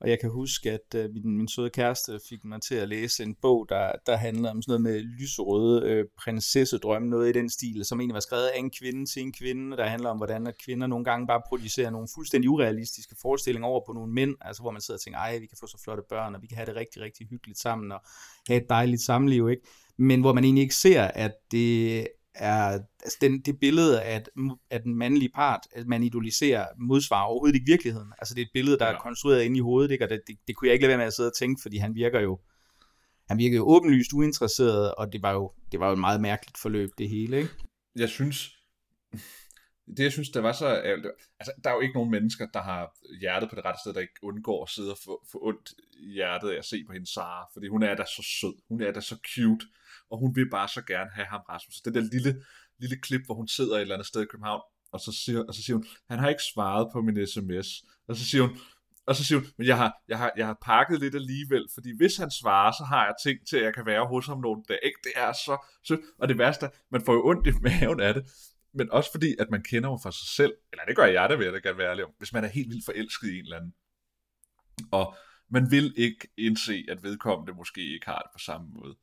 og 0.00 0.10
jeg 0.10 0.20
kan 0.20 0.30
huske, 0.30 0.70
at 0.70 0.94
øh, 0.94 1.10
min, 1.14 1.36
min 1.36 1.48
søde 1.48 1.70
kæreste 1.70 2.20
fik 2.28 2.44
mig 2.44 2.62
til 2.62 2.74
at 2.74 2.88
læse 2.88 3.22
en 3.22 3.34
bog, 3.34 3.66
der, 3.68 3.92
der 4.06 4.16
handler 4.16 4.50
om 4.50 4.62
sådan 4.62 4.82
noget 4.82 4.94
med 4.96 5.02
lyserøde 5.02 5.90
øh, 5.90 6.04
prinsessedrømme, 6.18 7.08
noget 7.08 7.28
i 7.28 7.32
den 7.32 7.50
stil, 7.50 7.84
som 7.84 8.00
egentlig 8.00 8.14
var 8.14 8.20
skrevet 8.20 8.46
af 8.46 8.58
en 8.58 8.70
kvinde 8.70 9.06
til 9.06 9.22
en 9.22 9.32
kvinde, 9.32 9.76
der 9.76 9.86
handler 9.86 10.10
om, 10.10 10.16
hvordan 10.16 10.46
at 10.46 10.54
kvinder 10.64 10.86
nogle 10.86 11.04
gange 11.04 11.26
bare 11.26 11.42
producerer 11.48 11.90
nogle 11.90 12.08
fuldstændig 12.14 12.50
urealistiske 12.50 13.16
forestillinger 13.22 13.68
over 13.68 13.80
på 13.86 13.92
nogle 13.92 14.12
mænd, 14.12 14.34
altså 14.40 14.62
hvor 14.62 14.70
man 14.70 14.80
sidder 14.80 14.98
og 14.98 15.02
tænker, 15.02 15.18
ej, 15.18 15.38
vi 15.38 15.46
kan 15.46 15.58
få 15.60 15.66
så 15.66 15.80
flotte 15.84 16.02
børn, 16.08 16.34
og 16.34 16.42
vi 16.42 16.46
kan 16.46 16.56
have 16.56 16.66
det 16.66 16.76
rigtig, 16.76 17.02
rigtig 17.02 17.26
hyggeligt 17.30 17.58
sammen, 17.58 17.92
og 17.92 18.00
have 18.48 18.60
et 18.60 18.68
dejligt 18.68 19.02
samliv, 19.02 19.50
ikke? 19.50 19.62
Men 19.96 20.20
hvor 20.20 20.32
man 20.32 20.44
egentlig 20.44 20.62
ikke 20.62 20.74
ser, 20.74 21.02
at 21.02 21.32
det 21.50 22.06
er 22.34 22.80
altså 23.02 23.18
den, 23.20 23.40
det 23.40 23.60
billede 23.60 24.02
at, 24.02 24.30
at 24.70 24.82
den 24.84 24.94
mandlige 24.94 25.30
part, 25.34 25.60
at 25.72 25.86
man 25.86 26.02
idoliserer, 26.02 26.66
modsvarer 26.78 27.26
overhovedet 27.26 27.54
ikke 27.54 27.66
virkeligheden. 27.66 28.12
Altså 28.18 28.34
det 28.34 28.40
er 28.40 28.44
et 28.44 28.50
billede, 28.54 28.78
der 28.78 28.86
ja. 28.86 28.92
er 28.92 28.98
konstrueret 28.98 29.42
ind 29.42 29.56
i 29.56 29.60
hovedet, 29.60 29.90
ikke? 29.90 30.04
og 30.04 30.10
det, 30.10 30.20
det, 30.26 30.36
det, 30.48 30.56
kunne 30.56 30.68
jeg 30.68 30.72
ikke 30.74 30.82
lade 30.82 30.88
være 30.88 30.98
med 30.98 31.06
at 31.06 31.12
sidde 31.12 31.28
og 31.28 31.36
tænke, 31.36 31.62
fordi 31.62 31.76
han 31.76 31.94
virker 31.94 32.20
jo 32.20 32.40
han 33.28 33.38
virker 33.38 33.56
jo 33.56 33.68
åbenlyst 33.68 34.12
uinteresseret, 34.12 34.94
og 34.94 35.12
det 35.12 35.22
var 35.22 35.32
jo, 35.32 35.52
det 35.72 35.80
var 35.80 35.86
jo 35.86 35.92
et 35.92 35.98
meget 35.98 36.20
mærkeligt 36.20 36.58
forløb, 36.58 36.90
det 36.98 37.08
hele. 37.08 37.38
Ikke? 37.38 37.50
Jeg 37.96 38.08
synes, 38.08 38.50
det 39.96 40.02
jeg 40.02 40.12
synes, 40.12 40.30
der 40.30 40.40
var 40.40 40.52
så 40.52 40.66
altså 41.40 41.52
der 41.64 41.70
er 41.70 41.74
jo 41.74 41.80
ikke 41.80 41.94
nogen 41.94 42.10
mennesker, 42.10 42.46
der 42.54 42.62
har 42.62 42.96
hjertet 43.20 43.50
på 43.50 43.56
det 43.56 43.64
rette 43.64 43.80
sted, 43.80 43.94
der 43.94 44.00
ikke 44.00 44.20
undgår 44.22 44.62
at 44.62 44.68
sidde 44.70 44.90
og 44.90 44.98
få, 45.04 45.26
få 45.32 45.38
ondt 45.42 45.70
i 45.98 46.12
hjertet 46.12 46.50
af 46.50 46.58
at 46.58 46.64
se 46.64 46.84
på 46.86 46.92
hende 46.92 47.12
Sara, 47.12 47.46
fordi 47.52 47.68
hun 47.68 47.82
er 47.82 47.94
da 47.94 48.04
så 48.04 48.22
sød, 48.40 48.54
hun 48.68 48.82
er 48.82 48.92
da 48.92 49.00
så 49.00 49.16
cute, 49.34 49.66
og 50.10 50.18
hun 50.18 50.36
vil 50.36 50.50
bare 50.50 50.68
så 50.68 50.82
gerne 50.82 51.10
have 51.14 51.26
ham, 51.26 51.40
Rasmus. 51.48 51.80
Det 51.80 51.94
der 51.94 52.00
lille, 52.00 52.42
lille 52.78 52.96
klip, 52.96 53.20
hvor 53.26 53.34
hun 53.34 53.48
sidder 53.48 53.76
et 53.76 53.80
eller 53.80 53.94
andet 53.94 54.06
sted 54.06 54.22
i 54.22 54.26
København, 54.30 54.62
og 54.92 55.00
så 55.00 55.12
siger, 55.12 55.44
og 55.44 55.54
så 55.54 55.62
siger 55.62 55.76
hun, 55.76 55.86
han 56.10 56.18
har 56.18 56.28
ikke 56.28 56.42
svaret 56.54 56.88
på 56.92 57.00
min 57.00 57.26
sms. 57.26 57.68
Og 58.08 58.16
så 58.16 58.24
siger 58.24 58.42
hun, 58.42 58.58
og 59.06 59.16
så 59.16 59.24
siger 59.24 59.38
hun, 59.38 59.48
men 59.58 59.66
jeg 59.66 59.76
har, 59.76 60.02
jeg, 60.08 60.18
har, 60.18 60.32
jeg 60.36 60.46
har 60.46 60.58
pakket 60.62 61.00
lidt 61.00 61.14
alligevel, 61.14 61.68
fordi 61.74 61.96
hvis 61.96 62.16
han 62.16 62.30
svarer, 62.30 62.72
så 62.72 62.84
har 62.84 63.04
jeg 63.04 63.14
ting 63.24 63.38
til, 63.48 63.56
at 63.56 63.64
jeg 63.64 63.74
kan 63.74 63.86
være 63.86 64.06
hos 64.06 64.26
ham 64.26 64.40
nogle 64.40 64.62
dage. 64.68 64.80
Ikke? 64.84 64.98
Det 65.04 65.12
er 65.16 65.32
så 65.32 65.66
sødt. 65.88 66.00
Og 66.18 66.28
det 66.28 66.38
værste 66.38 66.66
er, 66.66 66.70
man 66.90 67.04
får 67.04 67.12
jo 67.12 67.26
ondt 67.26 67.46
i 67.46 67.50
maven 67.62 68.00
af 68.00 68.14
det. 68.14 68.24
Men 68.74 68.90
også 68.90 69.10
fordi, 69.12 69.36
at 69.38 69.50
man 69.50 69.62
kender 69.62 69.88
ham 69.88 69.98
for 70.02 70.10
sig 70.10 70.28
selv. 70.28 70.54
Eller 70.72 70.84
det 70.84 70.96
gør 70.96 71.04
jeg, 71.04 71.28
det 71.28 71.38
vil 71.38 71.44
jeg 71.44 71.52
da 71.52 71.58
gerne 71.58 71.78
være 71.78 71.90
ærlig 71.90 72.04
om. 72.04 72.10
Hvis 72.18 72.32
man 72.32 72.44
er 72.44 72.48
helt 72.48 72.70
vildt 72.70 72.84
forelsket 72.84 73.28
i 73.28 73.38
en 73.38 73.44
eller 73.44 73.56
anden. 73.56 73.74
Og 74.90 75.16
man 75.50 75.70
vil 75.70 75.94
ikke 75.96 76.28
indse, 76.36 76.84
at 76.88 77.02
vedkommende 77.02 77.52
måske 77.52 77.94
ikke 77.94 78.06
har 78.06 78.18
det 78.18 78.30
på 78.32 78.38
samme 78.38 78.68
måde 78.70 78.96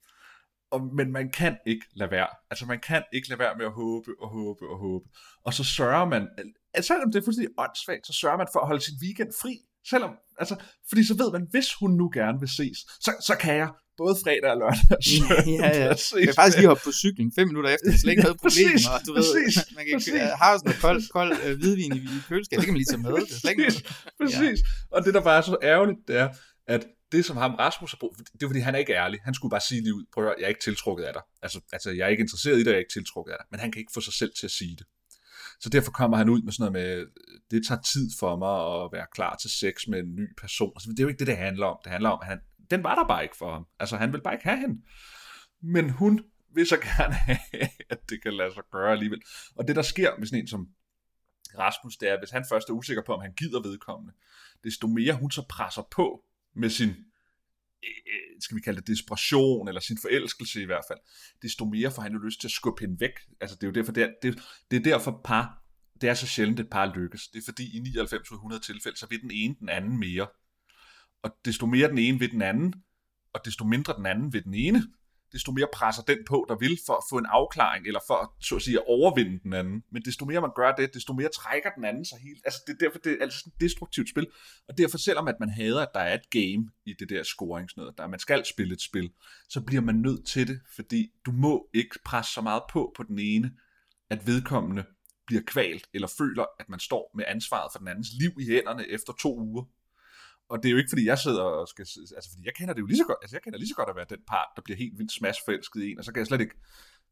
og, 0.71 0.95
men 0.95 1.12
man 1.12 1.32
kan 1.32 1.58
ikke 1.67 1.86
lade 1.95 2.12
være. 2.12 2.27
Altså 2.51 2.65
man 2.65 2.80
kan 2.80 3.03
ikke 3.13 3.30
lade 3.30 3.39
være 3.39 3.56
med 3.58 3.65
at 3.65 3.71
håbe 3.71 4.12
og 4.21 4.30
håbe 4.30 4.69
og 4.69 4.77
håbe. 4.77 5.06
Og 5.45 5.53
så 5.53 5.63
sørger 5.63 6.06
man, 6.06 6.27
altså 6.73 6.88
selvom 6.88 7.12
det 7.12 7.19
er 7.19 7.25
fuldstændig 7.25 7.53
åndssvagt, 7.58 8.08
så 8.08 8.13
sørger 8.13 8.38
man 8.38 8.47
for 8.53 8.60
at 8.60 8.67
holde 8.67 8.82
sin 8.82 8.95
weekend 9.03 9.32
fri. 9.41 9.56
Selvom, 9.89 10.12
altså, 10.39 10.56
fordi 10.89 11.03
så 11.03 11.15
ved 11.21 11.32
man, 11.32 11.47
hvis 11.49 11.73
hun 11.80 11.91
nu 11.91 12.10
gerne 12.13 12.39
vil 12.39 12.49
ses, 12.49 12.77
så, 13.06 13.12
så 13.27 13.36
kan 13.43 13.56
jeg 13.56 13.69
både 13.97 14.15
fredag 14.23 14.49
og 14.53 14.58
lørdag 14.62 14.97
og 14.97 15.03
søndag. 15.10 15.43
Ja, 15.63 15.69
ja. 15.84 15.93
Jeg 16.19 16.25
kan 16.30 16.38
faktisk 16.41 16.58
lige 16.58 16.69
hoppe 16.71 16.84
på 16.89 16.93
cyklen 17.03 17.32
fem 17.38 17.47
minutter 17.47 17.69
efter, 17.75 17.88
så 17.97 18.10
ikke 18.10 18.23
noget 18.27 18.38
problem. 18.38 18.71
præcis, 18.71 18.88
og 18.93 18.99
du 19.08 19.12
ved, 19.13 19.23
præcis, 19.23 19.56
man 19.77 19.84
kan 19.86 19.93
præcis. 19.99 20.13
have 20.41 20.53
sådan 20.60 20.67
noget 20.69 20.82
kold, 20.86 20.99
kold 21.17 21.32
øh, 21.45 21.53
hvidvin 21.60 21.91
i, 21.97 21.99
i 22.15 22.19
køleskab, 22.30 22.58
det 22.58 22.65
kan 22.65 22.73
man 22.73 22.82
lige 22.84 22.91
tage 22.93 23.03
med. 23.06 23.12
Det 23.12 23.32
er 23.38 23.41
slet 23.43 23.58
præcis, 23.58 23.84
præcis. 24.19 24.60
Ja. 24.65 24.95
Og 24.95 24.99
det, 25.06 25.12
der 25.17 25.21
bare 25.30 25.38
er 25.41 25.45
så 25.51 25.58
ærgerligt, 25.73 25.99
det 26.08 26.15
er, 26.23 26.30
at 26.75 26.82
det, 27.12 27.26
som 27.26 27.38
ham 27.38 27.56
Rasmus 27.56 27.91
har 27.91 27.98
brug 28.00 28.15
det 28.17 28.43
er 28.43 28.48
fordi, 28.48 28.60
han 28.60 28.76
er 28.76 28.80
ikke 28.80 28.93
ærlig. 28.93 29.20
Han 29.24 29.34
skulle 29.34 29.50
bare 29.50 29.62
sige 29.62 29.82
lige 29.82 29.96
ud, 29.96 30.06
prøv 30.13 30.24
at 30.24 30.28
høre, 30.28 30.36
jeg 30.39 30.46
er 30.46 30.50
ikke 30.50 30.62
tiltrukket 30.62 31.04
af 31.04 31.13
dig. 31.13 31.22
Altså, 31.41 31.62
altså, 31.72 31.91
jeg 31.91 32.06
er 32.06 32.08
ikke 32.08 32.22
interesseret 32.22 32.60
i 32.60 32.63
dig, 32.63 32.70
jeg 32.70 32.76
er 32.76 32.80
ikke 32.80 32.93
tiltrukket 32.93 33.32
af 33.32 33.38
dig. 33.39 33.48
Men 33.52 33.60
han 33.60 33.72
kan 33.72 33.80
ikke 33.80 33.91
få 33.93 34.02
sig 34.02 34.13
selv 34.13 34.32
til 34.39 34.48
at 34.48 34.52
sige 34.52 34.76
det. 34.76 34.86
Så 35.60 35.70
derfor 35.70 35.91
kommer 35.91 36.17
han 36.17 36.30
ud 36.30 36.41
med 36.41 36.52
sådan 36.52 36.72
noget 36.72 36.88
med, 36.88 37.06
det 37.52 37.67
tager 37.67 37.82
tid 37.82 38.10
for 38.20 38.36
mig 38.36 38.84
at 38.84 38.91
være 38.91 39.06
klar 39.15 39.36
til 39.36 39.50
sex 39.50 39.88
med 39.88 40.00
en 40.00 40.15
ny 40.15 40.28
person. 40.38 40.72
Altså, 40.76 40.89
det 40.89 41.00
er 41.00 41.04
jo 41.04 41.08
ikke 41.08 41.20
det, 41.20 41.28
det 41.28 41.38
handler 41.38 41.65
om. 41.65 41.78
Det 41.84 41.91
handler 41.91 42.10
om, 42.10 42.20
at 42.22 42.28
han, 42.28 42.39
den 42.72 42.84
var 42.84 42.96
der 42.96 43.08
bare 43.08 43.24
ikke 43.24 43.38
for 43.38 43.54
ham. 43.54 43.67
Altså, 43.80 43.98
han 43.98 44.13
vil 44.13 44.22
bare 44.22 44.34
ikke 44.34 44.46
have 44.46 44.60
hende. 44.60 44.82
Men 45.62 45.89
hun 45.89 46.24
vil 46.56 46.67
så 46.67 46.78
gerne 46.98 47.13
have, 47.13 47.70
at 47.89 48.10
det 48.10 48.24
kan 48.24 48.34
lade 48.34 48.54
sig 48.54 48.63
gøre 48.72 48.91
alligevel. 48.91 49.22
Og 49.56 49.67
det, 49.67 49.76
der 49.76 49.82
sker 49.82 50.17
med 50.17 50.28
sådan 50.28 50.39
en 50.39 50.48
som 50.48 50.67
Rasmus, 51.58 51.98
det 51.98 52.10
er, 52.10 52.20
hvis 52.20 52.32
han 52.32 52.46
først 52.50 52.70
er 52.70 52.74
usikker 52.74 53.04
på, 53.06 53.13
om 53.13 53.22
han 53.22 53.34
gider 53.34 53.62
vedkommende, 53.62 54.13
desto 54.63 54.88
mere 54.88 55.13
hun 55.13 55.32
så 55.32 55.46
presser 55.50 55.82
på 55.91 56.24
med 56.58 56.70
sin, 56.70 56.89
øh, 56.89 56.93
øh, 58.13 58.41
skal 58.41 58.58
vi 58.58 58.62
kalde 58.62 58.80
det 58.80 58.88
desperation, 58.88 59.67
eller 59.67 59.82
sin 59.82 59.98
forelskelse 60.02 60.62
i 60.62 60.65
hvert 60.65 60.84
fald, 60.88 61.00
desto 61.41 61.65
mere 61.65 61.91
får 61.91 62.02
han 62.02 62.13
jo 62.13 62.20
lyst 62.20 62.39
til 62.41 62.48
at 62.48 62.52
skubbe 62.52 62.82
hende 62.82 63.00
væk. 63.00 63.12
Altså 63.41 63.56
det 63.56 63.63
er 63.63 63.67
jo 63.67 63.74
derfor, 63.74 63.91
det 63.91 64.04
er, 64.04 64.12
det, 64.22 64.39
det 64.72 64.78
er 64.78 64.84
derfor 64.84 65.22
par, 65.24 65.63
det 66.02 66.10
er 66.10 66.13
så 66.13 66.28
sjældent, 66.28 66.60
et 66.60 66.70
par 66.70 66.96
lykkes. 66.96 67.28
Det 67.28 67.39
er 67.39 67.46
fordi 67.46 67.78
i 67.78 67.80
99 67.80 68.32
100 68.32 68.62
tilfælde, 68.62 68.98
så 68.98 69.08
vil 69.10 69.22
den 69.22 69.32
ene 69.32 69.56
den 69.60 69.70
anden 69.70 70.00
mere. 70.00 70.28
Og 71.24 71.32
desto 71.46 71.65
mere 71.65 71.89
den 71.89 71.98
ene 71.98 72.20
ved 72.20 72.30
den 72.30 72.41
anden, 72.41 72.74
og 73.34 73.46
desto 73.46 73.65
mindre 73.65 73.93
den 73.98 74.06
anden 74.06 74.34
ved 74.34 74.41
den 74.41 74.54
ene, 74.54 74.84
desto 75.32 75.52
mere 75.52 75.68
presser 75.74 76.04
den 76.04 76.18
på, 76.28 76.46
der 76.50 76.56
vil 76.56 76.80
for 76.86 76.94
at 76.94 77.04
få 77.10 77.18
en 77.18 77.26
afklaring, 77.26 77.88
eller 77.88 78.00
for 78.08 78.36
så 78.42 78.56
at 78.56 78.62
sige, 78.62 78.78
at 78.78 78.84
overvinde 78.88 79.40
den 79.44 79.54
anden. 79.54 79.84
Men 79.92 80.02
desto 80.02 80.26
mere 80.26 80.42
man 80.42 80.50
gør 80.56 80.72
det, 80.72 80.94
desto 80.94 81.13
mere 81.13 81.30
trækker 81.30 81.70
den 81.76 81.86
anden 81.86 82.06
sig 82.06 82.20
helt. 82.20 82.42
Altså, 82.46 82.60
det 82.68 82.74
er 82.74 82.78
derfor, 82.78 83.00
det 83.00 83.12
er 83.12 83.22
altså 83.22 83.44
et 83.48 83.62
destruktivt 83.62 84.10
spil. 84.10 84.28
Og 84.70 84.78
derfor, 84.78 84.97
selvom 84.97 85.28
at 85.28 85.36
man 85.39 85.49
hader, 85.49 85.82
at 85.82 85.93
der 85.93 85.99
er 85.99 86.14
et 86.14 86.30
game 86.30 86.72
i 86.86 86.93
det 86.99 87.10
der 87.10 87.24
scoringsnød, 87.24 87.91
der 87.97 88.08
man 88.08 88.20
skal 88.20 88.45
spille 88.45 88.74
et 88.74 88.82
spil, 88.82 89.10
så 89.49 89.62
bliver 89.62 89.82
man 89.82 89.95
nødt 89.95 90.28
til 90.28 90.47
det, 90.47 90.60
fordi 90.76 91.12
du 91.26 91.32
må 91.32 91.70
ikke 91.74 91.99
presse 92.06 92.34
så 92.34 92.41
meget 92.41 92.64
på 92.72 92.93
på 92.97 93.04
den 93.04 93.20
ene, 93.20 93.51
at 94.10 94.28
vedkommende 94.28 94.84
bliver 95.28 95.41
kvalt, 95.47 95.88
eller 95.93 96.08
føler, 96.18 96.45
at 96.60 96.70
man 96.70 96.80
står 96.80 97.12
med 97.16 97.26
ansvaret 97.28 97.72
for 97.72 97.80
den 97.80 97.88
andens 97.88 98.10
liv 98.20 98.32
i 98.39 98.45
hænderne 98.45 98.88
efter 98.88 99.14
to 99.14 99.39
uger 99.39 99.64
og 100.50 100.56
det 100.64 100.70
er 100.70 100.72
jo 100.72 100.78
ikke, 100.78 100.91
fordi 100.93 101.06
jeg 101.06 101.20
sidder 101.20 101.43
og 101.43 101.68
skal... 101.68 101.86
Altså, 102.18 102.30
fordi 102.32 102.43
jeg 102.45 102.54
kender 102.54 102.74
det 102.74 102.82
jo 102.82 102.86
lige 102.86 102.98
så 102.98 103.08
godt. 103.08 103.18
Altså, 103.22 103.36
jeg 103.36 103.43
kender 103.43 103.60
lige 103.60 103.72
så 103.74 103.76
godt 103.76 103.89
at 103.89 103.95
være 103.95 104.06
den 104.10 104.24
part, 104.28 104.50
der 104.56 104.62
bliver 104.66 104.78
helt 104.78 104.98
vildt 105.00 105.12
smashforelsket 105.12 105.84
i 105.84 105.91
en, 105.91 106.00
og 106.00 106.06
så 106.06 106.12
kan 106.12 106.20
jeg 106.20 106.28
slet 106.28 106.41
ikke 106.41 106.56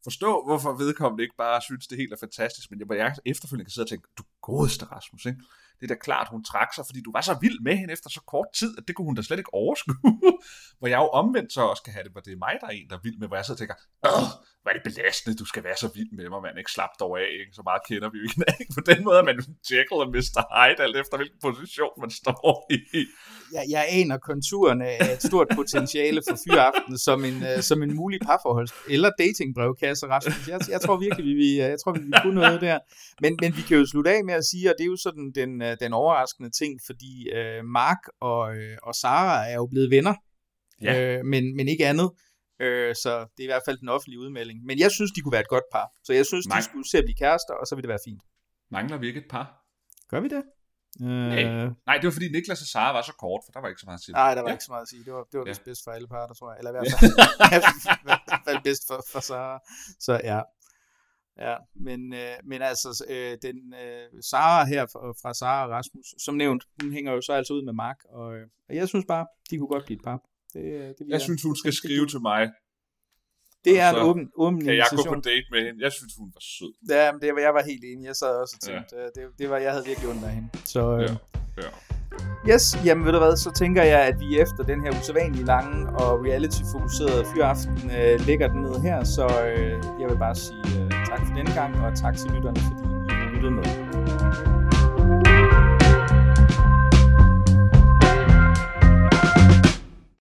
forstå, 0.04 0.30
hvorfor 0.46 0.72
vedkommende 0.84 1.22
ikke 1.26 1.38
bare 1.38 1.60
synes, 1.68 1.86
det 1.86 1.98
helt 1.98 2.12
er 2.12 2.20
fantastisk, 2.26 2.70
men 2.70 2.80
jeg, 2.80 2.86
jeg 2.90 3.16
efterfølgende 3.32 3.66
kan 3.68 3.74
sidde 3.74 3.84
og 3.84 3.90
tænke, 3.92 4.08
du 4.18 4.22
godeste 4.42 4.84
Rasmus, 4.84 5.26
ikke? 5.26 5.40
det 5.80 5.84
er 5.90 5.94
da 5.94 5.98
klart, 6.08 6.28
hun 6.30 6.44
trak 6.44 6.74
sig, 6.74 6.84
fordi 6.86 7.00
du 7.00 7.12
var 7.12 7.20
så 7.20 7.38
vild 7.40 7.60
med 7.60 7.76
hende 7.76 7.92
efter 7.92 8.10
så 8.10 8.22
kort 8.32 8.46
tid, 8.58 8.70
at 8.78 8.84
det 8.86 8.96
kunne 8.96 9.08
hun 9.10 9.14
da 9.14 9.22
slet 9.22 9.38
ikke 9.38 9.54
overskue. 9.54 9.96
hvor 10.78 10.88
jeg 10.88 10.98
jo 10.98 11.08
omvendt 11.20 11.52
så 11.52 11.60
også 11.72 11.82
kan 11.82 11.92
have 11.92 12.04
det, 12.04 12.12
hvor 12.12 12.20
det 12.20 12.32
er 12.32 12.36
mig, 12.46 12.54
der 12.60 12.66
er 12.66 12.70
en, 12.70 12.88
der 12.90 12.96
er 12.96 13.00
vild 13.02 13.18
med, 13.18 13.28
hvor 13.28 13.36
jeg 13.36 13.44
så 13.44 13.54
tænker, 13.54 13.74
Åh, 14.06 14.28
hvor 14.66 14.72
er 14.74 14.78
det 14.80 14.92
belastende, 14.92 15.38
du 15.42 15.46
skal 15.52 15.62
være 15.68 15.78
så 15.84 15.88
vild 15.96 16.12
med 16.18 16.28
mig, 16.32 16.40
man 16.42 16.58
ikke 16.58 16.72
slap 16.76 16.92
dog 17.02 17.12
af, 17.22 17.30
ikke? 17.40 17.52
så 17.58 17.62
meget 17.68 17.82
kender 17.88 18.08
vi 18.12 18.18
jo 18.20 18.24
ikke. 18.28 18.36
På 18.78 18.82
den 18.90 18.98
måde 19.06 19.18
er 19.22 19.26
man 19.30 19.36
Jekyll 19.70 20.00
og 20.06 20.10
Mr. 20.16 20.40
Hyde, 20.54 20.80
alt 20.86 20.96
efter 21.02 21.16
hvilken 21.20 21.40
position 21.48 21.94
man 22.02 22.10
står 22.20 22.42
i. 22.76 23.02
Jeg, 23.56 23.64
jeg 23.74 23.84
aner 23.98 24.18
konturerne 24.30 24.86
af 24.88 25.14
et 25.16 25.22
stort 25.30 25.48
potentiale 25.60 26.20
for 26.28 26.36
fyraften 26.46 26.94
som 27.06 27.18
en, 27.28 27.36
uh, 27.48 27.60
som 27.68 27.78
en 27.86 27.92
mulig 28.00 28.18
parforholds- 28.28 28.76
eller 28.94 29.10
datingbrevkasse, 29.22 30.04
Rasmus. 30.14 30.48
Jeg, 30.52 30.58
jeg 30.74 30.80
tror 30.84 30.96
virkelig, 31.06 31.24
vi, 31.28 31.34
vi, 31.42 31.50
jeg 31.74 31.78
tror, 31.82 31.92
vi, 31.92 32.02
vi 32.12 32.12
kunne 32.22 32.38
noget 32.40 32.60
der. 32.60 32.78
Men, 33.22 33.32
men 33.42 33.50
vi 33.58 33.62
kan 33.68 33.76
jo 33.80 33.86
slutte 33.86 34.10
af 34.16 34.20
med 34.28 34.34
at 34.34 34.44
sige, 34.50 34.64
og 34.70 34.74
det 34.78 34.84
er 34.84 34.92
jo 34.94 35.00
sådan 35.06 35.26
den, 35.40 35.50
uh, 35.66 35.72
den 35.82 35.92
overraskende 36.02 36.50
ting, 36.60 36.72
fordi 36.88 37.12
uh, 37.38 37.60
Mark 37.78 38.02
og, 38.30 38.42
og 38.88 38.94
Sara 39.00 39.48
er 39.52 39.56
jo 39.62 39.66
blevet 39.72 39.90
venner, 39.90 40.14
ja. 40.82 40.94
uh, 41.18 41.26
men, 41.32 41.56
men 41.56 41.68
ikke 41.68 41.86
andet. 41.86 42.10
Øh, 42.60 42.94
så 42.94 43.12
det 43.36 43.40
er 43.42 43.48
i 43.48 43.52
hvert 43.54 43.62
fald 43.66 43.78
den 43.78 43.88
offentlige 43.88 44.20
udmelding. 44.20 44.64
Men 44.64 44.78
jeg 44.78 44.90
synes, 44.90 45.10
de 45.12 45.20
kunne 45.20 45.32
være 45.32 45.40
et 45.40 45.48
godt 45.48 45.64
par. 45.72 45.86
Så 46.04 46.12
jeg 46.12 46.26
synes, 46.26 46.46
Nej. 46.46 46.58
de 46.58 46.64
skulle 46.64 46.90
se 46.90 46.98
at 46.98 47.04
blive 47.04 47.16
kærester, 47.22 47.54
og 47.54 47.66
så 47.66 47.74
vil 47.74 47.82
det 47.82 47.88
være 47.88 48.04
fint. 48.08 48.22
Mangler 48.70 48.96
vi 48.96 49.06
ikke 49.06 49.20
et 49.20 49.30
par? 49.30 49.46
Gør 50.10 50.20
vi 50.20 50.28
det? 50.28 50.42
Øh... 51.02 51.06
Nej. 51.06 51.42
Nej, 51.86 51.96
det 51.98 52.04
var 52.04 52.10
fordi 52.10 52.28
Niklas 52.28 52.60
og 52.60 52.66
Sara 52.66 52.92
var 52.92 53.02
så 53.02 53.14
kort, 53.24 53.40
for 53.44 53.52
der 53.52 53.60
var 53.60 53.68
ikke 53.68 53.80
så 53.80 53.86
meget 53.86 53.98
at 53.98 54.04
sige. 54.04 54.12
Nej, 54.12 54.34
der 54.34 54.42
var 54.42 54.48
ja. 54.48 54.54
ikke 54.54 54.64
så 54.64 54.72
meget 54.72 54.82
at 54.82 54.88
sige. 54.88 55.04
Det 55.04 55.12
var, 55.12 55.24
det 55.32 55.38
var 55.40 55.46
ja. 55.46 55.50
vist 55.50 55.64
bedst 55.64 55.84
for 55.84 55.90
alle 55.90 56.08
parter, 56.08 56.34
tror 56.34 56.50
jeg. 56.52 56.58
Eller 56.58 56.70
i 56.70 56.74
hvert 56.74 56.86
fald, 57.00 57.12
i 58.02 58.06
hvert 58.08 58.42
fald 58.48 58.60
bedst 58.64 58.82
for, 58.86 58.98
for 59.12 59.20
Sara. 59.20 59.58
Så 60.06 60.20
ja. 60.24 60.40
Ja, 61.38 61.56
men, 61.74 62.12
øh, 62.14 62.36
men 62.44 62.62
altså, 62.62 63.04
øh, 63.08 63.38
den 63.42 63.74
øh, 63.74 64.22
Sara 64.30 64.64
her 64.64 64.86
fra, 64.86 65.00
fra 65.22 65.34
Sara 65.34 65.64
og 65.64 65.70
Rasmus, 65.70 66.06
som 66.24 66.34
nævnt, 66.34 66.64
hun 66.82 66.92
hænger 66.92 67.12
jo 67.12 67.20
så 67.20 67.32
altså 67.32 67.52
ud 67.52 67.64
med 67.64 67.72
Mark, 67.72 67.96
og, 68.08 68.34
øh, 68.36 68.46
og 68.68 68.74
jeg 68.74 68.88
synes 68.88 69.04
bare, 69.08 69.26
de 69.50 69.58
kunne 69.58 69.68
godt 69.68 69.84
blive 69.84 69.98
et 69.98 70.04
par. 70.04 70.20
Det, 70.56 70.64
øh, 70.80 70.88
det 70.98 71.02
jeg 71.08 71.20
synes, 71.20 71.42
hun 71.42 71.56
skal 71.56 71.72
skrive 71.72 72.06
til 72.06 72.20
mig. 72.20 72.42
Det 73.64 73.80
er 73.80 73.88
en 73.90 74.02
åben, 74.08 74.24
åben 74.44 74.60
Kan 74.64 74.76
jeg 74.76 74.86
gå 74.96 75.02
på 75.14 75.20
date 75.30 75.46
med 75.52 75.60
hende? 75.66 75.84
Jeg 75.84 75.92
synes, 75.92 76.12
hun 76.18 76.28
var 76.34 76.42
sød. 76.56 76.72
Ja, 76.90 77.12
men 77.12 77.20
det 77.22 77.34
var, 77.34 77.40
jeg 77.40 77.54
var 77.54 77.62
helt 77.70 77.84
enig. 77.90 78.04
Jeg 78.06 78.16
sad 78.16 78.32
også 78.42 78.54
og 78.58 78.62
tænkte, 78.68 78.96
ja. 78.96 79.02
Øh, 79.02 79.08
det, 79.14 79.22
det 79.38 79.50
var, 79.50 79.58
jeg 79.58 79.70
havde 79.72 79.86
virkelig 79.86 80.08
ondt 80.10 80.24
af 80.24 80.32
hende. 80.36 80.48
Så, 80.64 80.82
øh, 80.96 81.02
ja. 81.02 81.14
ja. 81.62 81.70
Yes, 82.50 82.64
jamen 82.84 83.04
ved 83.04 83.12
du 83.12 83.18
hvad, 83.18 83.36
så 83.36 83.50
tænker 83.52 83.82
jeg, 83.82 84.00
at 84.10 84.20
vi 84.20 84.40
efter 84.40 84.62
den 84.64 84.80
her 84.84 85.00
usædvanlige 85.00 85.44
lange 85.44 85.88
og 85.88 86.24
reality-fokuserede 86.26 87.24
fyraften 87.34 87.90
øh, 87.98 88.26
lægger 88.26 88.48
den 88.48 88.60
ned 88.62 88.80
her. 88.80 89.04
Så 89.04 89.26
øh, 89.26 90.00
jeg 90.00 90.08
vil 90.10 90.18
bare 90.18 90.34
sige 90.34 90.64
øh, 90.80 90.90
tak 90.90 91.20
for 91.26 91.34
denne 91.34 91.54
gang, 91.54 91.70
og 91.84 91.96
tak 91.96 92.16
til 92.16 92.30
lytterne, 92.34 92.60
fordi 92.68 92.84
I 93.24 93.34
lyttede 93.34 93.52
med. 93.52 94.55